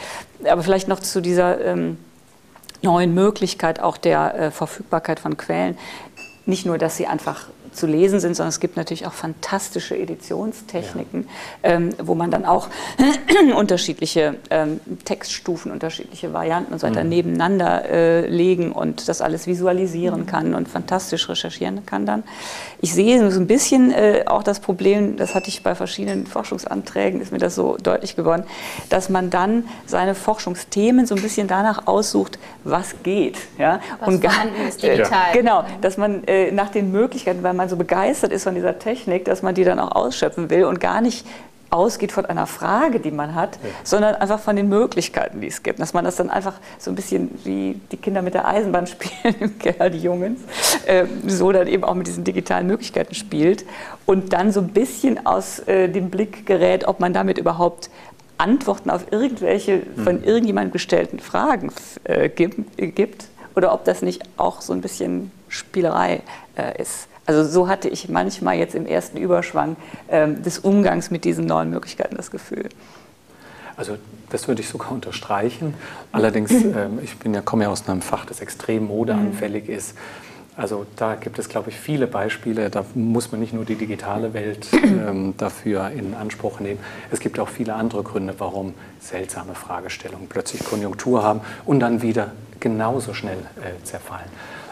Aber 0.50 0.64
vielleicht 0.64 0.88
noch 0.88 1.00
zu 1.00 1.22
dieser 1.22 1.60
ähm, 1.64 1.98
neuen 2.82 3.14
Möglichkeit 3.14 3.80
auch 3.82 3.98
der 3.98 4.36
äh, 4.36 4.52
Verfügbarkeit 4.52 5.20
von 5.20 5.38
Quellen. 5.38 5.78
Nicht 6.46 6.66
nur, 6.66 6.78
dass 6.78 6.96
sie 6.96 7.08
einfach 7.08 7.48
zu 7.78 7.88
lesen 7.88 8.20
sind, 8.20 8.36
sondern 8.36 8.50
es 8.50 8.60
gibt 8.60 8.78
natürlich 8.78 9.06
auch 9.08 9.14
fantastische 9.14 9.96
Editionstechniken, 9.98 11.28
ja. 11.64 11.70
ähm, 11.72 11.90
wo 12.02 12.16
man 12.16 12.32
dann 12.32 12.46
auch 12.46 12.68
unterschiedliche 13.56 14.36
ähm, 14.50 14.80
Textstufen, 15.06 15.72
unterschiedliche 15.72 16.34
Varianten 16.34 16.74
und 16.74 16.80
so 16.80 16.88
weiter 16.88 17.04
mhm. 17.04 17.10
nebeneinander 17.10 17.86
äh, 17.90 18.28
legen 18.28 18.72
und 18.72 19.08
das 19.08 19.22
alles 19.22 19.48
visualisieren 19.48 20.22
mhm. 20.22 20.26
kann 20.26 20.56
und 20.56 20.68
fantastisch 20.68 21.30
recherchieren 21.30 21.86
kann 21.86 22.06
dann. 22.06 22.24
Ich 22.82 22.94
sehe 22.94 23.32
so 23.32 23.40
ein 23.40 23.48
bisschen 23.48 23.92
äh, 23.92 24.24
auch 24.26 24.44
das 24.44 24.60
Problem, 24.60 25.18
das 25.18 25.36
hatte 25.36 25.50
ich 25.50 25.64
bei 25.64 25.76
verschiedenen 25.76 26.28
Forschungsanträgen, 26.28 27.22
ist 27.22 27.32
mir 27.32 27.38
das 27.38 27.56
so 27.56 27.78
deutlich 27.78 28.16
geworden, 28.16 28.44
dass 28.90 29.10
man 29.10 29.30
dann 29.30 29.66
seine 29.86 30.16
Forschungsthemen 30.16 31.06
so 31.06 31.16
ein 31.16 31.22
bisschen 31.22 31.48
danach 31.48 31.88
aussucht, 31.88 32.40
was 32.64 32.96
geht. 33.04 33.38
Ja? 33.58 33.80
Was 34.00 34.08
und 34.08 34.24
vorhanden 34.24 34.68
ist 34.68 34.84
digital. 34.84 35.32
Äh, 35.32 35.38
genau, 35.38 35.64
dass 35.82 35.98
man 35.98 36.24
äh, 36.26 36.52
nach 36.52 36.70
den 36.70 36.92
Möglichkeiten, 36.92 37.44
weil 37.44 37.54
man 37.54 37.67
man 37.68 37.70
so 37.70 37.76
begeistert 37.76 38.32
ist 38.32 38.44
von 38.44 38.56
dieser 38.56 38.80
Technik, 38.80 39.26
dass 39.26 39.42
man 39.42 39.54
die 39.54 39.64
dann 39.64 39.80
auch 39.80 39.92
ausschöpfen 39.96 40.50
will 40.50 40.64
und 40.64 40.80
gar 40.80 41.02
nicht 41.02 41.26
ausgeht 41.70 42.14
von 42.14 42.26
einer 42.26 42.48
Frage, 42.48 43.02
die 43.02 43.12
man 43.12 43.36
hat, 43.36 43.56
ja. 43.56 43.70
sondern 43.84 44.16
einfach 44.16 44.40
von 44.40 44.56
den 44.56 44.70
Möglichkeiten, 44.70 45.42
die 45.42 45.48
es 45.48 45.64
gibt. 45.64 45.82
Dass 45.82 45.94
man 45.94 46.06
das 46.06 46.16
dann 46.16 46.30
einfach 46.30 46.54
so 46.80 46.90
ein 46.90 46.96
bisschen 46.96 47.30
wie 47.44 47.78
die 47.92 47.98
Kinder 47.98 48.22
mit 48.22 48.36
der 48.36 48.48
Eisenbahn 48.48 48.88
spielen 48.88 49.36
im 49.42 49.60
Keller, 49.60 49.90
die 49.90 50.00
Jungs, 50.00 50.40
äh, 50.86 51.06
so 51.28 51.52
dann 51.52 51.68
eben 51.68 51.84
auch 51.84 51.94
mit 51.94 52.08
diesen 52.08 52.24
digitalen 52.24 52.68
Möglichkeiten 52.68 53.16
spielt 53.16 53.66
und 54.06 54.32
dann 54.32 54.54
so 54.54 54.62
ein 54.62 54.70
bisschen 54.70 55.26
aus 55.26 55.60
äh, 55.68 55.90
dem 55.90 56.10
Blick 56.10 56.46
gerät, 56.46 56.88
ob 56.88 57.02
man 57.02 57.12
damit 57.12 57.38
überhaupt 57.38 57.90
Antworten 58.38 58.90
auf 58.90 59.12
irgendwelche 59.12 59.82
von 60.04 60.18
hm. 60.18 60.24
irgendjemandem 60.24 60.72
gestellten 60.72 61.20
Fragen 61.20 61.74
äh, 62.06 62.30
gibt, 62.30 62.78
gibt, 62.78 63.26
oder 63.56 63.74
ob 63.74 63.84
das 63.84 64.02
nicht 64.04 64.22
auch 64.38 64.62
so 64.62 64.72
ein 64.72 64.82
bisschen 64.82 65.32
Spielerei 65.50 66.22
äh, 66.56 66.82
ist. 66.82 67.08
Also 67.28 67.44
so 67.44 67.68
hatte 67.68 67.90
ich 67.90 68.08
manchmal 68.08 68.58
jetzt 68.58 68.74
im 68.74 68.86
ersten 68.86 69.18
Überschwang 69.18 69.76
ähm, 70.10 70.42
des 70.42 70.60
Umgangs 70.60 71.12
mit 71.12 71.26
diesen 71.26 71.46
neuen 71.46 71.70
Möglichkeiten 71.70 72.16
das 72.16 72.32
Gefühl. 72.32 72.70
Also 73.76 73.98
das 74.30 74.48
würde 74.48 74.62
ich 74.62 74.70
sogar 74.70 74.92
unterstreichen. 74.92 75.74
Allerdings, 76.14 76.52
ähm, 76.52 77.00
ich 77.04 77.18
bin 77.18 77.34
ja, 77.34 77.42
komme 77.42 77.66
ja 77.66 77.70
aus 77.70 77.88
einem 77.88 78.02
Fach, 78.02 78.26
das 78.26 78.40
extrem 78.40 78.88
modeanfällig 78.88 79.68
mhm. 79.68 79.76
ist. 79.76 79.96
Also 80.56 80.88
da 80.96 81.16
gibt 81.16 81.38
es, 81.38 81.50
glaube 81.50 81.70
ich, 81.70 81.78
viele 81.78 82.08
Beispiele. 82.08 82.70
Da 82.70 82.86
muss 82.96 83.30
man 83.32 83.42
nicht 83.42 83.54
nur 83.54 83.66
die 83.66 83.76
digitale 83.76 84.34
Welt 84.34 84.70
ähm, 84.84 85.36
dafür 85.38 85.90
in 85.90 86.16
Anspruch 86.16 86.62
nehmen. 86.62 86.80
Es 87.12 87.20
gibt 87.20 87.40
auch 87.40 87.50
viele 87.50 87.76
andere 87.76 88.04
Gründe, 88.04 88.36
warum 88.38 88.74
seltsame 89.02 89.54
Fragestellungen 89.54 90.28
plötzlich 90.30 90.64
Konjunktur 90.64 91.24
haben 91.24 91.42
und 91.66 91.82
dann 91.82 92.02
wieder 92.02 92.32
genauso 92.62 93.14
schnell 93.14 93.38
äh, 93.38 93.84
zerfallen. 93.84 94.30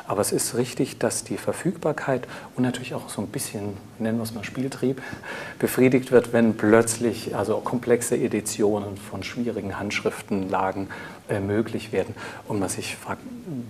Aber 0.07 0.21
es 0.21 0.31
ist 0.31 0.55
richtig, 0.55 0.99
dass 0.99 1.23
die 1.23 1.37
Verfügbarkeit 1.37 2.27
und 2.55 2.63
natürlich 2.63 2.93
auch 2.93 3.09
so 3.09 3.21
ein 3.21 3.27
bisschen, 3.27 3.77
nennen 3.97 4.17
wir 4.17 4.23
es 4.23 4.33
mal 4.33 4.43
Spieltrieb, 4.43 5.01
befriedigt 5.59 6.11
wird, 6.11 6.33
wenn 6.33 6.55
plötzlich 6.55 7.35
also 7.35 7.57
komplexe 7.57 8.15
Editionen 8.15 8.97
von 8.97 9.23
schwierigen 9.23 9.79
Handschriftenlagen 9.79 10.89
äh, 11.27 11.39
möglich 11.39 11.91
werden 11.91 12.13
und 12.47 12.59
man 12.59 12.69
sich 12.69 12.95
fragt, 12.95 13.21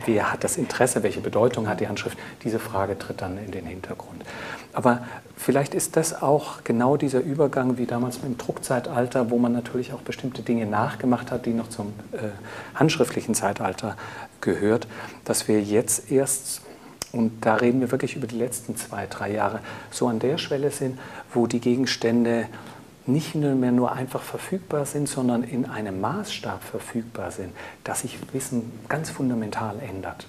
wer 0.06 0.32
hat 0.32 0.44
das 0.44 0.58
Interesse, 0.58 1.04
welche 1.04 1.22
Bedeutung 1.22 1.70
hat 1.70 1.80
die 1.80 1.88
Handschrift, 1.88 2.18
diese 2.44 2.60
Frage 2.60 3.00
tritt 3.00 3.22
dann 3.22 3.38
in 3.38 3.52
den 3.52 3.66
Hintergrund. 3.66 4.24
Aber 4.76 5.00
vielleicht 5.38 5.74
ist 5.74 5.96
das 5.96 6.22
auch 6.22 6.66
genau 6.66 6.98
dieser 6.98 7.22
Übergang 7.22 7.78
wie 7.78 7.86
damals 7.86 8.20
im 8.24 8.38
Druckzeitalter, 8.38 9.32
wo 9.32 9.38
man 9.38 9.54
natürlich 9.54 9.94
auch 9.94 10.02
bestimmte 10.02 10.42
Dinge 10.42 10.66
nachgemacht 10.66 11.32
hat, 11.32 11.46
die 11.46 11.54
noch 11.54 11.70
zum 11.70 11.94
äh, 12.12 12.28
handschriftlichen 12.76 13.36
Zeitalter 13.36 13.96
gehört, 14.42 14.88
dass 15.24 15.48
wir 15.48 15.62
jetzt 15.62 16.12
erst, 16.12 16.62
und 17.14 17.46
da 17.46 17.56
reden 17.56 17.80
wir 17.80 17.90
wirklich 17.90 18.18
über 18.18 18.28
die 18.28 18.38
letzten 18.38 18.76
zwei, 18.76 19.08
drei 19.08 19.32
Jahre, 19.32 19.62
so 19.92 20.10
an 20.10 20.20
der 20.20 20.38
Schwelle 20.38 20.72
sind, 20.72 21.00
wo 21.34 21.48
die 21.48 21.62
Gegenstände 21.62 22.48
nicht 23.08 23.34
nur 23.34 23.56
mehr 23.56 23.72
nur 23.72 23.94
einfach 23.94 24.22
verfügbar 24.22 24.86
sind, 24.86 25.08
sondern 25.08 25.44
in 25.44 25.66
einem 25.66 26.02
Maßstab 26.02 26.62
verfügbar 26.62 27.32
sind, 27.32 27.54
dass 27.86 28.02
sich 28.02 28.18
Wissen 28.34 28.74
ganz 28.90 29.10
fundamental 29.10 29.78
ändert. 29.80 30.28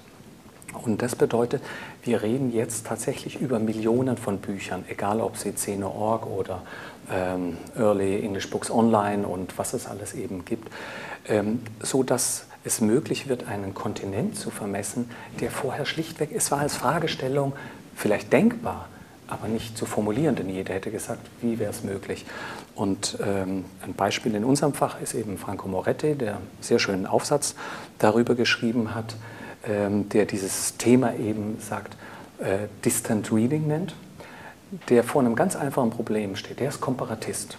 Und 0.83 1.01
das 1.01 1.15
bedeutet, 1.15 1.61
wir 2.03 2.21
reden 2.21 2.51
jetzt 2.51 2.87
tatsächlich 2.87 3.41
über 3.41 3.59
Millionen 3.59 4.17
von 4.17 4.39
Büchern, 4.39 4.85
egal 4.87 5.21
ob 5.21 5.37
sie 5.37 5.51
Szene.org 5.51 6.25
oder 6.27 6.61
ähm, 7.11 7.57
Early 7.77 8.23
English 8.23 8.49
Books 8.49 8.69
Online 8.69 9.27
und 9.27 9.57
was 9.57 9.73
es 9.73 9.87
alles 9.87 10.13
eben 10.13 10.45
gibt, 10.45 10.69
ähm, 11.27 11.61
so 11.81 12.03
dass 12.03 12.45
es 12.63 12.81
möglich 12.81 13.29
wird, 13.29 13.47
einen 13.47 13.73
Kontinent 13.73 14.37
zu 14.37 14.51
vermessen, 14.51 15.09
der 15.39 15.51
vorher 15.51 15.85
schlichtweg, 15.85 16.31
es 16.33 16.51
war 16.51 16.59
als 16.59 16.75
Fragestellung 16.75 17.53
vielleicht 17.95 18.33
denkbar, 18.33 18.89
aber 19.27 19.47
nicht 19.47 19.77
zu 19.77 19.85
formulieren, 19.85 20.35
denn 20.35 20.49
jeder 20.49 20.73
hätte 20.73 20.91
gesagt, 20.91 21.21
wie 21.41 21.59
wäre 21.59 21.71
es 21.71 21.83
möglich. 21.83 22.25
Und 22.75 23.17
ähm, 23.25 23.65
ein 23.81 23.93
Beispiel 23.93 24.35
in 24.35 24.43
unserem 24.43 24.73
Fach 24.73 25.01
ist 25.01 25.13
eben 25.13 25.37
Franco 25.37 25.67
Moretti, 25.67 26.15
der 26.15 26.37
sehr 26.61 26.79
schönen 26.79 27.05
Aufsatz 27.05 27.55
darüber 27.97 28.35
geschrieben 28.35 28.95
hat, 28.95 29.15
der 29.67 30.25
dieses 30.25 30.77
Thema 30.77 31.15
eben 31.15 31.57
sagt, 31.59 31.97
äh, 32.39 32.67
Distant 32.85 33.31
Reading 33.31 33.67
nennt, 33.67 33.95
der 34.89 35.03
vor 35.03 35.21
einem 35.21 35.35
ganz 35.35 35.55
einfachen 35.55 35.89
Problem 35.89 36.35
steht. 36.35 36.59
Der 36.59 36.69
ist 36.69 36.81
Komparatist. 36.81 37.57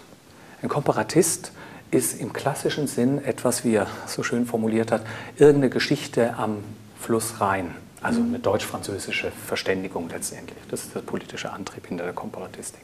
Ein 0.61 0.69
Komparatist 0.69 1.51
ist 1.91 2.19
im 2.19 2.33
klassischen 2.33 2.87
Sinn 2.87 3.23
etwas, 3.23 3.63
wie 3.63 3.75
er 3.75 3.87
so 4.05 4.23
schön 4.23 4.45
formuliert 4.45 4.91
hat, 4.91 5.01
irgendeine 5.37 5.69
Geschichte 5.69 6.35
am 6.35 6.57
Fluss 6.99 7.41
Rhein. 7.41 7.75
Also 8.01 8.21
eine 8.21 8.39
deutsch-französische 8.39 9.31
Verständigung 9.31 10.09
letztendlich. 10.09 10.57
Das 10.69 10.83
ist 10.83 10.95
der 10.95 11.01
politische 11.01 11.51
Antrieb 11.51 11.87
hinter 11.87 12.05
der 12.05 12.13
Komparatistik. 12.13 12.81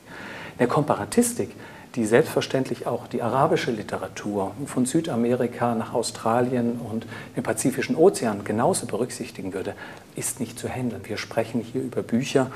Der 0.59 0.67
Komparatistik, 0.67 1.55
die 1.95 2.05
selbstverständlich 2.05 2.87
auch 2.87 3.07
die 3.07 3.21
arabische 3.21 3.71
Literatur 3.71 4.51
von 4.65 4.85
Südamerika 4.85 5.75
nach 5.75 5.93
Australien 5.93 6.79
und 6.79 7.05
den 7.35 7.43
Pazifischen 7.43 7.95
Ozean 7.95 8.43
genauso 8.43 8.85
berücksichtigen 8.85 9.53
würde, 9.53 9.75
ist 10.15 10.39
nicht 10.39 10.59
zu 10.59 10.67
handeln. 10.67 11.01
Wir 11.05 11.17
sprechen 11.17 11.61
hier 11.61 11.81
über 11.81 12.01
Bücher, 12.03 12.51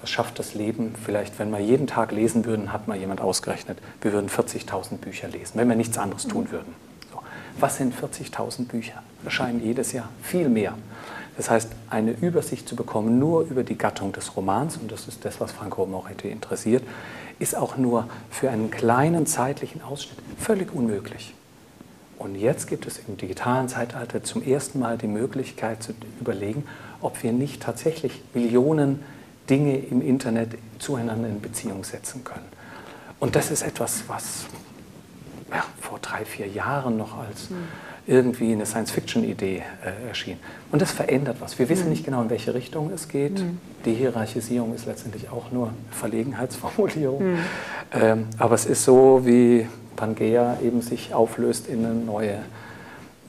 was 0.00 0.10
schafft 0.10 0.38
das 0.38 0.54
Leben? 0.54 0.94
Vielleicht, 1.04 1.38
wenn 1.38 1.50
wir 1.50 1.58
jeden 1.58 1.86
Tag 1.86 2.12
lesen 2.12 2.44
würden, 2.44 2.72
hat 2.72 2.88
mal 2.88 2.96
jemand 2.96 3.20
ausgerechnet, 3.20 3.78
wir 4.00 4.12
würden 4.12 4.30
40.000 4.30 4.98
Bücher 4.98 5.28
lesen, 5.28 5.58
wenn 5.58 5.68
wir 5.68 5.76
nichts 5.76 5.98
anderes 5.98 6.26
tun 6.26 6.44
mhm. 6.44 6.50
würden. 6.52 6.74
So. 7.12 7.20
Was 7.58 7.76
sind 7.78 7.94
40.000 7.94 8.68
Bücher? 8.68 9.02
Erscheinen 9.24 9.62
jedes 9.62 9.92
Jahr 9.92 10.08
viel 10.22 10.48
mehr. 10.48 10.74
Das 11.36 11.50
heißt, 11.50 11.70
eine 11.88 12.12
Übersicht 12.12 12.68
zu 12.68 12.74
bekommen 12.74 13.18
nur 13.18 13.42
über 13.42 13.62
die 13.62 13.78
Gattung 13.78 14.12
des 14.12 14.36
Romans, 14.36 14.76
und 14.76 14.90
das 14.90 15.06
ist 15.06 15.24
das, 15.24 15.40
was 15.40 15.52
Franco 15.52 15.86
Moretti 15.86 16.28
interessiert, 16.28 16.82
ist 17.38 17.56
auch 17.56 17.76
nur 17.76 18.08
für 18.30 18.50
einen 18.50 18.70
kleinen 18.70 19.26
zeitlichen 19.26 19.82
Ausschnitt 19.82 20.18
völlig 20.38 20.74
unmöglich. 20.74 21.34
Und 22.18 22.34
jetzt 22.34 22.66
gibt 22.66 22.86
es 22.86 22.98
im 23.06 23.16
digitalen 23.16 23.68
Zeitalter 23.68 24.24
zum 24.24 24.42
ersten 24.42 24.80
Mal 24.80 24.98
die 24.98 25.06
Möglichkeit 25.06 25.82
zu 25.82 25.92
überlegen, 26.20 26.66
ob 27.00 27.22
wir 27.22 27.32
nicht 27.32 27.62
tatsächlich 27.62 28.22
Millionen 28.34 29.04
Dinge 29.48 29.78
im 29.78 30.02
Internet 30.02 30.58
zueinander 30.80 31.28
in 31.28 31.40
Beziehung 31.40 31.84
setzen 31.84 32.24
können. 32.24 32.46
Und 33.20 33.36
das 33.36 33.50
ist 33.50 33.62
etwas, 33.62 34.04
was 34.08 34.46
ja, 35.50 35.64
vor 35.80 36.00
drei, 36.00 36.24
vier 36.24 36.48
Jahren 36.48 36.96
noch 36.96 37.16
als 37.16 37.50
hm 37.50 37.56
irgendwie 38.08 38.52
eine 38.52 38.64
Science-Fiction-Idee 38.64 39.62
äh, 39.84 40.08
erschien. 40.08 40.38
Und 40.72 40.80
das 40.80 40.90
verändert 40.90 41.36
was. 41.40 41.58
Wir 41.58 41.68
wissen 41.68 41.84
mhm. 41.84 41.90
nicht 41.90 42.04
genau, 42.04 42.22
in 42.22 42.30
welche 42.30 42.54
Richtung 42.54 42.90
es 42.90 43.08
geht. 43.08 43.38
Mhm. 43.38 43.58
Die 43.84 43.92
Hierarchisierung 43.92 44.74
ist 44.74 44.86
letztendlich 44.86 45.30
auch 45.30 45.52
nur 45.52 45.72
Verlegenheitsformulierung. 45.90 47.32
Mhm. 47.32 47.38
Ähm, 47.92 48.26
aber 48.38 48.54
es 48.54 48.64
ist 48.64 48.84
so, 48.84 49.20
wie 49.24 49.68
Pangea 49.96 50.56
eben 50.62 50.80
sich 50.80 51.12
auflöst 51.12 51.68
in 51.68 51.84
eine 51.84 51.94
neue 51.94 52.38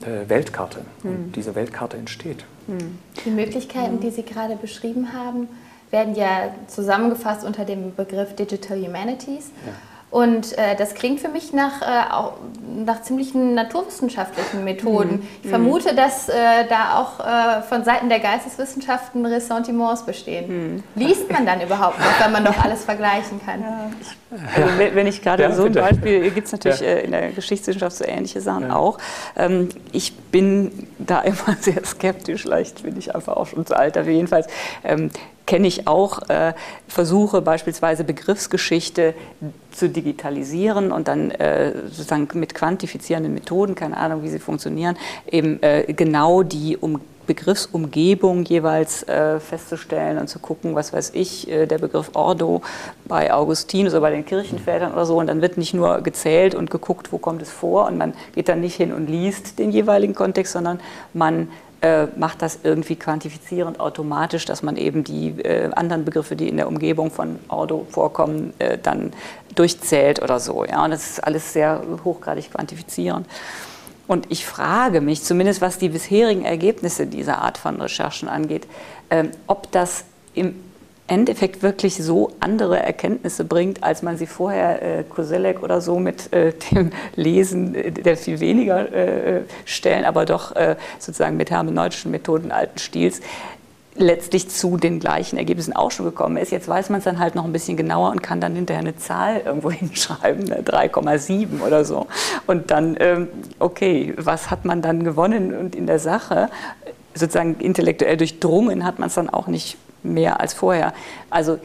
äh, 0.00 0.28
Weltkarte. 0.28 0.80
Und 1.02 1.28
mhm. 1.28 1.32
diese 1.32 1.54
Weltkarte 1.54 1.98
entsteht. 1.98 2.44
Mhm. 2.66 2.98
Die 3.26 3.30
Möglichkeiten, 3.30 4.00
die 4.00 4.10
Sie 4.10 4.22
gerade 4.22 4.56
beschrieben 4.56 5.12
haben, 5.12 5.48
werden 5.90 6.14
ja 6.14 6.54
zusammengefasst 6.68 7.44
unter 7.44 7.66
dem 7.66 7.94
Begriff 7.94 8.34
Digital 8.34 8.78
Humanities. 8.80 9.50
Ja. 9.66 9.72
Und 10.10 10.58
äh, 10.58 10.74
das 10.76 10.94
klingt 10.94 11.20
für 11.20 11.28
mich 11.28 11.52
nach, 11.52 11.82
äh, 11.82 12.12
auch, 12.12 12.32
nach 12.84 13.02
ziemlichen 13.02 13.54
naturwissenschaftlichen 13.54 14.64
Methoden. 14.64 15.10
Mhm. 15.10 15.28
Ich 15.44 15.50
vermute, 15.50 15.94
dass 15.94 16.28
äh, 16.28 16.32
da 16.68 16.98
auch 16.98 17.20
äh, 17.20 17.62
von 17.62 17.84
Seiten 17.84 18.08
der 18.08 18.18
Geisteswissenschaften 18.18 19.24
Ressentiments 19.24 20.04
bestehen. 20.04 20.74
Mhm. 20.74 20.82
Liest 20.96 21.30
man 21.30 21.46
dann 21.46 21.60
überhaupt 21.60 22.00
noch, 22.00 22.24
wenn 22.24 22.32
man 22.32 22.44
doch 22.44 22.58
alles 22.58 22.84
vergleichen 22.84 23.40
kann? 23.44 23.60
Ja. 23.60 23.90
Also, 24.56 24.94
wenn 24.94 25.06
ich 25.06 25.22
gerade 25.22 25.44
ja, 25.44 25.52
so 25.52 25.64
ein 25.64 25.72
Beispiel, 25.72 26.30
gibt 26.30 26.46
es 26.46 26.52
natürlich 26.52 26.80
ja. 26.80 26.88
Äh, 26.88 27.04
in 27.04 27.12
der 27.12 27.30
Geschichtswissenschaft 27.30 27.96
so 27.96 28.04
ähnliche 28.04 28.40
Sachen 28.40 28.72
auch. 28.72 28.98
Ähm, 29.36 29.68
ich 29.92 30.16
bin 30.16 30.88
da 30.98 31.20
immer 31.20 31.56
sehr 31.60 31.84
skeptisch, 31.84 32.42
vielleicht 32.42 32.82
bin 32.82 32.96
ich 32.96 33.14
einfach 33.14 33.36
auch 33.36 33.46
schon 33.46 33.64
zu 33.64 33.76
alt, 33.76 33.96
aber 33.96 34.10
jedenfalls 34.10 34.48
ähm, 34.82 35.10
kenne 35.50 35.66
ich 35.66 35.88
auch 35.88 36.28
äh, 36.28 36.52
Versuche, 36.86 37.42
beispielsweise 37.42 38.04
Begriffsgeschichte 38.04 39.14
zu 39.72 39.88
digitalisieren 39.88 40.92
und 40.92 41.08
dann 41.08 41.32
äh, 41.32 41.72
sozusagen 41.88 42.28
mit 42.34 42.54
quantifizierenden 42.54 43.34
Methoden, 43.34 43.74
keine 43.74 43.96
Ahnung, 43.96 44.22
wie 44.22 44.28
sie 44.28 44.38
funktionieren, 44.38 44.96
eben 45.28 45.60
äh, 45.60 45.92
genau 45.92 46.44
die 46.44 46.76
um 46.76 47.00
Begriffsumgebung 47.26 48.44
jeweils 48.44 49.02
äh, 49.04 49.40
festzustellen 49.40 50.18
und 50.18 50.28
zu 50.28 50.38
gucken, 50.38 50.76
was 50.76 50.92
weiß 50.92 51.10
ich, 51.14 51.50
äh, 51.50 51.66
der 51.66 51.78
Begriff 51.78 52.10
Ordo 52.14 52.62
bei 53.06 53.32
Augustinus 53.32 53.92
oder 53.92 54.02
bei 54.02 54.10
den 54.10 54.24
Kirchenvätern 54.24 54.92
oder 54.92 55.04
so. 55.04 55.16
Und 55.18 55.26
dann 55.26 55.42
wird 55.42 55.58
nicht 55.58 55.74
nur 55.74 56.00
gezählt 56.00 56.54
und 56.54 56.70
geguckt, 56.70 57.12
wo 57.12 57.18
kommt 57.18 57.42
es 57.42 57.50
vor. 57.50 57.86
Und 57.86 57.98
man 57.98 58.14
geht 58.34 58.48
dann 58.48 58.60
nicht 58.60 58.76
hin 58.76 58.92
und 58.92 59.08
liest 59.08 59.58
den 59.58 59.70
jeweiligen 59.70 60.14
Kontext, 60.14 60.52
sondern 60.52 60.80
man 61.12 61.48
äh, 61.82 62.06
macht 62.16 62.42
das 62.42 62.58
irgendwie 62.62 62.96
quantifizierend 62.96 63.80
automatisch, 63.80 64.44
dass 64.44 64.62
man 64.62 64.76
eben 64.76 65.02
die 65.04 65.28
äh, 65.40 65.70
anderen 65.72 66.04
Begriffe, 66.04 66.36
die 66.36 66.48
in 66.48 66.56
der 66.56 66.68
Umgebung 66.68 67.10
von 67.10 67.38
Ordo 67.48 67.86
vorkommen, 67.90 68.52
äh, 68.58 68.76
dann 68.76 69.12
durchzählt 69.54 70.22
oder 70.22 70.40
so. 70.40 70.64
Ja? 70.64 70.84
Und 70.84 70.90
das 70.90 71.10
ist 71.10 71.24
alles 71.24 71.52
sehr 71.52 71.82
hochgradig 72.04 72.50
quantifizierend. 72.50 73.26
Und 74.06 74.26
ich 74.30 74.44
frage 74.44 75.00
mich, 75.00 75.22
zumindest 75.22 75.60
was 75.60 75.78
die 75.78 75.88
bisherigen 75.88 76.44
Ergebnisse 76.44 77.06
dieser 77.06 77.38
Art 77.38 77.58
von 77.58 77.80
Recherchen 77.80 78.28
angeht, 78.28 78.66
ähm, 79.08 79.30
ob 79.46 79.70
das 79.70 80.04
im 80.34 80.56
Endeffekt 81.10 81.62
wirklich 81.62 81.96
so 81.96 82.30
andere 82.38 82.78
Erkenntnisse 82.78 83.44
bringt, 83.44 83.82
als 83.82 84.02
man 84.02 84.16
sie 84.16 84.26
vorher 84.26 85.00
äh, 85.00 85.02
Koselleck 85.02 85.62
oder 85.62 85.80
so 85.80 85.98
mit 85.98 86.32
äh, 86.32 86.52
dem 86.70 86.92
Lesen 87.16 87.74
äh, 87.74 87.90
der 87.90 88.16
viel 88.16 88.38
weniger 88.38 88.92
äh, 88.92 89.42
Stellen, 89.64 90.04
aber 90.04 90.24
doch 90.24 90.54
äh, 90.54 90.76
sozusagen 91.00 91.36
mit 91.36 91.50
hermeneutischen 91.50 92.12
Methoden 92.12 92.52
alten 92.52 92.78
Stils 92.78 93.20
letztlich 93.96 94.48
zu 94.48 94.76
den 94.76 95.00
gleichen 95.00 95.36
Ergebnissen 95.36 95.74
auch 95.74 95.90
schon 95.90 96.06
gekommen 96.06 96.36
ist. 96.36 96.52
Jetzt 96.52 96.68
weiß 96.68 96.90
man 96.90 96.98
es 96.98 97.04
dann 97.04 97.18
halt 97.18 97.34
noch 97.34 97.44
ein 97.44 97.52
bisschen 97.52 97.76
genauer 97.76 98.10
und 98.10 98.22
kann 98.22 98.40
dann 98.40 98.54
hinterher 98.54 98.80
eine 98.80 98.96
Zahl 98.96 99.42
irgendwo 99.44 99.70
hinschreiben, 99.70 100.44
3,7 100.46 101.48
ne, 101.48 101.64
oder 101.64 101.84
so. 101.84 102.06
Und 102.46 102.70
dann, 102.70 102.96
ähm, 103.00 103.28
okay, 103.58 104.14
was 104.16 104.50
hat 104.50 104.64
man 104.64 104.80
dann 104.80 105.02
gewonnen? 105.02 105.54
Und 105.54 105.74
in 105.74 105.86
der 105.86 105.98
Sache, 105.98 106.50
sozusagen 107.14 107.56
intellektuell 107.60 108.16
durchdrungen, 108.16 108.84
hat 108.84 108.98
man 108.98 109.08
es 109.08 109.14
dann 109.14 109.30
auch 109.30 109.46
nicht 109.46 109.76
mehr 110.02 110.40
als 110.40 110.54
vorher. 110.54 110.92
Also 111.28 111.58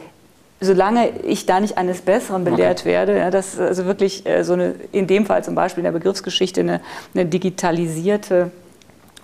solange 0.60 1.10
ich 1.20 1.46
da 1.46 1.60
nicht 1.60 1.76
eines 1.76 2.00
Besseren 2.00 2.44
belehrt 2.44 2.80
okay. 2.80 2.90
werde, 2.90 3.18
ja, 3.18 3.30
dass 3.30 3.58
also 3.58 3.84
wirklich 3.84 4.26
äh, 4.26 4.42
so 4.42 4.54
eine, 4.54 4.74
in 4.92 5.06
dem 5.06 5.26
Fall 5.26 5.44
zum 5.44 5.54
Beispiel 5.54 5.82
in 5.82 5.92
der 5.92 5.98
Begriffsgeschichte 5.98 6.60
eine, 6.60 6.80
eine 7.14 7.26
digitalisierte 7.26 8.50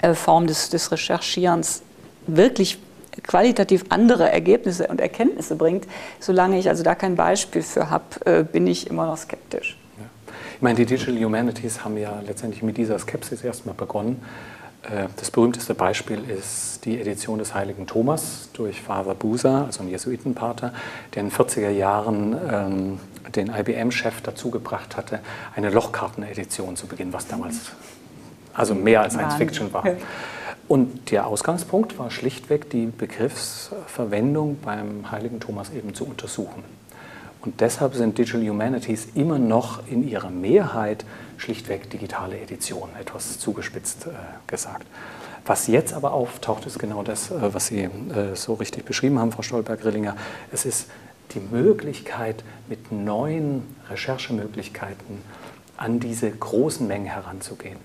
äh, 0.02 0.14
Form 0.14 0.46
des, 0.46 0.68
des 0.68 0.92
Recherchierens 0.92 1.82
wirklich 2.26 2.78
qualitativ 3.22 3.84
andere 3.88 4.30
Ergebnisse 4.30 4.86
und 4.88 5.00
Erkenntnisse 5.00 5.56
bringt, 5.56 5.86
solange 6.20 6.58
ich 6.58 6.68
also 6.68 6.82
da 6.82 6.94
kein 6.94 7.16
Beispiel 7.16 7.62
für 7.62 7.90
habe, 7.90 8.04
äh, 8.24 8.44
bin 8.44 8.66
ich 8.66 8.88
immer 8.88 9.06
noch 9.06 9.16
skeptisch. 9.16 9.76
Ja. 9.98 10.04
Ich 10.56 10.62
meine, 10.62 10.76
die 10.76 10.86
Digital 10.86 11.22
Humanities 11.22 11.84
haben 11.84 11.96
ja 11.96 12.22
letztendlich 12.26 12.62
mit 12.62 12.76
dieser 12.76 12.98
Skepsis 12.98 13.42
erstmal 13.42 13.74
begonnen. 13.74 14.22
Äh, 14.82 15.08
das 15.16 15.30
berühmteste 15.30 15.74
Beispiel 15.74 16.18
ist 16.28 16.84
die 16.84 17.00
Edition 17.00 17.38
des 17.38 17.54
heiligen 17.54 17.86
Thomas 17.86 18.48
durch 18.52 18.80
Father 18.80 19.14
Busa, 19.14 19.64
also 19.66 19.82
ein 19.82 19.88
Jesuitenpater, 19.88 20.72
der 21.14 21.22
in 21.22 21.28
den 21.28 21.36
40er 21.36 21.70
Jahren 21.70 22.36
ähm, 22.50 23.00
den 23.34 23.48
IBM-Chef 23.48 24.20
dazu 24.22 24.50
gebracht 24.50 24.96
hatte, 24.96 25.20
eine 25.54 25.70
Lochkartenedition 25.70 26.76
zu 26.76 26.86
beginnen, 26.86 27.12
was 27.12 27.26
damals 27.28 27.70
also 28.54 28.74
mehr 28.74 29.00
als 29.00 29.14
Science 29.14 29.34
Fiction 29.34 29.72
war. 29.72 29.84
Und 30.68 31.10
der 31.10 31.26
Ausgangspunkt 31.26 31.98
war 31.98 32.10
schlichtweg 32.10 32.70
die 32.70 32.86
Begriffsverwendung 32.86 34.58
beim 34.62 35.10
heiligen 35.10 35.40
Thomas 35.40 35.70
eben 35.70 35.94
zu 35.94 36.04
untersuchen. 36.04 36.62
Und 37.44 37.60
deshalb 37.60 37.94
sind 37.94 38.16
Digital 38.18 38.46
Humanities 38.48 39.08
immer 39.14 39.38
noch 39.38 39.86
in 39.88 40.08
ihrer 40.08 40.30
Mehrheit 40.30 41.04
schlichtweg 41.42 41.90
digitale 41.90 42.38
Editionen, 42.38 42.94
etwas 42.96 43.38
zugespitzt 43.38 44.06
äh, 44.06 44.10
gesagt. 44.46 44.86
Was 45.44 45.66
jetzt 45.66 45.92
aber 45.92 46.12
auftaucht, 46.12 46.66
ist 46.66 46.78
genau 46.78 47.02
das, 47.02 47.30
äh, 47.32 47.52
was 47.52 47.66
Sie 47.66 47.82
äh, 47.82 47.90
so 48.34 48.54
richtig 48.54 48.84
beschrieben 48.84 49.18
haben, 49.18 49.32
Frau 49.32 49.42
Stolberg-Grillinger. 49.42 50.16
Es 50.52 50.64
ist 50.64 50.86
die 51.34 51.40
Möglichkeit, 51.40 52.44
mit 52.68 52.92
neuen 52.92 53.66
Recherchemöglichkeiten 53.90 55.18
an 55.76 55.98
diese 55.98 56.30
großen 56.30 56.86
Mengen 56.86 57.06
heranzugehen. 57.06 57.78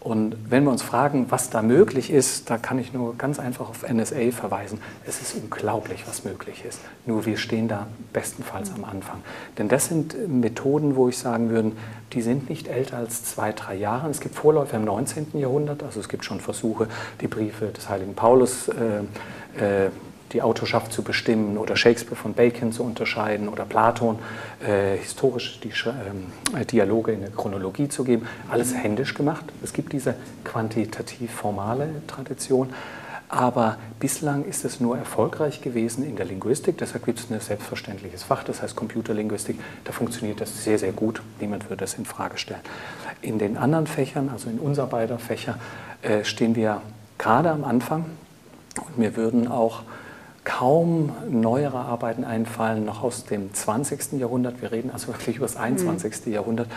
Und 0.00 0.36
wenn 0.48 0.64
wir 0.64 0.70
uns 0.70 0.82
fragen, 0.82 1.26
was 1.30 1.50
da 1.50 1.60
möglich 1.60 2.10
ist, 2.10 2.50
da 2.50 2.56
kann 2.56 2.78
ich 2.78 2.92
nur 2.92 3.16
ganz 3.16 3.40
einfach 3.40 3.68
auf 3.68 3.88
NSA 3.88 4.30
verweisen. 4.30 4.80
Es 5.06 5.20
ist 5.20 5.34
unglaublich, 5.34 6.04
was 6.06 6.24
möglich 6.24 6.64
ist. 6.66 6.80
Nur 7.04 7.26
wir 7.26 7.36
stehen 7.36 7.66
da 7.66 7.88
bestenfalls 8.12 8.72
am 8.72 8.84
Anfang. 8.84 9.22
Denn 9.58 9.68
das 9.68 9.86
sind 9.86 10.16
Methoden, 10.28 10.94
wo 10.94 11.08
ich 11.08 11.18
sagen 11.18 11.50
würde, 11.50 11.72
die 12.12 12.22
sind 12.22 12.48
nicht 12.48 12.68
älter 12.68 12.98
als 12.98 13.24
zwei, 13.24 13.52
drei 13.52 13.74
Jahre. 13.74 14.08
Es 14.08 14.20
gibt 14.20 14.36
Vorläufer 14.36 14.76
im 14.76 14.84
19. 14.84 15.38
Jahrhundert, 15.38 15.82
also 15.82 15.98
es 16.00 16.08
gibt 16.08 16.24
schon 16.24 16.40
Versuche, 16.40 16.86
die 17.20 17.26
Briefe 17.26 17.66
des 17.66 17.88
heiligen 17.88 18.14
Paulus 18.14 18.68
äh, 18.68 19.00
äh, 19.60 19.90
die 20.32 20.42
Autorschaft 20.42 20.92
zu 20.92 21.02
bestimmen 21.02 21.56
oder 21.56 21.76
Shakespeare 21.76 22.16
von 22.16 22.34
Bacon 22.34 22.72
zu 22.72 22.82
unterscheiden 22.82 23.48
oder 23.48 23.64
Platon 23.64 24.18
äh, 24.66 24.96
historisch 24.96 25.60
die 25.60 25.70
äh, 25.70 26.64
Dialoge 26.64 27.12
in 27.12 27.20
der 27.20 27.30
Chronologie 27.30 27.88
zu 27.88 28.04
geben. 28.04 28.26
Alles 28.50 28.74
händisch 28.74 29.14
gemacht. 29.14 29.44
Es 29.62 29.72
gibt 29.72 29.92
diese 29.92 30.14
quantitativ 30.44 31.32
formale 31.32 31.88
Tradition. 32.06 32.72
Aber 33.30 33.76
bislang 34.00 34.44
ist 34.44 34.64
es 34.64 34.80
nur 34.80 34.96
erfolgreich 34.96 35.60
gewesen 35.60 36.02
in 36.04 36.16
der 36.16 36.24
Linguistik. 36.24 36.78
Deshalb 36.78 37.04
gibt 37.04 37.18
es 37.20 37.30
ein 37.30 37.38
selbstverständliches 37.38 38.22
Fach, 38.22 38.42
das 38.42 38.62
heißt 38.62 38.74
Computerlinguistik. 38.74 39.58
Da 39.84 39.92
funktioniert 39.92 40.40
das 40.40 40.64
sehr, 40.64 40.78
sehr 40.78 40.92
gut. 40.92 41.20
Niemand 41.38 41.64
würde 41.68 41.84
das 41.84 41.94
in 41.94 42.06
Frage 42.06 42.38
stellen. 42.38 42.62
In 43.20 43.38
den 43.38 43.58
anderen 43.58 43.86
Fächern, 43.86 44.30
also 44.30 44.48
in 44.48 44.58
unser 44.58 44.86
beider 44.86 45.18
Fächer, 45.18 45.58
äh, 46.00 46.24
stehen 46.24 46.56
wir 46.56 46.80
gerade 47.18 47.50
am 47.50 47.64
Anfang. 47.64 48.06
Und 48.86 48.96
mir 48.96 49.14
würden 49.16 49.48
auch 49.48 49.82
kaum 50.48 51.12
neuere 51.28 51.78
Arbeiten 51.78 52.24
einfallen, 52.24 52.86
noch 52.86 53.02
aus 53.02 53.24
dem 53.24 53.52
20. 53.52 54.14
Jahrhundert. 54.18 54.62
Wir 54.62 54.72
reden 54.72 54.90
also 54.90 55.08
wirklich 55.08 55.36
über 55.36 55.46
das 55.46 55.56
21. 55.56 56.26
Mhm. 56.26 56.32
Jahrhundert. 56.32 56.68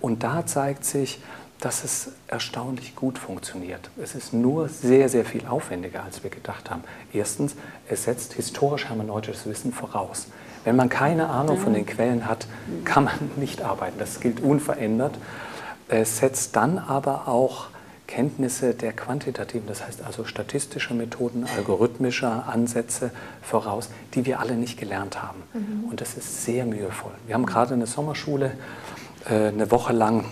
Und 0.00 0.22
da 0.22 0.46
zeigt 0.46 0.84
sich, 0.84 1.20
dass 1.60 1.82
es 1.82 2.12
erstaunlich 2.28 2.94
gut 2.94 3.18
funktioniert. 3.18 3.90
Es 4.00 4.14
ist 4.14 4.32
nur 4.32 4.68
sehr, 4.68 5.08
sehr 5.08 5.24
viel 5.24 5.44
aufwendiger, 5.46 6.04
als 6.04 6.22
wir 6.22 6.30
gedacht 6.30 6.70
haben. 6.70 6.84
Erstens, 7.12 7.56
es 7.88 8.04
setzt 8.04 8.34
historisch-hermeneutisches 8.34 9.46
Wissen 9.46 9.72
voraus. 9.72 10.28
Wenn 10.62 10.76
man 10.76 10.88
keine 10.88 11.28
Ahnung 11.28 11.58
von 11.58 11.74
den 11.74 11.86
Quellen 11.86 12.26
hat, 12.26 12.46
kann 12.84 13.04
man 13.04 13.14
nicht 13.34 13.62
arbeiten. 13.62 13.98
Das 13.98 14.20
gilt 14.20 14.40
unverändert. 14.40 15.18
Es 15.88 16.18
setzt 16.18 16.54
dann 16.54 16.78
aber 16.78 17.26
auch 17.26 17.66
Kenntnisse 18.08 18.74
der 18.74 18.94
quantitativen, 18.94 19.68
das 19.68 19.86
heißt 19.86 20.02
also 20.02 20.24
statistischer 20.24 20.94
Methoden, 20.94 21.46
algorithmischer 21.56 22.48
Ansätze 22.48 23.12
voraus, 23.42 23.90
die 24.14 24.24
wir 24.24 24.40
alle 24.40 24.54
nicht 24.54 24.78
gelernt 24.78 25.22
haben. 25.22 25.42
Mhm. 25.52 25.90
Und 25.90 26.00
das 26.00 26.16
ist 26.16 26.44
sehr 26.44 26.64
mühevoll. 26.64 27.12
Wir 27.26 27.34
haben 27.34 27.46
gerade 27.46 27.74
eine 27.74 27.86
Sommerschule 27.86 28.52
äh, 29.26 29.48
eine 29.48 29.70
Woche 29.70 29.92
lang 29.92 30.24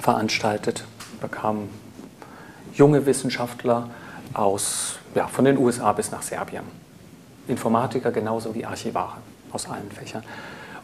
veranstaltet, 0.00 0.84
bekamen 1.20 1.70
junge 2.74 3.06
Wissenschaftler 3.06 3.88
aus, 4.34 4.98
ja, 5.14 5.26
von 5.26 5.46
den 5.46 5.56
USA 5.56 5.92
bis 5.94 6.10
nach 6.10 6.22
Serbien. 6.22 6.64
Informatiker 7.48 8.12
genauso 8.12 8.54
wie 8.54 8.66
Archivare 8.66 9.16
aus 9.50 9.66
allen 9.68 9.90
Fächern. 9.90 10.22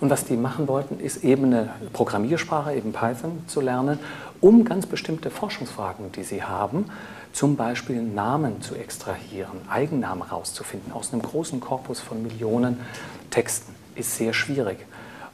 Und 0.00 0.10
was 0.10 0.24
die 0.24 0.36
machen 0.36 0.68
wollten, 0.68 1.00
ist 1.00 1.24
eben 1.24 1.46
eine 1.46 1.70
Programmiersprache, 1.92 2.74
eben 2.74 2.92
Python 2.92 3.44
zu 3.46 3.60
lernen 3.60 3.98
um 4.44 4.66
ganz 4.66 4.84
bestimmte 4.84 5.30
Forschungsfragen, 5.30 6.12
die 6.12 6.22
Sie 6.22 6.42
haben, 6.42 6.84
zum 7.32 7.56
Beispiel 7.56 8.02
Namen 8.02 8.60
zu 8.60 8.74
extrahieren, 8.74 9.62
Eigennamen 9.70 10.22
rauszufinden 10.22 10.92
aus 10.92 11.14
einem 11.14 11.22
großen 11.22 11.60
Korpus 11.60 12.00
von 12.00 12.22
Millionen 12.22 12.78
Texten, 13.30 13.74
ist 13.94 14.16
sehr 14.16 14.34
schwierig. 14.34 14.84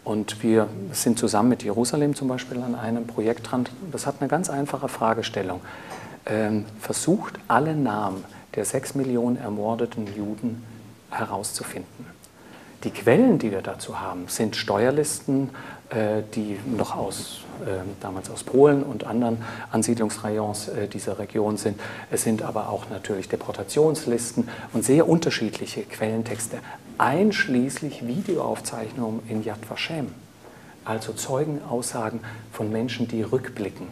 Und 0.05 0.45
wir 0.45 0.69
sind 0.93 1.19
zusammen 1.19 1.49
mit 1.49 1.65
Jerusalem 1.65 2.15
zum 2.15 2.29
Beispiel 2.29 2.63
an 2.63 2.77
einem 2.77 3.09
Projekt 3.09 3.51
dran. 3.51 3.67
Das 3.91 4.07
hat 4.07 4.17
eine 4.21 4.29
ganz 4.29 4.49
einfache 4.49 4.89
Fragestellung. 4.89 5.61
Ähm, 6.25 6.65
versucht, 6.79 7.35
alle 7.49 7.75
Namen 7.75 8.25
der 8.55 8.65
sechs 8.65 8.95
Millionen 8.95 9.37
ermordeten 9.37 10.07
Juden 10.17 10.63
herauszufinden. 11.11 12.07
Die 12.85 12.91
Quellen, 12.91 13.39
die 13.39 13.51
wir 13.51 13.61
dazu 13.61 14.01
haben, 14.01 14.29
sind 14.29 14.57
Steuerlisten, 14.57 15.51
äh, 15.91 16.23
die 16.35 16.59
noch 16.65 16.97
aus, 16.97 17.41
äh, 17.67 17.81
damals 18.01 18.31
aus 18.31 18.43
Polen 18.43 18.83
und 18.83 19.05
anderen 19.05 19.45
Ansiedlungsrayons 19.71 20.69
äh, 20.69 20.89
dieser 20.89 21.19
Region 21.19 21.59
sind. 21.59 21.79
Es 22.11 22.23
sind 22.23 22.43
aber 22.43 22.71
auch 22.71 22.89
natürlich 22.89 23.29
Deportationslisten 23.29 24.49
und 24.73 24.83
sehr 24.83 25.09
unterschiedliche 25.09 25.83
Quellentexte, 25.83 26.59
einschließlich 26.97 28.07
Videoaufzeichnungen 28.07 29.21
in 29.29 29.45
Yad 29.45 29.69
Vashem, 29.69 30.15
also 30.87 31.13
Zeugenaussagen 31.13 32.21
von 32.51 32.73
Menschen, 32.73 33.09
die 33.09 33.23
rückblicken. 33.23 33.89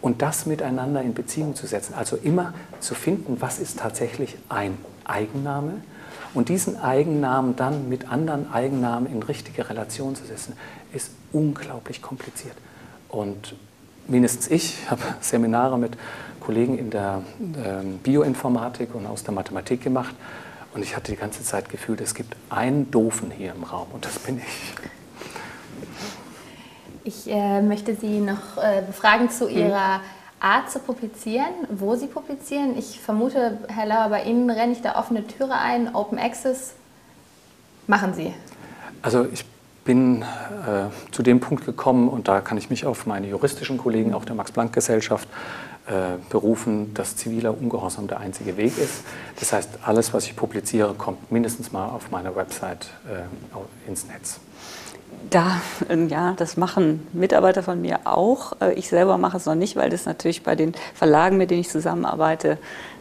Und 0.00 0.22
das 0.22 0.46
miteinander 0.46 1.02
in 1.02 1.12
Beziehung 1.12 1.54
zu 1.54 1.66
setzen, 1.66 1.92
also 1.92 2.16
immer 2.16 2.54
zu 2.80 2.94
finden, 2.94 3.36
was 3.40 3.58
ist 3.58 3.78
tatsächlich 3.78 4.36
ein 4.48 4.78
Eigenname, 5.04 5.82
und 6.36 6.50
diesen 6.50 6.78
Eigennamen 6.78 7.56
dann 7.56 7.88
mit 7.88 8.12
anderen 8.12 8.52
Eigennamen 8.52 9.10
in 9.10 9.22
richtige 9.22 9.70
Relation 9.70 10.14
zu 10.14 10.26
setzen, 10.26 10.52
ist 10.92 11.10
unglaublich 11.32 12.02
kompliziert. 12.02 12.56
Und 13.08 13.54
mindestens 14.06 14.48
ich 14.48 14.76
habe 14.90 15.00
Seminare 15.20 15.78
mit 15.78 15.96
Kollegen 16.40 16.78
in 16.78 16.90
der 16.90 17.22
ähm, 17.40 17.98
Bioinformatik 18.02 18.94
und 18.94 19.06
aus 19.06 19.24
der 19.24 19.32
Mathematik 19.32 19.82
gemacht. 19.82 20.14
Und 20.74 20.82
ich 20.82 20.94
hatte 20.94 21.10
die 21.10 21.16
ganze 21.16 21.42
Zeit 21.42 21.70
gefühlt, 21.70 22.02
es 22.02 22.14
gibt 22.14 22.36
einen 22.50 22.90
Doofen 22.90 23.30
hier 23.30 23.54
im 23.54 23.64
Raum 23.64 23.86
und 23.94 24.04
das 24.04 24.18
bin 24.18 24.36
ich. 24.36 24.44
Ich 27.02 27.32
äh, 27.32 27.62
möchte 27.62 27.96
Sie 27.96 28.20
noch 28.20 28.58
äh, 28.62 28.82
befragen 28.86 29.30
zu 29.30 29.48
hm. 29.48 29.56
Ihrer 29.56 30.00
Art 30.46 30.70
zu 30.70 30.78
publizieren, 30.78 31.52
wo 31.70 31.96
Sie 31.96 32.06
publizieren. 32.06 32.78
Ich 32.78 33.00
vermute, 33.00 33.58
Herr 33.66 33.86
Lauer, 33.86 34.10
bei 34.10 34.22
Ihnen 34.22 34.48
renne 34.48 34.72
ich 34.72 34.80
da 34.80 34.96
offene 34.96 35.26
Türe 35.26 35.54
ein, 35.54 35.92
Open 35.92 36.18
Access. 36.18 36.74
Machen 37.88 38.14
Sie. 38.14 38.32
Also 39.02 39.26
ich 39.32 39.44
bin 39.84 40.22
äh, 40.22 40.86
zu 41.10 41.24
dem 41.24 41.40
Punkt 41.40 41.66
gekommen 41.66 42.08
und 42.08 42.28
da 42.28 42.40
kann 42.40 42.58
ich 42.58 42.70
mich 42.70 42.86
auf 42.86 43.06
meine 43.06 43.26
juristischen 43.28 43.76
Kollegen, 43.76 44.14
auch 44.14 44.24
der 44.24 44.36
Max-Planck-Gesellschaft, 44.36 45.28
äh, 45.86 46.18
berufen, 46.30 46.94
dass 46.94 47.16
ziviler 47.16 47.56
Ungehorsam 47.56 48.06
der 48.06 48.20
einzige 48.20 48.56
Weg 48.56 48.78
ist. 48.78 49.02
Das 49.40 49.52
heißt, 49.52 49.78
alles, 49.84 50.14
was 50.14 50.26
ich 50.26 50.36
publiziere, 50.36 50.94
kommt 50.94 51.32
mindestens 51.32 51.72
mal 51.72 51.88
auf 51.88 52.12
meiner 52.12 52.36
Website 52.36 52.88
äh, 53.08 53.88
ins 53.88 54.06
Netz. 54.06 54.38
Da, 55.30 55.60
ja, 56.08 56.34
das 56.36 56.56
machen 56.56 57.06
Mitarbeiter 57.12 57.62
von 57.62 57.80
mir 57.80 58.00
auch. 58.04 58.52
Äh, 58.60 58.74
ich 58.74 58.88
selber 58.88 59.18
mache 59.18 59.36
es 59.38 59.46
noch 59.46 59.54
nicht, 59.54 59.76
weil 59.76 59.90
das 59.90 60.06
natürlich 60.06 60.42
bei 60.42 60.54
den 60.54 60.74
Verlagen, 60.94 61.36
mit 61.36 61.50
denen 61.50 61.60
ich 61.60 61.68
zusammenarbeite, 61.68 62.58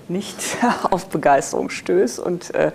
nicht 0.07 0.57
auf 0.91 1.09
Begeisterung 1.09 1.69
stößt. 1.69 2.19
Und 2.19 2.53
äh, 2.55 2.71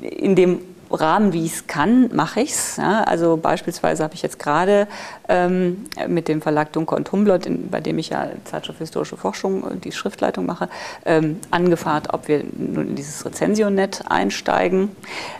in 0.00 0.36
dem 0.36 0.60
Rahmen, 0.90 1.32
wie 1.32 1.44
ich 1.44 1.54
es 1.54 1.66
kann, 1.66 2.10
mache 2.14 2.40
ich 2.40 2.50
es. 2.50 2.76
Ja, 2.76 3.02
also 3.04 3.36
beispielsweise 3.36 4.04
habe 4.04 4.14
ich 4.14 4.22
jetzt 4.22 4.38
gerade 4.38 4.86
ähm, 5.28 5.86
mit 6.08 6.28
dem 6.28 6.42
Verlag 6.42 6.72
Dunker 6.72 6.96
und 6.96 7.10
Humboldt, 7.10 7.46
in, 7.46 7.70
bei 7.70 7.80
dem 7.80 7.98
ich 7.98 8.10
ja 8.10 8.28
Zeitschrift 8.44 8.78
Historische 8.78 9.16
Forschung 9.16 9.62
und 9.62 9.84
die 9.84 9.92
Schriftleitung 9.92 10.46
mache, 10.46 10.68
ähm, 11.04 11.40
angefragt, 11.50 12.12
ob 12.12 12.28
wir 12.28 12.44
nun 12.56 12.88
in 12.88 12.96
dieses 12.96 13.24
Rezensionet 13.24 14.04
einsteigen, 14.08 14.90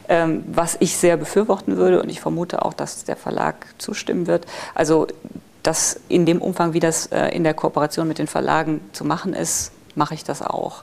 ähm, 0.08 0.44
was 0.46 0.76
ich 0.80 0.96
sehr 0.96 1.16
befürworten 1.16 1.76
würde 1.76 2.02
und 2.02 2.08
ich 2.08 2.20
vermute 2.20 2.64
auch, 2.64 2.74
dass 2.74 3.04
der 3.04 3.16
Verlag 3.16 3.66
zustimmen 3.78 4.26
wird. 4.26 4.46
Also 4.74 5.06
das 5.62 6.00
in 6.08 6.26
dem 6.26 6.40
Umfang, 6.40 6.72
wie 6.72 6.80
das 6.80 7.06
äh, 7.06 7.28
in 7.28 7.44
der 7.44 7.54
Kooperation 7.54 8.06
mit 8.06 8.18
den 8.18 8.26
Verlagen 8.26 8.80
zu 8.92 9.04
machen 9.04 9.34
ist, 9.34 9.72
mache 9.96 10.14
ich 10.14 10.24
das 10.24 10.42
auch. 10.42 10.82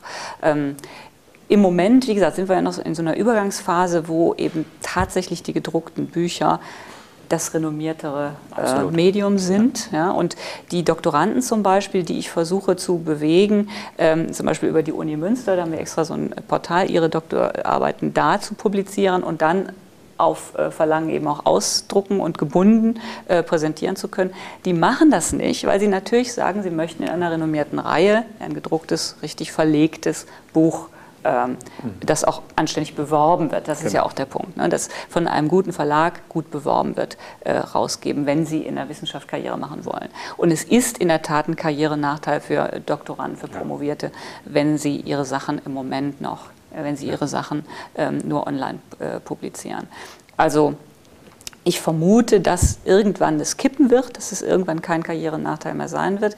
Im 1.54 1.62
Moment, 1.62 2.08
wie 2.08 2.16
gesagt, 2.16 2.38
sind 2.38 2.50
wir 2.50 2.56
ja 2.56 2.64
noch 2.64 2.80
in 2.80 2.96
so 2.96 3.04
einer 3.04 3.16
Übergangsphase, 3.16 4.08
wo 4.08 4.34
eben 4.34 4.66
tatsächlich 4.82 5.44
die 5.44 5.54
gedruckten 5.54 6.08
Bücher 6.08 6.60
das 7.30 7.54
renommiertere 7.54 8.32
äh, 8.58 8.86
Medium 8.86 9.38
sind. 9.38 9.92
Ja. 9.92 10.08
ja. 10.08 10.12
und 10.14 10.36
die 10.72 10.84
Doktoranden 10.84 11.44
zum 11.44 11.62
Beispiel, 11.62 12.02
die 12.02 12.18
ich 12.18 12.32
versuche 12.32 12.76
zu 12.76 12.98
bewegen, 12.98 13.70
ähm, 14.00 14.34
zum 14.34 14.48
Beispiel 14.48 14.68
über 14.68 14.82
die 14.82 14.94
Uni 14.94 15.16
Münster, 15.16 15.56
da 15.56 15.62
haben 15.62 15.72
wir 15.72 15.80
extra 15.80 16.06
so 16.06 16.16
ein 16.16 16.34
Portal, 16.48 16.90
ihre 16.90 17.08
Doktorarbeiten 17.08 18.16
da 18.16 18.42
zu 18.42 18.56
publizieren 18.56 19.22
und 19.22 19.44
dann 19.44 19.70
auf 20.18 20.58
äh, 20.58 20.72
Verlangen 20.72 21.12
eben 21.12 21.28
auch 21.28 21.46
ausdrucken 21.46 22.20
und 22.20 22.40
gebunden 22.40 23.00
äh, 23.28 23.44
präsentieren 23.44 23.96
zu 23.96 24.08
können. 24.08 24.34
Die 24.66 24.74
machen 24.74 25.12
das 25.12 25.34
nicht, 25.34 25.68
weil 25.68 25.80
sie 25.80 25.88
natürlich 25.88 26.34
sagen, 26.34 26.64
sie 26.64 26.72
möchten 26.72 27.04
in 27.04 27.10
einer 27.10 27.32
renommierten 27.32 27.78
Reihe 27.78 28.26
ein 28.40 28.56
gedrucktes, 28.56 29.18
richtig 29.22 29.52
verlegtes 29.52 30.26
Buch 30.52 30.90
ähm, 31.24 31.58
das 32.00 32.24
auch 32.24 32.42
anständig 32.56 32.96
beworben 32.96 33.52
wird. 33.52 33.68
Das 33.68 33.80
genau. 33.80 33.88
ist 33.88 33.94
ja 33.94 34.04
auch 34.04 34.14
der 34.14 34.26
Punkt, 34.26 34.58
ne? 34.58 34.70
dass 34.70 34.90
von 35.10 35.28
einem 35.28 35.48
guten 35.48 35.74
Verlag 35.74 36.28
gut 36.30 36.52
beworben 36.52 36.98
wird, 36.98 37.18
äh, 37.42 37.54
rausgeben, 37.54 38.26
wenn 38.26 38.46
Sie 38.46 38.62
in 38.62 38.76
der 38.76 38.90
Wissenschaft 38.90 39.28
Karriere 39.28 39.58
machen 39.58 39.86
wollen. 39.86 40.10
Und 40.38 40.52
es 40.52 40.64
ist 40.64 40.98
in 40.98 41.08
der 41.08 41.22
Tat 41.22 41.48
ein 41.48 41.56
Karrierenachteil 41.56 42.42
für 42.42 42.82
Doktoranden, 42.86 43.38
für 43.38 43.48
Promovierte, 43.48 44.12
wenn 44.46 44.78
sie 44.78 44.98
ihre 44.98 45.26
Sachen 45.26 45.62
im 45.66 45.74
Moment 45.74 46.22
noch, 46.22 46.46
äh, 46.72 46.84
wenn 46.84 46.96
sie 46.96 47.08
ihre 47.08 47.28
Sachen 47.28 47.66
ähm, 47.96 48.20
nur 48.26 48.48
online 48.48 48.80
äh, 49.00 49.20
publizieren. 49.20 49.88
Also 50.38 50.76
ich 51.66 51.80
vermute, 51.80 52.42
dass 52.42 52.80
irgendwann 52.84 53.40
das 53.40 53.58
kippen 53.58 53.90
wird, 53.90 54.18
dass 54.18 54.32
es 54.32 54.42
irgendwann 54.42 54.82
kein 54.82 55.04
Karrierenachteil 55.04 55.74
mehr 55.74 55.88
sein 55.88 56.20
wird. 56.20 56.36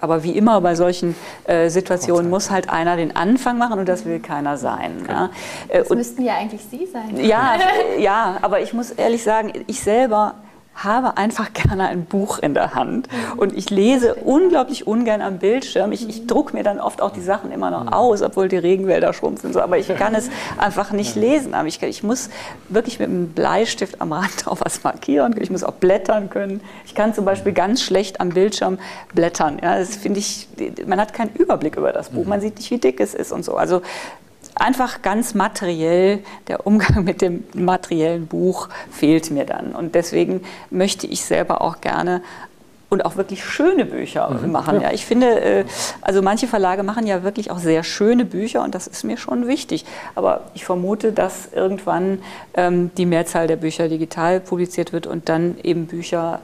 Aber 0.00 0.22
wie 0.22 0.32
immer 0.32 0.60
bei 0.60 0.74
solchen 0.74 1.16
äh, 1.46 1.68
Situationen 1.68 2.30
muss 2.30 2.50
halt 2.50 2.70
einer 2.70 2.96
den 2.96 3.16
Anfang 3.16 3.58
machen 3.58 3.80
und 3.80 3.88
das 3.88 4.04
will 4.04 4.20
keiner 4.20 4.56
sein. 4.56 5.04
Ja. 5.08 5.30
Das 5.72 5.90
und, 5.90 5.98
müssten 5.98 6.24
ja 6.24 6.34
eigentlich 6.34 6.62
Sie 6.70 6.86
sein. 6.86 7.16
Ja, 7.24 7.56
ja, 7.98 8.38
aber 8.42 8.60
ich 8.60 8.72
muss 8.72 8.90
ehrlich 8.90 9.22
sagen, 9.22 9.52
ich 9.66 9.80
selber 9.80 10.34
habe 10.74 11.16
einfach 11.16 11.52
gerne 11.52 11.88
ein 11.88 12.04
Buch 12.04 12.38
in 12.38 12.54
der 12.54 12.74
Hand 12.74 13.08
mhm. 13.10 13.38
und 13.38 13.56
ich 13.56 13.70
lese 13.70 14.14
unglaublich 14.14 14.86
ungern 14.86 15.22
am 15.22 15.38
Bildschirm. 15.38 15.92
Ich, 15.92 16.08
ich 16.08 16.26
drucke 16.26 16.56
mir 16.56 16.62
dann 16.62 16.80
oft 16.80 17.00
auch 17.00 17.10
die 17.10 17.20
Sachen 17.20 17.52
immer 17.52 17.70
noch 17.70 17.84
mhm. 17.84 17.88
aus, 17.92 18.22
obwohl 18.22 18.48
die 18.48 18.56
Regenwälder 18.56 19.12
schrumpfen. 19.12 19.52
So. 19.52 19.60
Aber 19.60 19.78
ich 19.78 19.88
kann 19.88 20.14
es 20.14 20.30
einfach 20.58 20.92
nicht 20.92 21.16
lesen. 21.16 21.54
Aber 21.54 21.68
ich, 21.68 21.82
ich 21.82 22.02
muss 22.02 22.30
wirklich 22.68 22.98
mit 22.98 23.08
einem 23.08 23.28
Bleistift 23.28 24.00
am 24.00 24.12
Rand 24.12 24.32
drauf 24.44 24.60
was 24.64 24.82
markieren. 24.84 25.34
Ich 25.40 25.50
muss 25.50 25.64
auch 25.64 25.74
blättern 25.74 26.30
können. 26.30 26.60
Ich 26.86 26.94
kann 26.94 27.14
zum 27.14 27.24
Beispiel 27.24 27.52
ganz 27.52 27.82
schlecht 27.82 28.20
am 28.20 28.30
Bildschirm 28.30 28.78
blättern. 29.14 29.58
Ja, 29.62 29.78
das 29.78 29.96
finde 29.96 30.20
ich, 30.20 30.48
man 30.86 31.00
hat 31.00 31.14
keinen 31.14 31.34
Überblick 31.34 31.76
über 31.76 31.92
das 31.92 32.10
Buch. 32.10 32.24
Mhm. 32.24 32.30
Man 32.30 32.40
sieht 32.40 32.56
nicht, 32.56 32.70
wie 32.70 32.78
dick 32.78 33.00
es 33.00 33.14
ist 33.14 33.32
und 33.32 33.44
so. 33.44 33.56
Also 33.56 33.82
einfach 34.54 35.02
ganz 35.02 35.34
materiell, 35.34 36.20
der 36.48 36.66
Umgang 36.66 37.04
mit 37.04 37.22
dem 37.22 37.44
materiellen 37.54 38.26
Buch 38.26 38.68
fehlt 38.90 39.30
mir 39.30 39.44
dann. 39.44 39.74
Und 39.74 39.94
deswegen 39.94 40.42
möchte 40.70 41.06
ich 41.06 41.24
selber 41.24 41.60
auch 41.62 41.80
gerne 41.80 42.22
und 42.90 43.04
auch 43.04 43.16
wirklich 43.16 43.44
schöne 43.44 43.84
Bücher 43.84 44.30
mhm. 44.30 44.52
machen. 44.52 44.80
Ja. 44.80 44.92
ich 44.92 45.04
finde, 45.04 45.40
äh, 45.40 45.64
also 46.00 46.22
manche 46.22 46.46
Verlage 46.46 46.82
machen 46.82 47.06
ja 47.06 47.24
wirklich 47.24 47.50
auch 47.50 47.58
sehr 47.58 47.82
schöne 47.82 48.24
Bücher 48.24 48.62
und 48.62 48.74
das 48.74 48.86
ist 48.86 49.04
mir 49.04 49.16
schon 49.16 49.46
wichtig. 49.48 49.84
Aber 50.14 50.42
ich 50.54 50.64
vermute, 50.64 51.12
dass 51.12 51.52
irgendwann 51.52 52.20
ähm, 52.54 52.90
die 52.96 53.06
Mehrzahl 53.06 53.46
der 53.46 53.56
Bücher 53.56 53.88
digital 53.88 54.40
publiziert 54.40 54.92
wird 54.92 55.06
und 55.06 55.28
dann 55.28 55.56
eben 55.62 55.86
Bücher 55.86 56.40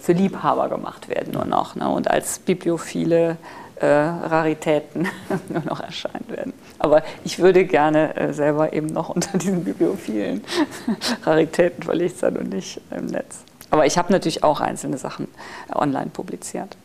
für 0.00 0.12
Liebhaber 0.12 0.68
gemacht 0.68 1.08
werden 1.08 1.32
nur 1.32 1.44
noch 1.44 1.76
ne, 1.76 1.88
und 1.88 2.10
als 2.10 2.40
bibliophile 2.40 3.36
äh, 3.82 3.86
Raritäten 3.86 5.08
nur 5.48 5.62
noch 5.64 5.80
erscheinen 5.80 6.28
werden. 6.28 6.52
Aber 6.78 7.02
ich 7.24 7.38
würde 7.38 7.64
gerne 7.64 8.16
äh, 8.16 8.32
selber 8.32 8.72
eben 8.72 8.86
noch 8.86 9.08
unter 9.08 9.36
diesen 9.38 9.64
bibliophilen 9.64 10.44
Raritäten 11.24 11.82
verlegt 11.82 12.18
sein 12.18 12.36
und 12.36 12.50
nicht 12.50 12.80
im 12.90 13.06
Netz. 13.06 13.40
Aber 13.70 13.86
ich 13.86 13.98
habe 13.98 14.12
natürlich 14.12 14.44
auch 14.44 14.60
einzelne 14.60 14.98
Sachen 14.98 15.28
äh, 15.68 15.76
online 15.76 16.10
publiziert. 16.10 16.76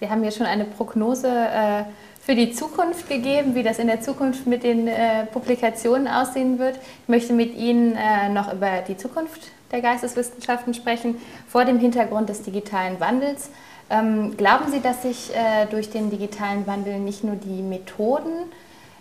Sie 0.00 0.08
haben 0.08 0.22
ja 0.22 0.30
schon 0.30 0.46
eine 0.46 0.64
Prognose 0.64 1.28
äh, 1.28 1.82
für 2.20 2.34
die 2.34 2.52
Zukunft 2.52 3.08
gegeben, 3.08 3.54
wie 3.54 3.62
das 3.62 3.78
in 3.78 3.86
der 3.86 4.00
Zukunft 4.00 4.46
mit 4.46 4.62
den 4.62 4.86
äh, 4.86 5.24
Publikationen 5.26 6.06
aussehen 6.06 6.58
wird. 6.58 6.76
Ich 6.76 7.08
möchte 7.08 7.32
mit 7.32 7.56
Ihnen 7.56 7.96
äh, 7.96 8.28
noch 8.28 8.52
über 8.52 8.82
die 8.86 8.96
Zukunft 8.96 9.50
der 9.72 9.80
Geisteswissenschaften 9.80 10.74
sprechen, 10.74 11.16
vor 11.48 11.64
dem 11.64 11.78
Hintergrund 11.78 12.28
des 12.28 12.42
digitalen 12.42 13.00
Wandels. 13.00 13.50
Ähm, 13.90 14.36
glauben 14.36 14.70
Sie, 14.70 14.80
dass 14.80 15.02
sich 15.02 15.34
äh, 15.34 15.66
durch 15.66 15.90
den 15.90 16.10
digitalen 16.10 16.66
Wandel 16.66 16.98
nicht 16.98 17.24
nur 17.24 17.36
die 17.36 17.62
Methoden 17.62 18.32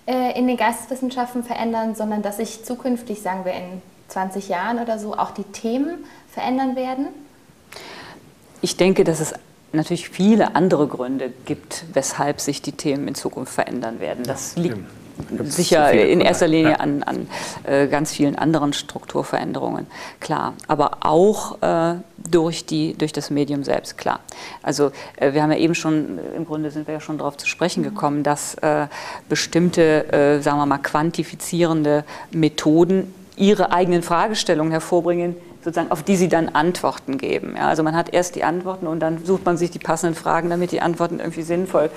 äh, 0.05 0.37
in 0.37 0.47
den 0.47 0.55
Geisteswissenschaften 0.55 1.43
verändern, 1.43 1.95
sondern 1.95 2.21
dass 2.21 2.37
sich 2.37 2.63
zukünftig, 2.63 3.21
sagen 3.21 3.43
wir 3.43 3.53
in 3.53 3.81
20 4.07 4.47
Jahren 4.47 4.79
oder 4.79 4.97
so, 4.97 5.13
auch 5.13 5.31
die 5.31 5.43
Themen 5.43 6.05
verändern 6.31 6.75
werden? 6.75 7.07
Ich 8.61 8.77
denke, 8.77 9.03
dass 9.03 9.19
es 9.19 9.33
natürlich 9.73 10.09
viele 10.09 10.55
andere 10.55 10.87
Gründe 10.87 11.31
gibt, 11.45 11.83
weshalb 11.93 12.39
sich 12.39 12.61
die 12.61 12.71
Themen 12.71 13.07
in 13.09 13.15
Zukunft 13.15 13.53
verändern 13.53 13.99
werden. 13.99 14.23
Das 14.23 14.55
liegt 14.55 14.77
sicher 15.43 15.91
in 15.91 16.21
erster 16.21 16.47
Linie 16.47 16.71
ja. 16.71 16.77
an, 16.77 17.03
an 17.03 17.27
äh, 17.63 17.87
ganz 17.87 18.11
vielen 18.11 18.37
anderen 18.37 18.73
Strukturveränderungen, 18.73 19.87
klar. 20.19 20.53
Aber 20.67 20.97
auch 21.01 21.61
äh, 21.61 21.95
durch, 22.29 22.65
die, 22.65 22.93
durch 22.95 23.13
das 23.13 23.29
Medium 23.29 23.63
selbst, 23.63 23.97
klar. 23.97 24.19
Also 24.63 24.91
äh, 25.17 25.33
wir 25.33 25.43
haben 25.43 25.51
ja 25.51 25.57
eben 25.57 25.75
schon, 25.75 26.19
im 26.35 26.45
Grunde 26.45 26.71
sind 26.71 26.87
wir 26.87 26.95
ja 26.95 27.01
schon 27.01 27.17
darauf 27.17 27.37
zu 27.37 27.47
sprechen 27.47 27.83
gekommen, 27.83 28.23
dass 28.23 28.55
äh, 28.55 28.87
bestimmte, 29.29 30.11
äh, 30.11 30.41
sagen 30.41 30.57
wir 30.57 30.65
mal, 30.65 30.77
quantifizierende 30.77 32.03
Methoden 32.31 33.13
ihre 33.35 33.71
eigenen 33.71 34.03
Fragestellungen 34.03 34.71
hervorbringen, 34.71 35.35
sozusagen, 35.67 35.91
auf 35.91 36.03
die 36.03 36.15
sie 36.15 36.29
dann 36.29 36.49
Antworten 36.49 37.17
geben. 37.17 37.55
Ja, 37.57 37.67
also 37.67 37.83
man 37.83 37.95
hat 37.95 38.13
erst 38.13 38.35
die 38.35 38.43
Antworten 38.43 38.87
und 38.87 38.99
dann 38.99 39.25
sucht 39.25 39.45
man 39.45 39.57
sich 39.57 39.69
die 39.69 39.79
passenden 39.79 40.15
Fragen, 40.15 40.49
damit 40.49 40.71
die 40.71 40.81
Antworten 40.81 41.19
irgendwie 41.19 41.41
sinnvoll 41.41 41.89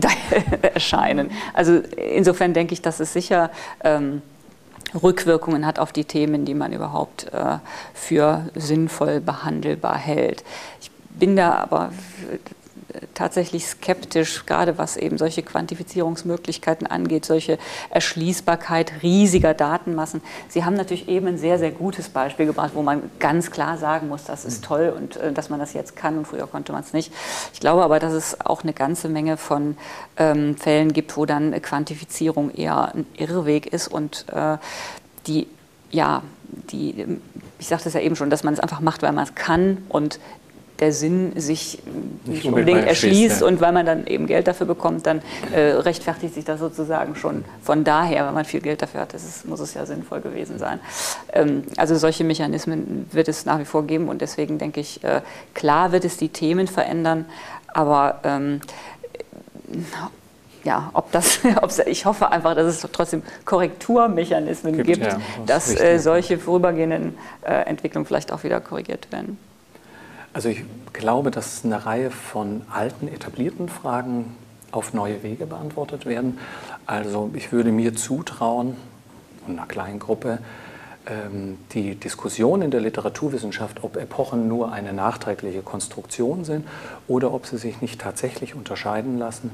erscheinen. 0.74 1.30
Also 1.54 1.78
insofern 1.96 2.52
denke 2.52 2.74
ich, 2.74 2.82
dass 2.82 3.00
es 3.00 3.12
sicher 3.12 3.50
ähm, 3.82 4.20
Rückwirkungen 5.02 5.66
hat 5.66 5.78
auf 5.78 5.92
die 5.92 6.04
Themen, 6.04 6.44
die 6.44 6.54
man 6.54 6.72
überhaupt 6.72 7.32
äh, 7.32 7.58
für 7.94 8.44
sinnvoll 8.54 9.20
behandelbar 9.20 9.96
hält. 9.96 10.44
Ich 10.80 10.90
bin 11.10 11.36
da 11.36 11.54
aber 11.54 11.90
tatsächlich 13.14 13.66
skeptisch, 13.66 14.46
gerade 14.46 14.78
was 14.78 14.96
eben 14.96 15.18
solche 15.18 15.42
Quantifizierungsmöglichkeiten 15.42 16.86
angeht, 16.86 17.24
solche 17.24 17.58
Erschließbarkeit 17.90 19.02
riesiger 19.02 19.54
Datenmassen. 19.54 20.22
Sie 20.48 20.64
haben 20.64 20.74
natürlich 20.74 21.08
eben 21.08 21.26
ein 21.26 21.38
sehr, 21.38 21.58
sehr 21.58 21.70
gutes 21.70 22.08
Beispiel 22.08 22.46
gebracht, 22.46 22.72
wo 22.74 22.82
man 22.82 23.10
ganz 23.18 23.50
klar 23.50 23.78
sagen 23.78 24.08
muss, 24.08 24.24
das 24.24 24.44
ist 24.44 24.64
toll 24.64 24.92
und 24.96 25.16
äh, 25.16 25.32
dass 25.32 25.50
man 25.50 25.58
das 25.58 25.72
jetzt 25.72 25.96
kann 25.96 26.18
und 26.18 26.26
früher 26.26 26.46
konnte 26.46 26.72
man 26.72 26.82
es 26.82 26.92
nicht. 26.92 27.12
Ich 27.52 27.60
glaube 27.60 27.82
aber, 27.82 27.98
dass 27.98 28.12
es 28.12 28.40
auch 28.40 28.62
eine 28.62 28.72
ganze 28.72 29.08
Menge 29.08 29.36
von 29.36 29.76
ähm, 30.16 30.56
Fällen 30.56 30.92
gibt, 30.92 31.16
wo 31.16 31.26
dann 31.26 31.60
Quantifizierung 31.62 32.50
eher 32.50 32.94
ein 32.94 33.06
Irrweg 33.16 33.66
ist 33.72 33.88
und 33.88 34.26
äh, 34.32 34.58
die 35.26 35.46
ja, 35.90 36.22
die, 36.70 37.20
ich 37.58 37.68
sagte 37.68 37.88
es 37.88 37.94
ja 37.94 38.00
eben 38.00 38.16
schon, 38.16 38.30
dass 38.30 38.44
man 38.44 38.54
es 38.54 38.60
einfach 38.60 38.80
macht, 38.80 39.02
weil 39.02 39.12
man 39.12 39.24
es 39.24 39.34
kann 39.34 39.78
und 39.88 40.18
der 40.80 40.92
Sinn 40.92 41.32
sich 41.36 41.78
nicht, 42.24 42.44
unbedingt 42.44 42.84
erschließt 42.84 43.40
ja. 43.40 43.46
und 43.46 43.60
weil 43.60 43.72
man 43.72 43.86
dann 43.86 44.06
eben 44.06 44.26
Geld 44.26 44.46
dafür 44.46 44.66
bekommt, 44.66 45.06
dann 45.06 45.22
äh, 45.52 45.60
rechtfertigt 45.60 46.34
sich 46.34 46.44
das 46.44 46.60
sozusagen 46.60 47.16
schon 47.16 47.44
von 47.62 47.84
daher, 47.84 48.26
wenn 48.26 48.34
man 48.34 48.44
viel 48.44 48.60
Geld 48.60 48.82
dafür 48.82 49.00
hat, 49.00 49.14
es, 49.14 49.44
muss 49.44 49.60
es 49.60 49.74
ja 49.74 49.86
sinnvoll 49.86 50.20
gewesen 50.20 50.58
sein. 50.58 50.80
Ähm, 51.32 51.64
also 51.76 51.96
solche 51.96 52.24
Mechanismen 52.24 53.06
wird 53.12 53.28
es 53.28 53.46
nach 53.46 53.58
wie 53.58 53.64
vor 53.64 53.86
geben 53.86 54.08
und 54.08 54.20
deswegen 54.20 54.58
denke 54.58 54.80
ich, 54.80 55.02
äh, 55.04 55.22
klar 55.54 55.92
wird 55.92 56.04
es 56.04 56.16
die 56.16 56.28
Themen 56.28 56.66
verändern, 56.66 57.26
aber 57.68 58.20
ähm, 58.24 58.60
ja, 60.66 60.90
ob 60.92 61.12
das, 61.12 61.40
ich 61.86 62.04
hoffe 62.04 62.30
einfach, 62.30 62.54
dass 62.54 62.66
es 62.66 62.86
trotzdem 62.92 63.22
Korrekturmechanismen 63.44 64.76
gibt, 64.76 64.86
gibt 64.86 65.06
ja, 65.06 65.20
dass 65.46 65.78
äh, 65.80 65.98
solche 65.98 66.38
vorübergehenden 66.38 67.16
äh, 67.42 67.62
Entwicklungen 67.66 68.04
vielleicht 68.04 68.32
auch 68.32 68.42
wieder 68.42 68.60
korrigiert 68.60 69.10
werden. 69.12 69.38
Also 70.36 70.50
ich 70.50 70.64
glaube, 70.92 71.30
dass 71.30 71.64
eine 71.64 71.86
Reihe 71.86 72.10
von 72.10 72.60
alten, 72.70 73.08
etablierten 73.08 73.70
Fragen 73.70 74.36
auf 74.70 74.92
neue 74.92 75.22
Wege 75.22 75.46
beantwortet 75.46 76.04
werden. 76.04 76.38
Also 76.84 77.30
ich 77.32 77.52
würde 77.52 77.72
mir 77.72 77.96
zutrauen, 77.96 78.76
und 79.46 79.58
einer 79.58 79.66
kleinen 79.66 79.98
Gruppe, 79.98 80.40
ähm, 81.06 81.56
die 81.72 81.94
Diskussion 81.94 82.60
in 82.60 82.70
der 82.70 82.82
Literaturwissenschaft, 82.82 83.82
ob 83.82 83.96
Epochen 83.96 84.46
nur 84.46 84.72
eine 84.72 84.92
nachträgliche 84.92 85.62
Konstruktion 85.62 86.44
sind 86.44 86.68
oder 87.08 87.32
ob 87.32 87.46
sie 87.46 87.56
sich 87.56 87.80
nicht 87.80 87.98
tatsächlich 87.98 88.54
unterscheiden 88.54 89.16
lassen, 89.18 89.52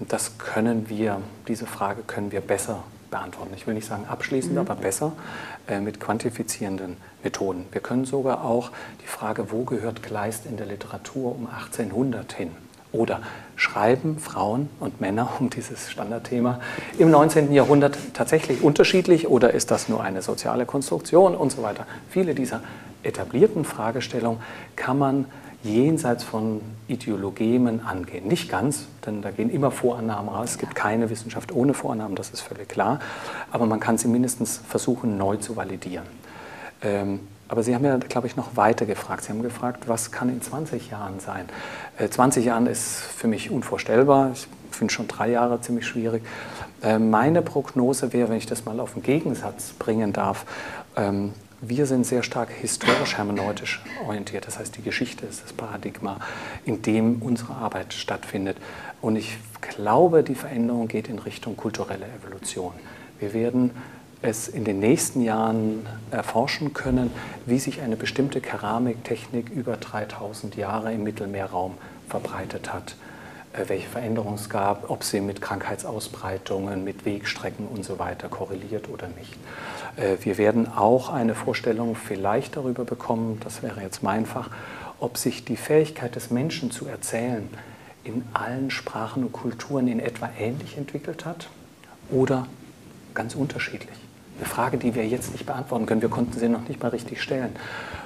das 0.00 0.36
können 0.38 0.88
wir, 0.88 1.20
diese 1.46 1.66
Frage 1.66 2.02
können 2.02 2.32
wir 2.32 2.40
besser 2.40 2.82
beantworten. 3.08 3.54
Ich 3.54 3.68
will 3.68 3.74
nicht 3.74 3.86
sagen 3.86 4.06
abschließend, 4.08 4.54
mhm. 4.54 4.58
aber 4.58 4.74
besser 4.74 5.12
äh, 5.68 5.78
mit 5.78 6.00
quantifizierenden 6.00 6.96
Methoden. 7.24 7.66
Wir 7.72 7.80
können 7.80 8.04
sogar 8.04 8.44
auch 8.44 8.70
die 9.02 9.06
Frage, 9.06 9.50
wo 9.50 9.64
gehört 9.64 10.02
Kleist 10.02 10.46
in 10.46 10.56
der 10.56 10.66
Literatur 10.66 11.34
um 11.34 11.46
1800 11.46 12.32
hin? 12.32 12.50
Oder 12.92 13.22
schreiben 13.56 14.18
Frauen 14.18 14.68
und 14.78 15.00
Männer, 15.00 15.28
um 15.40 15.50
dieses 15.50 15.90
Standardthema, 15.90 16.60
im 16.98 17.10
19. 17.10 17.52
Jahrhundert 17.52 17.98
tatsächlich 18.14 18.62
unterschiedlich 18.62 19.26
oder 19.28 19.52
ist 19.52 19.72
das 19.72 19.88
nur 19.88 20.02
eine 20.02 20.22
soziale 20.22 20.64
Konstruktion 20.64 21.34
und 21.34 21.50
so 21.50 21.62
weiter? 21.62 21.86
Viele 22.08 22.34
dieser 22.34 22.60
etablierten 23.02 23.64
Fragestellungen 23.64 24.40
kann 24.76 24.98
man 24.98 25.24
jenseits 25.64 26.22
von 26.22 26.60
Ideologien 26.86 27.80
angehen. 27.84 28.28
Nicht 28.28 28.50
ganz, 28.50 28.86
denn 29.06 29.22
da 29.22 29.30
gehen 29.30 29.50
immer 29.50 29.70
Vorannahmen 29.70 30.28
raus. 30.28 30.50
Es 30.52 30.58
gibt 30.58 30.74
keine 30.74 31.08
Wissenschaft 31.10 31.52
ohne 31.52 31.74
Vorannahmen, 31.74 32.16
das 32.16 32.30
ist 32.30 32.42
völlig 32.42 32.68
klar. 32.68 33.00
Aber 33.50 33.66
man 33.66 33.80
kann 33.80 33.96
sie 33.96 34.08
mindestens 34.08 34.60
versuchen, 34.68 35.16
neu 35.16 35.36
zu 35.36 35.56
validieren. 35.56 36.04
Ähm, 36.82 37.20
aber 37.48 37.62
Sie 37.62 37.74
haben 37.74 37.84
ja, 37.84 37.96
glaube 37.98 38.26
ich, 38.26 38.36
noch 38.36 38.56
weiter 38.56 38.86
gefragt. 38.86 39.24
Sie 39.24 39.30
haben 39.30 39.42
gefragt, 39.42 39.84
was 39.86 40.10
kann 40.10 40.28
in 40.28 40.40
20 40.40 40.90
Jahren 40.90 41.20
sein? 41.20 41.46
Äh, 41.98 42.08
20 42.08 42.44
Jahren 42.44 42.66
ist 42.66 43.00
für 43.00 43.28
mich 43.28 43.50
unvorstellbar. 43.50 44.32
Ich 44.32 44.48
finde 44.70 44.92
schon 44.92 45.08
drei 45.08 45.30
Jahre 45.30 45.60
ziemlich 45.60 45.86
schwierig. 45.86 46.24
Äh, 46.82 46.98
meine 46.98 47.42
Prognose 47.42 48.12
wäre, 48.12 48.28
wenn 48.30 48.38
ich 48.38 48.46
das 48.46 48.64
mal 48.64 48.80
auf 48.80 48.94
den 48.94 49.02
Gegensatz 49.02 49.72
bringen 49.78 50.12
darf, 50.12 50.46
ähm, 50.96 51.32
wir 51.60 51.86
sind 51.86 52.04
sehr 52.04 52.22
stark 52.22 52.50
historisch-hermeneutisch 52.50 53.82
orientiert. 54.06 54.46
Das 54.46 54.58
heißt, 54.58 54.76
die 54.76 54.82
Geschichte 54.82 55.24
ist 55.24 55.42
das 55.44 55.52
Paradigma, 55.52 56.18
in 56.66 56.82
dem 56.82 57.22
unsere 57.22 57.54
Arbeit 57.54 57.94
stattfindet. 57.94 58.58
Und 59.00 59.16
ich 59.16 59.38
glaube, 59.60 60.22
die 60.22 60.34
Veränderung 60.34 60.88
geht 60.88 61.08
in 61.08 61.18
Richtung 61.18 61.56
kulturelle 61.56 62.06
Evolution. 62.20 62.72
Wir 63.18 63.32
werden 63.32 63.70
es 64.24 64.48
in 64.48 64.64
den 64.64 64.80
nächsten 64.80 65.20
Jahren 65.20 65.86
erforschen 66.10 66.72
können, 66.72 67.10
wie 67.44 67.58
sich 67.58 67.82
eine 67.82 67.96
bestimmte 67.96 68.40
Keramiktechnik 68.40 69.50
über 69.50 69.76
3000 69.76 70.56
Jahre 70.56 70.94
im 70.94 71.02
Mittelmeerraum 71.04 71.74
verbreitet 72.08 72.72
hat, 72.72 72.96
äh, 73.52 73.68
welche 73.68 73.86
Veränderungen 73.86 74.36
es 74.36 74.48
gab, 74.48 74.88
ob 74.88 75.04
sie 75.04 75.20
mit 75.20 75.42
Krankheitsausbreitungen, 75.42 76.84
mit 76.84 77.04
Wegstrecken 77.04 77.68
und 77.68 77.84
so 77.84 77.98
weiter 77.98 78.28
korreliert 78.28 78.88
oder 78.88 79.08
nicht. 79.08 79.36
Äh, 79.96 80.16
wir 80.24 80.38
werden 80.38 80.72
auch 80.72 81.10
eine 81.10 81.34
Vorstellung 81.34 81.94
vielleicht 81.94 82.56
darüber 82.56 82.84
bekommen, 82.84 83.40
das 83.44 83.62
wäre 83.62 83.82
jetzt 83.82 84.02
mein 84.02 84.24
Fach, 84.24 84.48
ob 85.00 85.18
sich 85.18 85.44
die 85.44 85.56
Fähigkeit 85.56 86.16
des 86.16 86.30
Menschen 86.30 86.70
zu 86.70 86.86
erzählen 86.86 87.46
in 88.04 88.24
allen 88.32 88.70
Sprachen 88.70 89.22
und 89.22 89.32
Kulturen 89.32 89.86
in 89.86 90.00
etwa 90.00 90.30
ähnlich 90.38 90.78
entwickelt 90.78 91.26
hat 91.26 91.48
oder 92.10 92.46
ganz 93.12 93.34
unterschiedlich. 93.34 94.03
Eine 94.38 94.46
Frage, 94.46 94.78
die 94.78 94.94
wir 94.94 95.06
jetzt 95.06 95.32
nicht 95.32 95.46
beantworten 95.46 95.86
können. 95.86 96.02
Wir 96.02 96.08
konnten 96.08 96.38
sie 96.38 96.48
noch 96.48 96.68
nicht 96.68 96.82
mal 96.82 96.88
richtig 96.88 97.22
stellen. 97.22 97.54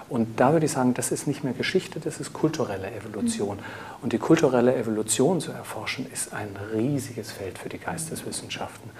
Und 0.08 0.40
da 0.40 0.52
würde 0.52 0.66
ich 0.66 0.72
sagen, 0.72 0.94
das 0.94 1.12
ist 1.12 1.26
nicht 1.26 1.44
mehr 1.44 1.52
Geschichte, 1.52 2.00
das 2.00 2.18
ist 2.18 2.32
kulturelle 2.32 2.90
Evolution. 2.90 3.58
Und 4.02 4.12
die 4.12 4.18
kulturelle 4.18 4.74
Evolution 4.74 5.40
zu 5.40 5.52
erforschen, 5.52 6.06
ist 6.10 6.32
ein 6.32 6.48
riesiges 6.74 7.30
Feld 7.30 7.58
für 7.58 7.68
die 7.68 7.78
Geisteswissenschaften. 7.78 8.90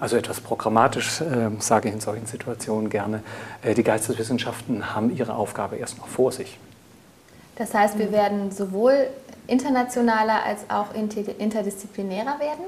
Also 0.00 0.16
etwas 0.16 0.40
programmatisch 0.40 1.20
äh, 1.20 1.50
sage 1.60 1.88
ich 1.88 1.94
in 1.94 2.00
solchen 2.00 2.26
Situationen 2.26 2.90
gerne, 2.90 3.22
äh, 3.62 3.74
die 3.74 3.82
Geisteswissenschaften 3.82 4.94
haben 4.94 5.14
ihre 5.14 5.34
Aufgabe 5.34 5.76
erst 5.76 5.98
noch 5.98 6.08
vor 6.08 6.32
sich. 6.32 6.58
Das 7.56 7.72
heißt, 7.72 7.98
wir 7.98 8.10
werden 8.10 8.50
sowohl 8.50 9.08
internationaler 9.46 10.42
als 10.44 10.68
auch 10.68 10.94
interdisziplinärer 10.94 12.38
werden? 12.40 12.64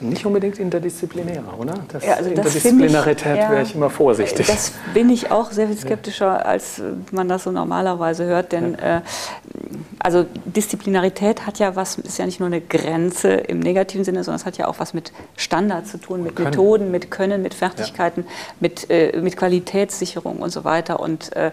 Nicht 0.00 0.26
unbedingt 0.26 0.58
interdisziplinärer, 0.58 1.58
oder? 1.58 1.74
Das 1.88 2.04
ja, 2.04 2.14
also 2.14 2.28
Interdisziplinarität 2.28 3.36
ja, 3.36 3.50
wäre 3.50 3.62
ich 3.62 3.74
immer 3.74 3.90
vorsichtig. 3.90 4.46
Das 4.46 4.72
bin 4.92 5.08
ich 5.08 5.30
auch 5.30 5.52
sehr 5.52 5.68
viel 5.68 5.78
skeptischer, 5.78 6.44
als 6.44 6.82
man 7.12 7.28
das 7.28 7.44
so 7.44 7.52
normalerweise 7.52 8.24
hört, 8.24 8.50
denn 8.52 8.76
ja. 8.80 8.98
äh, 8.98 9.00
also 9.98 10.26
Disziplinarität 10.44 11.46
hat 11.46 11.58
ja 11.58 11.76
was, 11.76 11.98
ist 11.98 12.18
ja 12.18 12.26
nicht 12.26 12.40
nur 12.40 12.46
eine 12.46 12.60
Grenze 12.60 13.30
im 13.30 13.60
negativen 13.60 14.04
Sinne, 14.04 14.24
sondern 14.24 14.40
es 14.40 14.46
hat 14.46 14.58
ja 14.58 14.68
auch 14.68 14.78
was 14.78 14.94
mit 14.94 15.12
Standard 15.36 15.86
zu 15.86 15.98
tun, 15.98 16.22
mit 16.22 16.38
Methoden, 16.38 16.90
mit 16.90 17.10
Können, 17.10 17.42
mit 17.42 17.54
Fertigkeiten, 17.54 18.22
ja. 18.22 18.30
mit, 18.60 18.90
äh, 18.90 19.18
mit 19.20 19.36
Qualitätssicherung 19.36 20.38
und 20.38 20.50
so 20.50 20.64
weiter. 20.64 21.00
Und 21.00 21.34
äh, 21.36 21.52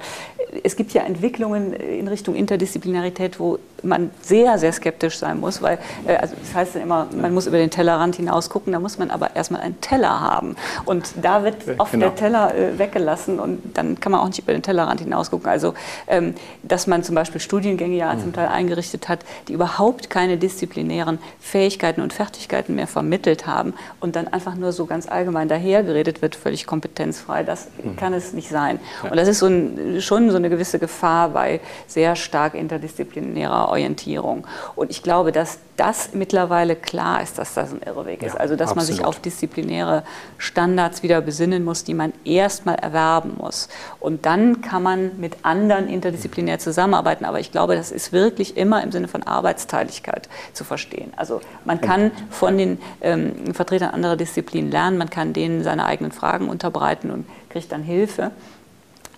es 0.64 0.76
gibt 0.76 0.94
ja 0.94 1.04
Entwicklungen 1.04 1.74
in 1.74 2.08
Richtung 2.08 2.36
Interdisziplinarität, 2.36 3.40
wo 3.40 3.60
man 3.84 4.12
sehr, 4.22 4.58
sehr 4.58 4.74
skeptisch 4.74 5.18
sein 5.18 5.40
muss, 5.40 5.62
weil 5.62 5.80
äh, 6.06 6.16
also 6.16 6.36
das 6.40 6.54
heißt 6.54 6.76
ja 6.76 6.82
immer, 6.82 7.08
man 7.16 7.34
muss 7.34 7.48
über 7.48 7.58
den 7.58 7.70
Tellerrand 7.70 8.16
hinaus 8.16 8.50
gucken, 8.50 8.74
da 8.74 8.80
muss 8.80 8.98
man 8.98 9.12
aber 9.12 9.36
erstmal 9.36 9.62
einen 9.62 9.80
Teller 9.82 10.20
haben. 10.20 10.56
Und 10.86 11.14
da 11.22 11.44
wird 11.44 11.56
oft 11.78 11.92
genau. 11.92 12.08
der 12.08 12.16
Teller 12.16 12.56
äh, 12.56 12.78
weggelassen 12.78 13.40
und 13.40 13.78
dann 13.78 14.00
kann 14.00 14.12
man 14.12 14.22
auch 14.22 14.28
nicht 14.28 14.40
über 14.40 14.54
den 14.54 14.62
Tellerrand 14.62 15.00
hinaus 15.02 15.32
gucken. 15.32 15.50
Also, 15.50 15.74
ähm, 16.08 16.36
dass 16.64 16.88
man 16.88 17.04
zum 17.04 17.16
Beispiel 17.16 17.42
Studiengänge 17.42 17.91
ja 17.94 18.14
mhm. 18.14 18.22
zum 18.22 18.34
Teil 18.34 18.48
eingerichtet 18.48 19.10
hat, 19.10 19.20
die 19.48 19.54
überhaupt 19.54 20.10
keine 20.10 20.38
disziplinären 20.38 21.20
Fähigkeiten 21.40 22.02
und 22.02 22.14
Fertigkeiten 22.14 22.76
mehr 22.76 22.88
vermittelt 22.88 23.48
haben 23.48 23.74
und 24.00 24.16
dann 24.16 24.28
einfach 24.28 24.56
nur 24.56 24.72
so 24.72 24.86
ganz 24.86 25.08
allgemein 25.08 25.48
dahergeredet 25.48 26.22
wird, 26.22 26.36
völlig 26.36 26.66
kompetenzfrei, 26.66 27.44
das 27.44 27.68
mhm. 27.84 27.96
kann 27.96 28.14
es 28.14 28.34
nicht 28.34 28.50
sein. 28.50 28.80
Und 29.04 29.16
das 29.16 29.28
ist 29.28 29.40
so 29.40 29.48
ein, 29.48 30.02
schon 30.02 30.30
so 30.32 30.38
eine 30.38 30.50
gewisse 30.50 30.80
Gefahr 30.80 31.30
bei 31.30 31.60
sehr 31.88 32.16
stark 32.16 32.54
interdisziplinärer 32.54 33.70
Orientierung. 33.70 34.48
Und 34.76 34.92
ich 34.92 35.04
glaube, 35.04 35.32
dass 35.32 35.60
das 35.82 36.14
mittlerweile 36.14 36.76
klar 36.76 37.24
ist, 37.24 37.40
dass 37.40 37.56
das 37.56 37.72
ein 37.72 37.82
Irrweg 37.84 38.22
ist. 38.22 38.40
also 38.40 38.56
dass 38.56 38.70
absolut. 38.70 38.88
man 38.88 38.98
sich 38.98 39.04
auf 39.04 39.20
disziplinäre 39.20 40.04
Standards 40.38 41.02
wieder 41.02 41.22
besinnen 41.22 41.64
muss, 41.64 41.84
die 41.84 41.96
man 41.96 42.14
erstmal 42.24 42.76
erwerben 42.76 43.34
muss. 43.40 43.68
Und 44.00 44.28
dann 44.28 44.62
kann 44.62 44.84
man 44.84 45.20
mit 45.20 45.38
anderen 45.42 45.88
interdisziplinär 45.88 46.60
zusammenarbeiten. 46.60 47.26
Aber 47.26 47.40
ich 47.40 47.52
glaube, 47.52 47.76
das 47.76 47.92
ist 47.92 48.14
wirklich 48.14 48.58
immer 48.58 48.84
im 48.84 48.92
Sinne 48.92 49.08
von 49.08 49.24
Arbeitsteiligkeit 49.24 50.30
zu 50.54 50.64
verstehen. 50.64 51.14
Also 51.16 51.42
man 51.66 51.82
kann 51.82 52.12
von 52.30 52.60
den 52.60 52.78
ähm, 53.02 53.52
Vertretern 53.56 53.90
anderer 53.90 54.18
Disziplinen 54.18 54.70
lernen, 54.70 55.00
man 55.00 55.10
kann 55.10 55.34
denen 55.34 55.64
seine 55.64 55.88
eigenen 55.88 56.12
Fragen 56.12 56.48
unterbreiten 56.48 57.10
und 57.10 57.26
kriegt 57.50 57.72
dann 57.72 57.82
Hilfe. 57.82 58.30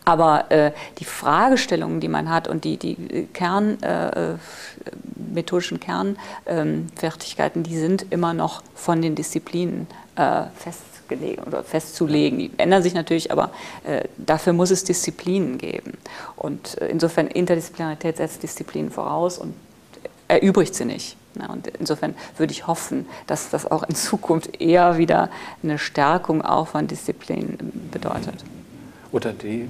Aber 0.06 0.52
äh, 0.52 0.72
die 1.00 1.06
Fragestellungen, 1.06 2.00
die 2.00 2.08
man 2.08 2.30
hat 2.30 2.48
und 2.48 2.66
die, 2.66 2.78
die 2.78 3.28
Kern, 3.34 3.82
äh, 3.82 4.36
methodischen 5.16 5.80
Kernfertigkeiten, 5.80 7.60
ähm, 7.62 7.64
die 7.64 7.78
sind 7.78 8.06
immer 8.10 8.34
noch 8.34 8.62
von 8.76 9.02
den 9.02 9.16
Disziplinen 9.16 9.88
äh, 10.16 10.44
festgelegt 10.56 11.46
oder 11.48 11.64
festzulegen. 11.64 12.40
Die 12.40 12.52
ändern 12.58 12.84
sich 12.84 12.94
natürlich, 12.94 13.32
aber 13.32 13.52
äh, 13.84 14.04
dafür 14.18 14.54
muss 14.54 14.72
es 14.72 14.84
Disziplinen 14.84 15.58
geben. 15.58 15.98
Und 16.36 16.82
äh, 16.82 16.88
insofern 16.88 17.28
Interdisziplinarität 17.28 18.18
setzt 18.18 18.44
Disziplinen 18.44 18.92
voraus 18.92 19.38
und 19.38 19.54
erübrigt 20.28 20.76
sie 20.76 20.86
nicht. 20.86 21.18
Ja, 21.40 21.48
und 21.48 21.68
insofern 21.68 22.14
würde 22.38 22.52
ich 22.52 22.68
hoffen, 22.68 23.08
dass 23.26 23.50
das 23.50 23.70
auch 23.70 23.84
in 23.84 23.96
Zukunft 23.96 24.62
eher 24.62 24.98
wieder 24.98 25.30
eine 25.64 25.80
Stärkung 25.80 26.44
auch 26.44 26.68
von 26.68 26.88
Disziplinen 26.88 27.90
bedeutet. 27.92 28.44
Oder 29.14 29.32
die, 29.32 29.70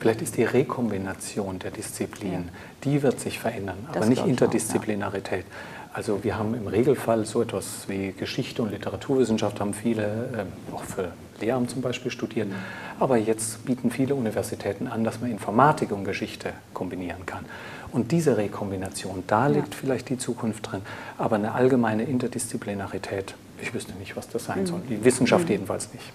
vielleicht 0.00 0.22
ist 0.22 0.36
die 0.38 0.44
Rekombination 0.44 1.58
der 1.58 1.70
Disziplinen, 1.70 2.44
ja. 2.46 2.50
die 2.84 3.02
wird 3.02 3.20
sich 3.20 3.38
verändern, 3.38 3.76
das 3.88 3.98
aber 3.98 4.06
nicht 4.06 4.26
Interdisziplinarität. 4.26 5.44
Auch, 5.44 5.50
ja. 5.50 5.92
Also 5.94 6.24
wir 6.24 6.38
haben 6.38 6.54
im 6.54 6.66
Regelfall 6.66 7.26
so 7.26 7.42
etwas 7.42 7.86
wie 7.86 8.12
Geschichte 8.12 8.62
und 8.62 8.70
Literaturwissenschaft, 8.70 9.60
haben 9.60 9.74
viele 9.74 10.46
äh, 10.72 10.74
auch 10.74 10.82
für 10.82 11.12
Lehramt 11.38 11.70
zum 11.70 11.82
Beispiel 11.82 12.10
studiert. 12.10 12.48
Aber 12.98 13.18
jetzt 13.18 13.66
bieten 13.66 13.90
viele 13.90 14.14
Universitäten 14.14 14.86
an, 14.86 15.04
dass 15.04 15.20
man 15.20 15.30
Informatik 15.30 15.92
und 15.92 16.04
Geschichte 16.04 16.54
kombinieren 16.72 17.26
kann. 17.26 17.44
Und 17.92 18.10
diese 18.10 18.38
Rekombination, 18.38 19.22
da 19.26 19.48
liegt 19.48 19.74
ja. 19.74 19.80
vielleicht 19.80 20.08
die 20.08 20.16
Zukunft 20.16 20.72
drin. 20.72 20.80
Aber 21.18 21.36
eine 21.36 21.52
allgemeine 21.52 22.04
Interdisziplinarität, 22.04 23.34
ich 23.60 23.74
wüsste 23.74 23.92
nicht, 23.98 24.16
was 24.16 24.30
das 24.30 24.46
sein 24.46 24.60
mhm. 24.60 24.66
soll. 24.66 24.80
Die 24.88 25.04
Wissenschaft 25.04 25.44
mhm. 25.44 25.50
jedenfalls 25.50 25.92
nicht. 25.92 26.10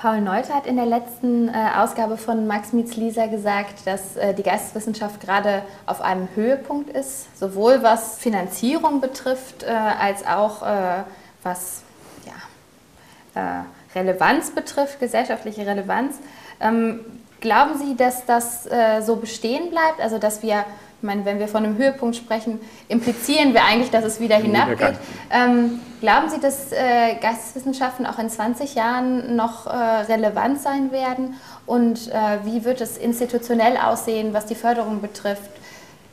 Paul 0.00 0.22
Neuter 0.22 0.54
hat 0.54 0.66
in 0.66 0.76
der 0.76 0.86
letzten 0.86 1.48
äh, 1.48 1.52
Ausgabe 1.76 2.16
von 2.16 2.46
Max 2.46 2.72
Mietz 2.72 2.96
Lisa 2.96 3.26
gesagt, 3.26 3.86
dass 3.86 4.16
äh, 4.16 4.32
die 4.32 4.42
Geisteswissenschaft 4.42 5.20
gerade 5.20 5.60
auf 5.84 6.00
einem 6.00 6.26
Höhepunkt 6.34 6.88
ist, 6.88 7.38
sowohl 7.38 7.82
was 7.82 8.16
Finanzierung 8.16 9.02
betrifft, 9.02 9.62
äh, 9.62 9.66
als 9.66 10.26
auch 10.26 10.62
äh, 10.62 11.02
was 11.42 11.82
ja, 12.24 13.62
äh, 13.94 13.98
Relevanz 13.98 14.52
betrifft, 14.52 15.00
gesellschaftliche 15.00 15.66
Relevanz. 15.66 16.16
Ähm, 16.62 17.00
glauben 17.42 17.76
Sie, 17.76 17.94
dass 17.94 18.24
das 18.24 18.64
äh, 18.64 19.02
so 19.02 19.16
bestehen 19.16 19.68
bleibt, 19.68 20.00
also 20.00 20.16
dass 20.16 20.42
wir 20.42 20.64
ich 21.00 21.06
meine, 21.06 21.24
wenn 21.24 21.38
wir 21.38 21.48
von 21.48 21.64
einem 21.64 21.78
Höhepunkt 21.78 22.14
sprechen, 22.14 22.60
implizieren 22.88 23.54
wir 23.54 23.64
eigentlich, 23.64 23.90
dass 23.90 24.04
es 24.04 24.20
wieder 24.20 24.36
hinabgeht. 24.36 24.98
Ähm, 25.32 25.80
glauben 26.02 26.28
Sie, 26.28 26.38
dass 26.38 26.72
äh, 26.72 27.14
Geisteswissenschaften 27.22 28.04
auch 28.04 28.18
in 28.18 28.28
20 28.28 28.74
Jahren 28.74 29.34
noch 29.34 29.66
äh, 29.66 29.70
relevant 29.70 30.60
sein 30.60 30.92
werden? 30.92 31.36
Und 31.64 32.08
äh, 32.08 32.44
wie 32.44 32.66
wird 32.66 32.82
es 32.82 32.98
institutionell 32.98 33.78
aussehen, 33.78 34.34
was 34.34 34.44
die 34.44 34.54
Förderung 34.54 35.00
betrifft? 35.00 35.50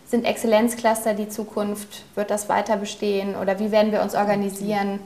Sind 0.06 0.24
Exzellenzcluster 0.24 1.14
die 1.14 1.28
Zukunft? 1.28 2.06
Wird 2.16 2.32
das 2.32 2.48
weiter 2.48 2.78
bestehen? 2.78 3.36
Oder 3.36 3.60
wie 3.60 3.74
werden 3.74 3.92
wir 3.92 4.02
uns 4.02 4.16
organisieren? 4.16 5.02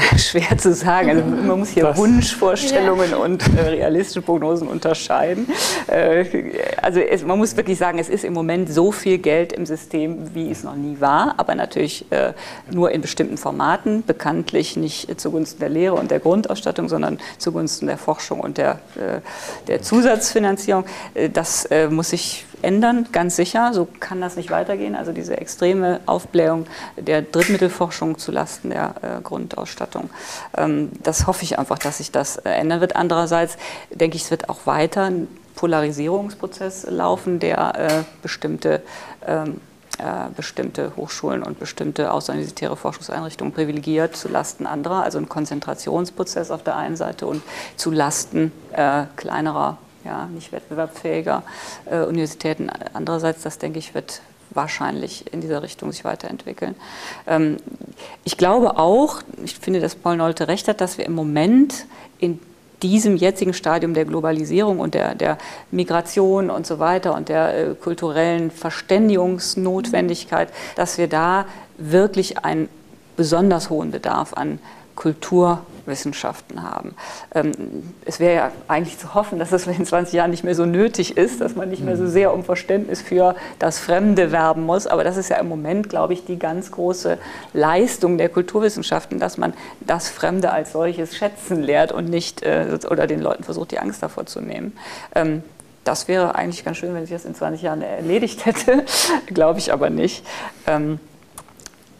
schwer 0.16 0.56
zu 0.58 0.74
sagen. 0.74 1.10
Also 1.10 1.24
man 1.24 1.58
muss 1.58 1.70
hier 1.70 1.84
das. 1.84 1.96
Wunschvorstellungen 1.96 3.10
ja. 3.10 3.16
und 3.16 3.42
äh, 3.56 3.60
realistische 3.60 4.22
Prognosen 4.22 4.68
unterscheiden. 4.68 5.48
Äh, 5.86 6.24
also 6.80 7.00
es, 7.00 7.24
man 7.24 7.38
muss 7.38 7.56
wirklich 7.56 7.78
sagen, 7.78 7.98
es 7.98 8.08
ist 8.08 8.24
im 8.24 8.32
Moment 8.32 8.72
so 8.72 8.92
viel 8.92 9.18
Geld 9.18 9.52
im 9.52 9.66
System, 9.66 10.34
wie 10.34 10.50
es 10.50 10.64
noch 10.64 10.76
nie 10.76 11.00
war, 11.00 11.34
aber 11.36 11.54
natürlich 11.54 12.10
äh, 12.10 12.32
nur 12.70 12.90
in 12.90 13.00
bestimmten 13.00 13.36
Formaten, 13.36 14.04
bekanntlich 14.04 14.76
nicht 14.76 15.20
zugunsten 15.20 15.60
der 15.60 15.68
Lehre 15.68 15.94
und 15.94 16.10
der 16.10 16.20
Grundausstattung, 16.20 16.88
sondern 16.88 17.18
zugunsten 17.38 17.86
der 17.86 17.98
Forschung 17.98 18.40
und 18.40 18.58
der, 18.58 18.80
äh, 18.96 19.20
der 19.66 19.82
Zusatzfinanzierung. 19.82 20.84
Äh, 21.14 21.30
das 21.30 21.64
äh, 21.66 21.88
muss 21.88 22.10
sich 22.10 22.44
ändern, 22.62 23.06
ganz 23.12 23.36
sicher. 23.36 23.72
So 23.72 23.88
kann 24.00 24.20
das 24.20 24.36
nicht 24.36 24.50
weitergehen. 24.50 24.94
Also 24.94 25.12
diese 25.12 25.36
extreme 25.36 26.00
Aufblähung 26.06 26.66
der 26.96 27.22
Drittmittelforschung 27.22 28.18
zulasten 28.18 28.70
der 28.70 28.94
äh, 29.02 29.20
Grundausstattung. 29.22 30.10
Ähm, 30.56 30.90
das 31.02 31.26
hoffe 31.26 31.44
ich 31.44 31.58
einfach, 31.58 31.78
dass 31.78 31.98
sich 31.98 32.12
das 32.12 32.36
äh, 32.36 32.50
ändern 32.50 32.80
wird. 32.80 32.96
Andererseits 32.96 33.56
denke 33.90 34.16
ich, 34.16 34.24
es 34.24 34.30
wird 34.30 34.48
auch 34.48 34.66
weiter 34.66 35.04
ein 35.04 35.28
Polarisierungsprozess 35.54 36.86
laufen, 36.88 37.38
der 37.38 37.74
äh, 37.78 38.04
bestimmte 38.22 38.82
ähm, 39.26 39.60
äh, 39.98 40.30
bestimmte 40.34 40.96
Hochschulen 40.96 41.42
und 41.42 41.60
bestimmte 41.60 42.12
außeruniversitäre 42.12 42.76
Forschungseinrichtungen 42.76 43.52
privilegiert 43.52 44.16
zu 44.16 44.28
Lasten 44.28 44.66
anderer, 44.66 45.02
also 45.02 45.18
ein 45.18 45.28
Konzentrationsprozess 45.28 46.50
auf 46.50 46.64
der 46.64 46.76
einen 46.76 46.96
Seite 46.96 47.26
und 47.26 47.42
zu 47.76 47.90
Lasten 47.90 48.52
äh, 48.72 49.04
kleinerer 49.16 49.76
ja, 50.04 50.26
nicht 50.26 50.52
wettbewerbsfähiger 50.52 51.42
äh, 51.86 52.00
Universitäten. 52.00 52.70
Andererseits, 52.92 53.42
das 53.42 53.58
denke 53.58 53.78
ich, 53.78 53.94
wird 53.94 54.20
wahrscheinlich 54.50 55.32
in 55.32 55.40
dieser 55.40 55.62
Richtung 55.62 55.92
sich 55.92 56.04
weiterentwickeln. 56.04 56.74
Ähm, 57.26 57.56
ich 58.24 58.36
glaube 58.36 58.78
auch, 58.78 59.22
ich 59.44 59.58
finde, 59.58 59.80
dass 59.80 59.94
Paul 59.94 60.16
Nolte 60.16 60.48
recht 60.48 60.68
hat, 60.68 60.80
dass 60.80 60.98
wir 60.98 61.06
im 61.06 61.14
Moment 61.14 61.86
in 62.18 62.38
diesem 62.82 63.16
jetzigen 63.16 63.54
Stadium 63.54 63.94
der 63.94 64.04
Globalisierung 64.04 64.80
und 64.80 64.94
der, 64.94 65.14
der 65.14 65.38
Migration 65.70 66.50
und 66.50 66.66
so 66.66 66.78
weiter 66.80 67.14
und 67.14 67.28
der 67.28 67.56
äh, 67.56 67.74
kulturellen 67.74 68.50
Verständigungsnotwendigkeit, 68.50 70.48
dass 70.74 70.98
wir 70.98 71.06
da 71.08 71.46
wirklich 71.78 72.44
einen 72.44 72.68
besonders 73.16 73.70
hohen 73.70 73.92
Bedarf 73.92 74.34
an 74.34 74.58
Kulturwissenschaften 75.92 76.62
haben. 76.62 76.94
Ähm, 77.34 77.52
es 78.04 78.18
wäre 78.18 78.34
ja 78.34 78.52
eigentlich 78.68 78.98
zu 78.98 79.14
hoffen, 79.14 79.38
dass 79.38 79.50
das 79.50 79.66
in 79.66 79.84
20 79.84 80.14
Jahren 80.14 80.30
nicht 80.30 80.44
mehr 80.44 80.54
so 80.54 80.64
nötig 80.64 81.16
ist, 81.16 81.40
dass 81.40 81.54
man 81.54 81.68
nicht 81.68 81.84
mehr 81.84 81.96
so 81.96 82.06
sehr 82.06 82.32
um 82.32 82.44
Verständnis 82.44 83.02
für 83.02 83.34
das 83.58 83.78
Fremde 83.78 84.32
werben 84.32 84.64
muss. 84.64 84.86
Aber 84.86 85.04
das 85.04 85.16
ist 85.16 85.28
ja 85.28 85.36
im 85.36 85.48
Moment, 85.48 85.88
glaube 85.88 86.14
ich, 86.14 86.24
die 86.24 86.38
ganz 86.38 86.70
große 86.70 87.18
Leistung 87.52 88.18
der 88.18 88.28
Kulturwissenschaften, 88.28 89.18
dass 89.18 89.36
man 89.36 89.52
das 89.80 90.08
Fremde 90.08 90.50
als 90.50 90.72
solches 90.72 91.16
schätzen 91.16 91.62
lehrt 91.62 91.92
und 91.92 92.08
nicht 92.08 92.42
äh, 92.42 92.78
oder 92.90 93.06
den 93.06 93.20
Leuten 93.20 93.44
versucht, 93.44 93.70
die 93.70 93.78
Angst 93.78 94.02
davor 94.02 94.26
zu 94.26 94.40
nehmen. 94.40 94.72
Ähm, 95.14 95.42
das 95.84 96.06
wäre 96.06 96.36
eigentlich 96.36 96.64
ganz 96.64 96.76
schön, 96.76 96.94
wenn 96.94 97.02
sich 97.02 97.14
das 97.14 97.24
in 97.24 97.34
20 97.34 97.62
Jahren 97.62 97.82
erledigt 97.82 98.46
hätte, 98.46 98.84
glaube 99.26 99.58
ich 99.58 99.72
aber 99.72 99.90
nicht. 99.90 100.24
Ähm, 100.66 101.00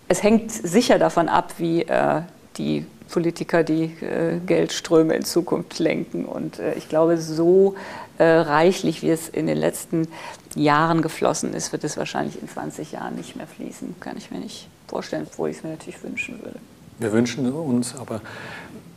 es 0.08 0.22
hängt 0.22 0.52
sicher 0.52 0.98
davon 0.98 1.28
ab, 1.28 1.54
wie 1.58 1.82
äh, 1.82 2.22
die 2.56 2.86
Politiker 3.12 3.62
die 3.62 3.84
äh, 3.84 4.40
Geldströme 4.44 5.14
in 5.14 5.24
Zukunft 5.24 5.78
lenken. 5.78 6.24
Und 6.24 6.58
äh, 6.58 6.74
ich 6.74 6.88
glaube, 6.88 7.18
so 7.18 7.76
äh, 8.18 8.24
reichlich, 8.24 9.02
wie 9.02 9.10
es 9.10 9.28
in 9.28 9.46
den 9.46 9.58
letzten 9.58 10.08
Jahren 10.56 11.02
geflossen 11.02 11.54
ist, 11.54 11.70
wird 11.70 11.84
es 11.84 11.96
wahrscheinlich 11.96 12.40
in 12.42 12.48
20 12.48 12.92
Jahren 12.92 13.14
nicht 13.14 13.36
mehr 13.36 13.46
fließen. 13.46 13.94
Kann 14.00 14.16
ich 14.16 14.30
mir 14.32 14.40
nicht 14.40 14.68
vorstellen, 14.88 15.26
obwohl 15.30 15.50
ich 15.50 15.58
es 15.58 15.62
mir 15.62 15.70
natürlich 15.70 16.02
wünschen 16.02 16.42
würde. 16.42 16.58
Wir 16.98 17.12
wünschen 17.12 17.50
uns, 17.52 17.94
aber 17.94 18.20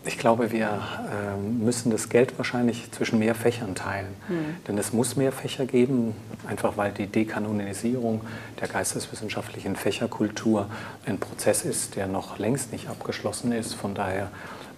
ich 0.05 0.17
glaube, 0.17 0.51
wir 0.51 0.67
äh, 0.67 1.37
müssen 1.37 1.91
das 1.91 2.09
Geld 2.09 2.37
wahrscheinlich 2.37 2.91
zwischen 2.91 3.19
mehr 3.19 3.33
Fächern 3.35 3.75
teilen. 3.75 4.13
Mhm. 4.27 4.55
Denn 4.67 4.77
es 4.77 4.93
muss 4.93 5.15
mehr 5.15 5.31
Fächer 5.31 5.65
geben, 5.65 6.15
einfach 6.47 6.77
weil 6.77 6.91
die 6.91 7.07
Dekanonisierung 7.07 8.21
der 8.61 8.67
geisteswissenschaftlichen 8.67 9.75
Fächerkultur 9.75 10.67
ein 11.05 11.17
Prozess 11.19 11.65
ist, 11.65 11.95
der 11.95 12.07
noch 12.07 12.37
längst 12.37 12.71
nicht 12.71 12.87
abgeschlossen 12.87 13.51
ist. 13.51 13.73
Von 13.73 13.95
daher 13.95 14.29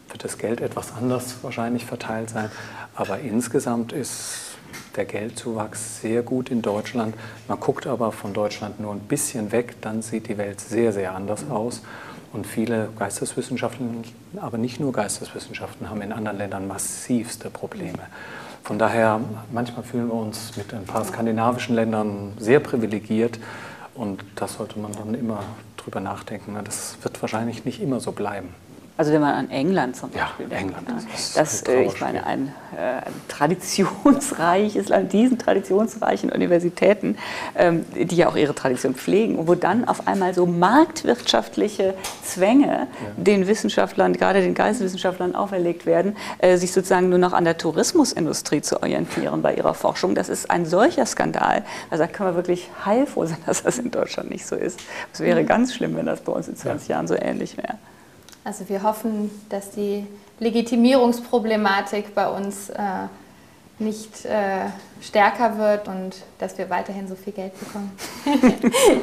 wird 0.10 0.24
das 0.24 0.38
Geld 0.38 0.62
etwas 0.62 0.94
anders 0.94 1.36
wahrscheinlich 1.42 1.86
verteilt 1.86 2.30
sein. 2.30 2.50
Aber 2.96 3.20
insgesamt 3.20 3.92
ist 3.92 4.58
der 4.96 5.06
Geldzuwachs 5.06 6.02
sehr 6.02 6.24
gut 6.24 6.50
in 6.50 6.62
Deutschland. 6.62 7.16
Man 7.48 7.60
guckt 7.60 7.86
aber 7.86 8.12
von 8.12 8.34
Deutschland 8.34 8.80
nur 8.80 8.94
ein 8.94 9.00
bisschen 9.02 9.52
weg, 9.52 9.76
dann 9.82 10.02
sieht 10.02 10.28
die 10.28 10.38
Welt 10.38 10.60
sehr, 10.60 10.94
sehr 10.94 11.14
anders 11.14 11.50
aus. 11.50 11.82
Und 12.34 12.46
viele 12.46 12.90
Geisteswissenschaften, 12.98 14.04
aber 14.38 14.58
nicht 14.58 14.80
nur 14.80 14.92
Geisteswissenschaften, 14.92 15.90
haben 15.90 16.02
in 16.02 16.12
anderen 16.12 16.38
Ländern 16.38 16.68
massivste 16.68 17.50
Probleme. 17.50 18.00
Von 18.64 18.78
daher, 18.78 19.22
manchmal 19.52 19.84
fühlen 19.84 20.08
wir 20.08 20.14
uns 20.14 20.58
mit 20.58 20.74
ein 20.74 20.84
paar 20.84 21.06
skandinavischen 21.06 21.74
Ländern 21.76 22.34
sehr 22.38 22.60
privilegiert 22.60 23.40
und 23.96 24.24
da 24.36 24.48
sollte 24.48 24.78
man 24.78 24.92
dann 24.92 25.14
immer 25.14 25.42
drüber 25.78 26.02
nachdenken. 26.02 26.58
Das 26.66 26.98
wird 27.02 27.22
wahrscheinlich 27.22 27.64
nicht 27.64 27.82
immer 27.82 28.02
so 28.02 28.12
bleiben. 28.12 28.50
Also 28.98 29.12
wenn 29.12 29.22
man 29.22 29.36
an 29.36 29.52
England 29.52 29.96
zum 29.96 30.10
Beispiel 30.10 30.48
ja, 30.50 30.58
denkt. 30.58 30.76
England, 30.76 30.90
ja. 30.90 31.12
das, 31.12 31.34
das 31.34 31.62
äh, 31.64 31.84
ich 31.84 32.02
meine, 32.02 32.26
ein, 32.26 32.52
äh, 32.76 33.06
ein 33.06 33.14
traditionsreiches 33.28 34.90
Land, 34.90 35.14
diesen 35.14 35.38
traditionsreichen 35.38 36.32
Universitäten, 36.32 37.16
ähm, 37.56 37.86
die 37.94 38.16
ja 38.16 38.28
auch 38.28 38.36
ihre 38.36 38.56
Tradition 38.56 38.96
pflegen, 38.96 39.48
wo 39.48 39.54
dann 39.54 39.88
auf 39.88 40.08
einmal 40.08 40.34
so 40.34 40.48
marktwirtschaftliche 40.48 41.94
Zwänge 42.24 42.68
ja. 42.68 42.88
den 43.18 43.46
Wissenschaftlern, 43.48 44.14
gerade 44.14 44.42
den 44.42 44.56
Geisteswissenschaftlern 44.56 45.36
auferlegt 45.36 45.86
werden, 45.86 46.18
äh, 46.40 46.58
sich 46.58 46.72
sozusagen 46.72 47.10
nur 47.10 47.20
noch 47.20 47.34
an 47.34 47.46
der 47.46 47.60
Tourismusindustrie 47.60 48.62
zu 48.62 48.82
orientieren 48.82 49.44
bei 49.44 49.54
ihrer 49.54 49.76
Forschung. 49.76 50.16
Das 50.16 50.28
ist 50.28 50.50
ein 50.50 50.66
solcher 50.66 51.06
Skandal. 51.06 51.64
Also 51.92 52.04
da 52.04 52.08
können 52.12 52.32
wir 52.32 52.36
wirklich 52.36 52.72
heilfroh 52.84 53.26
sein, 53.26 53.38
dass 53.46 53.62
das 53.62 53.78
in 53.78 53.92
Deutschland 53.92 54.32
nicht 54.32 54.48
so 54.48 54.56
ist. 54.56 54.80
Es 55.14 55.20
wäre 55.20 55.44
mhm. 55.44 55.46
ganz 55.46 55.76
schlimm, 55.76 55.96
wenn 55.96 56.08
das 56.08 56.22
bei 56.22 56.32
uns 56.32 56.48
in 56.48 56.56
20 56.56 56.88
ja. 56.88 56.96
Jahren 56.96 57.08
so 57.08 57.16
ähnlich 57.16 57.58
wäre. 57.58 57.76
Also 58.48 58.70
wir 58.70 58.82
hoffen, 58.82 59.30
dass 59.50 59.72
die 59.72 60.08
Legitimierungsproblematik 60.40 62.16
bei 62.16 62.30
uns 62.30 62.70
äh, 62.70 62.82
nicht 63.78 64.24
äh, 64.24 64.68
stärker 65.02 65.58
wird 65.58 65.90
und 65.90 66.16
dass 66.40 66.58
wir 66.58 66.70
weiterhin 66.70 67.10
so 67.10 67.16
viel 67.16 67.34
Geld 67.34 67.52
bekommen. 67.60 67.92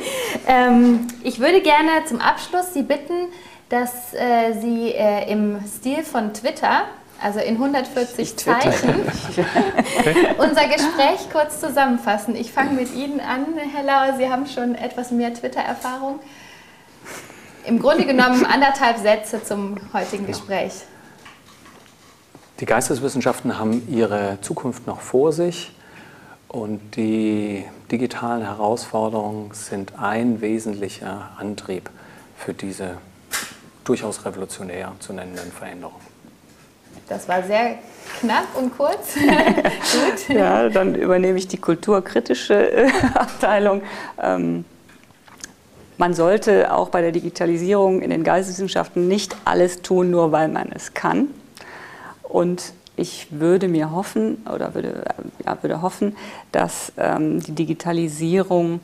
ähm, 0.48 1.08
ich 1.22 1.40
würde 1.40 1.60
gerne 1.60 1.90
zum 2.06 2.22
Abschluss 2.22 2.72
Sie 2.72 2.84
bitten, 2.84 3.26
dass 3.68 4.14
äh, 4.14 4.54
Sie 4.62 4.92
äh, 4.92 5.30
im 5.30 5.58
Stil 5.66 6.04
von 6.04 6.32
Twitter, 6.32 6.84
also 7.22 7.38
in 7.38 7.56
140 7.56 8.38
Zeichen, 8.38 8.94
unser 10.38 10.68
Gespräch 10.68 11.28
kurz 11.30 11.60
zusammenfassen. 11.60 12.34
Ich 12.34 12.50
fange 12.50 12.70
mit 12.70 12.94
Ihnen 12.94 13.20
an, 13.20 13.44
Herr 13.74 13.82
Lauer. 13.84 14.16
Sie 14.16 14.30
haben 14.30 14.46
schon 14.46 14.74
etwas 14.74 15.10
mehr 15.10 15.34
Twitter-Erfahrung 15.34 16.18
im 17.66 17.78
Grunde 17.78 18.04
genommen 18.04 18.44
anderthalb 18.44 18.98
Sätze 18.98 19.42
zum 19.42 19.76
heutigen 19.92 20.26
Gespräch. 20.26 20.72
Die 22.60 22.66
Geisteswissenschaften 22.66 23.58
haben 23.58 23.86
ihre 23.88 24.38
Zukunft 24.40 24.86
noch 24.86 25.00
vor 25.00 25.32
sich 25.32 25.72
und 26.48 26.96
die 26.96 27.64
digitalen 27.90 28.42
Herausforderungen 28.42 29.52
sind 29.52 29.98
ein 29.98 30.40
wesentlicher 30.40 31.30
Antrieb 31.36 31.90
für 32.36 32.54
diese 32.54 32.98
durchaus 33.82 34.24
revolutionär 34.24 34.92
zu 35.00 35.12
nennenden 35.12 35.50
Veränderungen. 35.50 36.14
Das 37.08 37.28
war 37.28 37.42
sehr 37.42 37.78
knapp 38.20 38.46
und 38.56 38.76
kurz. 38.76 39.14
Gut. 39.14 40.34
Ja, 40.34 40.68
dann 40.68 40.94
übernehme 40.94 41.38
ich 41.38 41.48
die 41.48 41.58
kulturkritische 41.58 42.72
äh, 42.72 42.90
Abteilung. 43.14 43.82
Ähm, 44.22 44.64
man 45.98 46.14
sollte 46.14 46.72
auch 46.72 46.88
bei 46.88 47.00
der 47.00 47.12
Digitalisierung 47.12 48.02
in 48.02 48.10
den 48.10 48.24
Geisteswissenschaften 48.24 49.08
nicht 49.08 49.36
alles 49.44 49.82
tun, 49.82 50.10
nur 50.10 50.32
weil 50.32 50.48
man 50.48 50.70
es 50.72 50.94
kann. 50.94 51.28
Und 52.22 52.72
ich 52.96 53.26
würde 53.30 53.68
mir 53.68 53.90
hoffen 53.90 54.38
oder 54.52 54.74
würde, 54.74 55.04
ja, 55.44 55.58
würde 55.62 55.82
hoffen, 55.82 56.16
dass 56.52 56.92
ähm, 56.96 57.40
die 57.40 57.52
Digitalisierung 57.52 58.80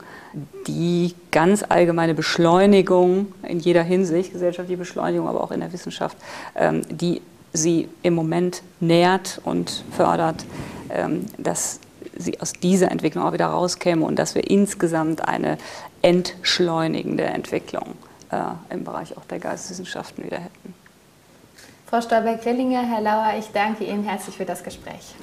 die 0.67 1.15
ganz 1.31 1.63
allgemeine 1.67 2.13
Beschleunigung 2.13 3.27
in 3.47 3.59
jeder 3.59 3.83
Hinsicht, 3.83 4.33
gesellschaftliche 4.33 4.77
Beschleunigung, 4.77 5.27
aber 5.27 5.41
auch 5.41 5.51
in 5.51 5.61
der 5.61 5.71
Wissenschaft, 5.71 6.17
ähm, 6.55 6.81
die 6.89 7.21
sie 7.53 7.89
im 8.03 8.13
Moment 8.13 8.63
nährt 8.79 9.41
und 9.43 9.83
fördert, 9.91 10.45
ähm, 10.89 11.25
dass 11.37 11.79
sie 12.17 12.39
aus 12.39 12.53
dieser 12.53 12.91
Entwicklung 12.91 13.23
auch 13.23 13.33
wieder 13.33 13.47
rauskäme 13.47 14.05
und 14.05 14.17
dass 14.19 14.35
wir 14.35 14.49
insgesamt 14.49 15.27
eine 15.27 15.57
entschleunigende 16.01 17.23
Entwicklung 17.23 17.95
äh, 18.31 18.73
im 18.73 18.83
Bereich 18.83 19.15
auch 19.17 19.25
der 19.25 19.39
Geisteswissenschaften 19.39 20.23
wieder 20.25 20.39
hätten. 20.39 20.73
Frau 21.87 21.99
Stolberg-Grillinger, 21.99 22.83
Herr 22.83 23.01
Lauer, 23.01 23.33
ich 23.37 23.47
danke 23.51 23.83
Ihnen 23.83 24.03
herzlich 24.03 24.37
für 24.37 24.45
das 24.45 24.63
Gespräch. 24.63 25.15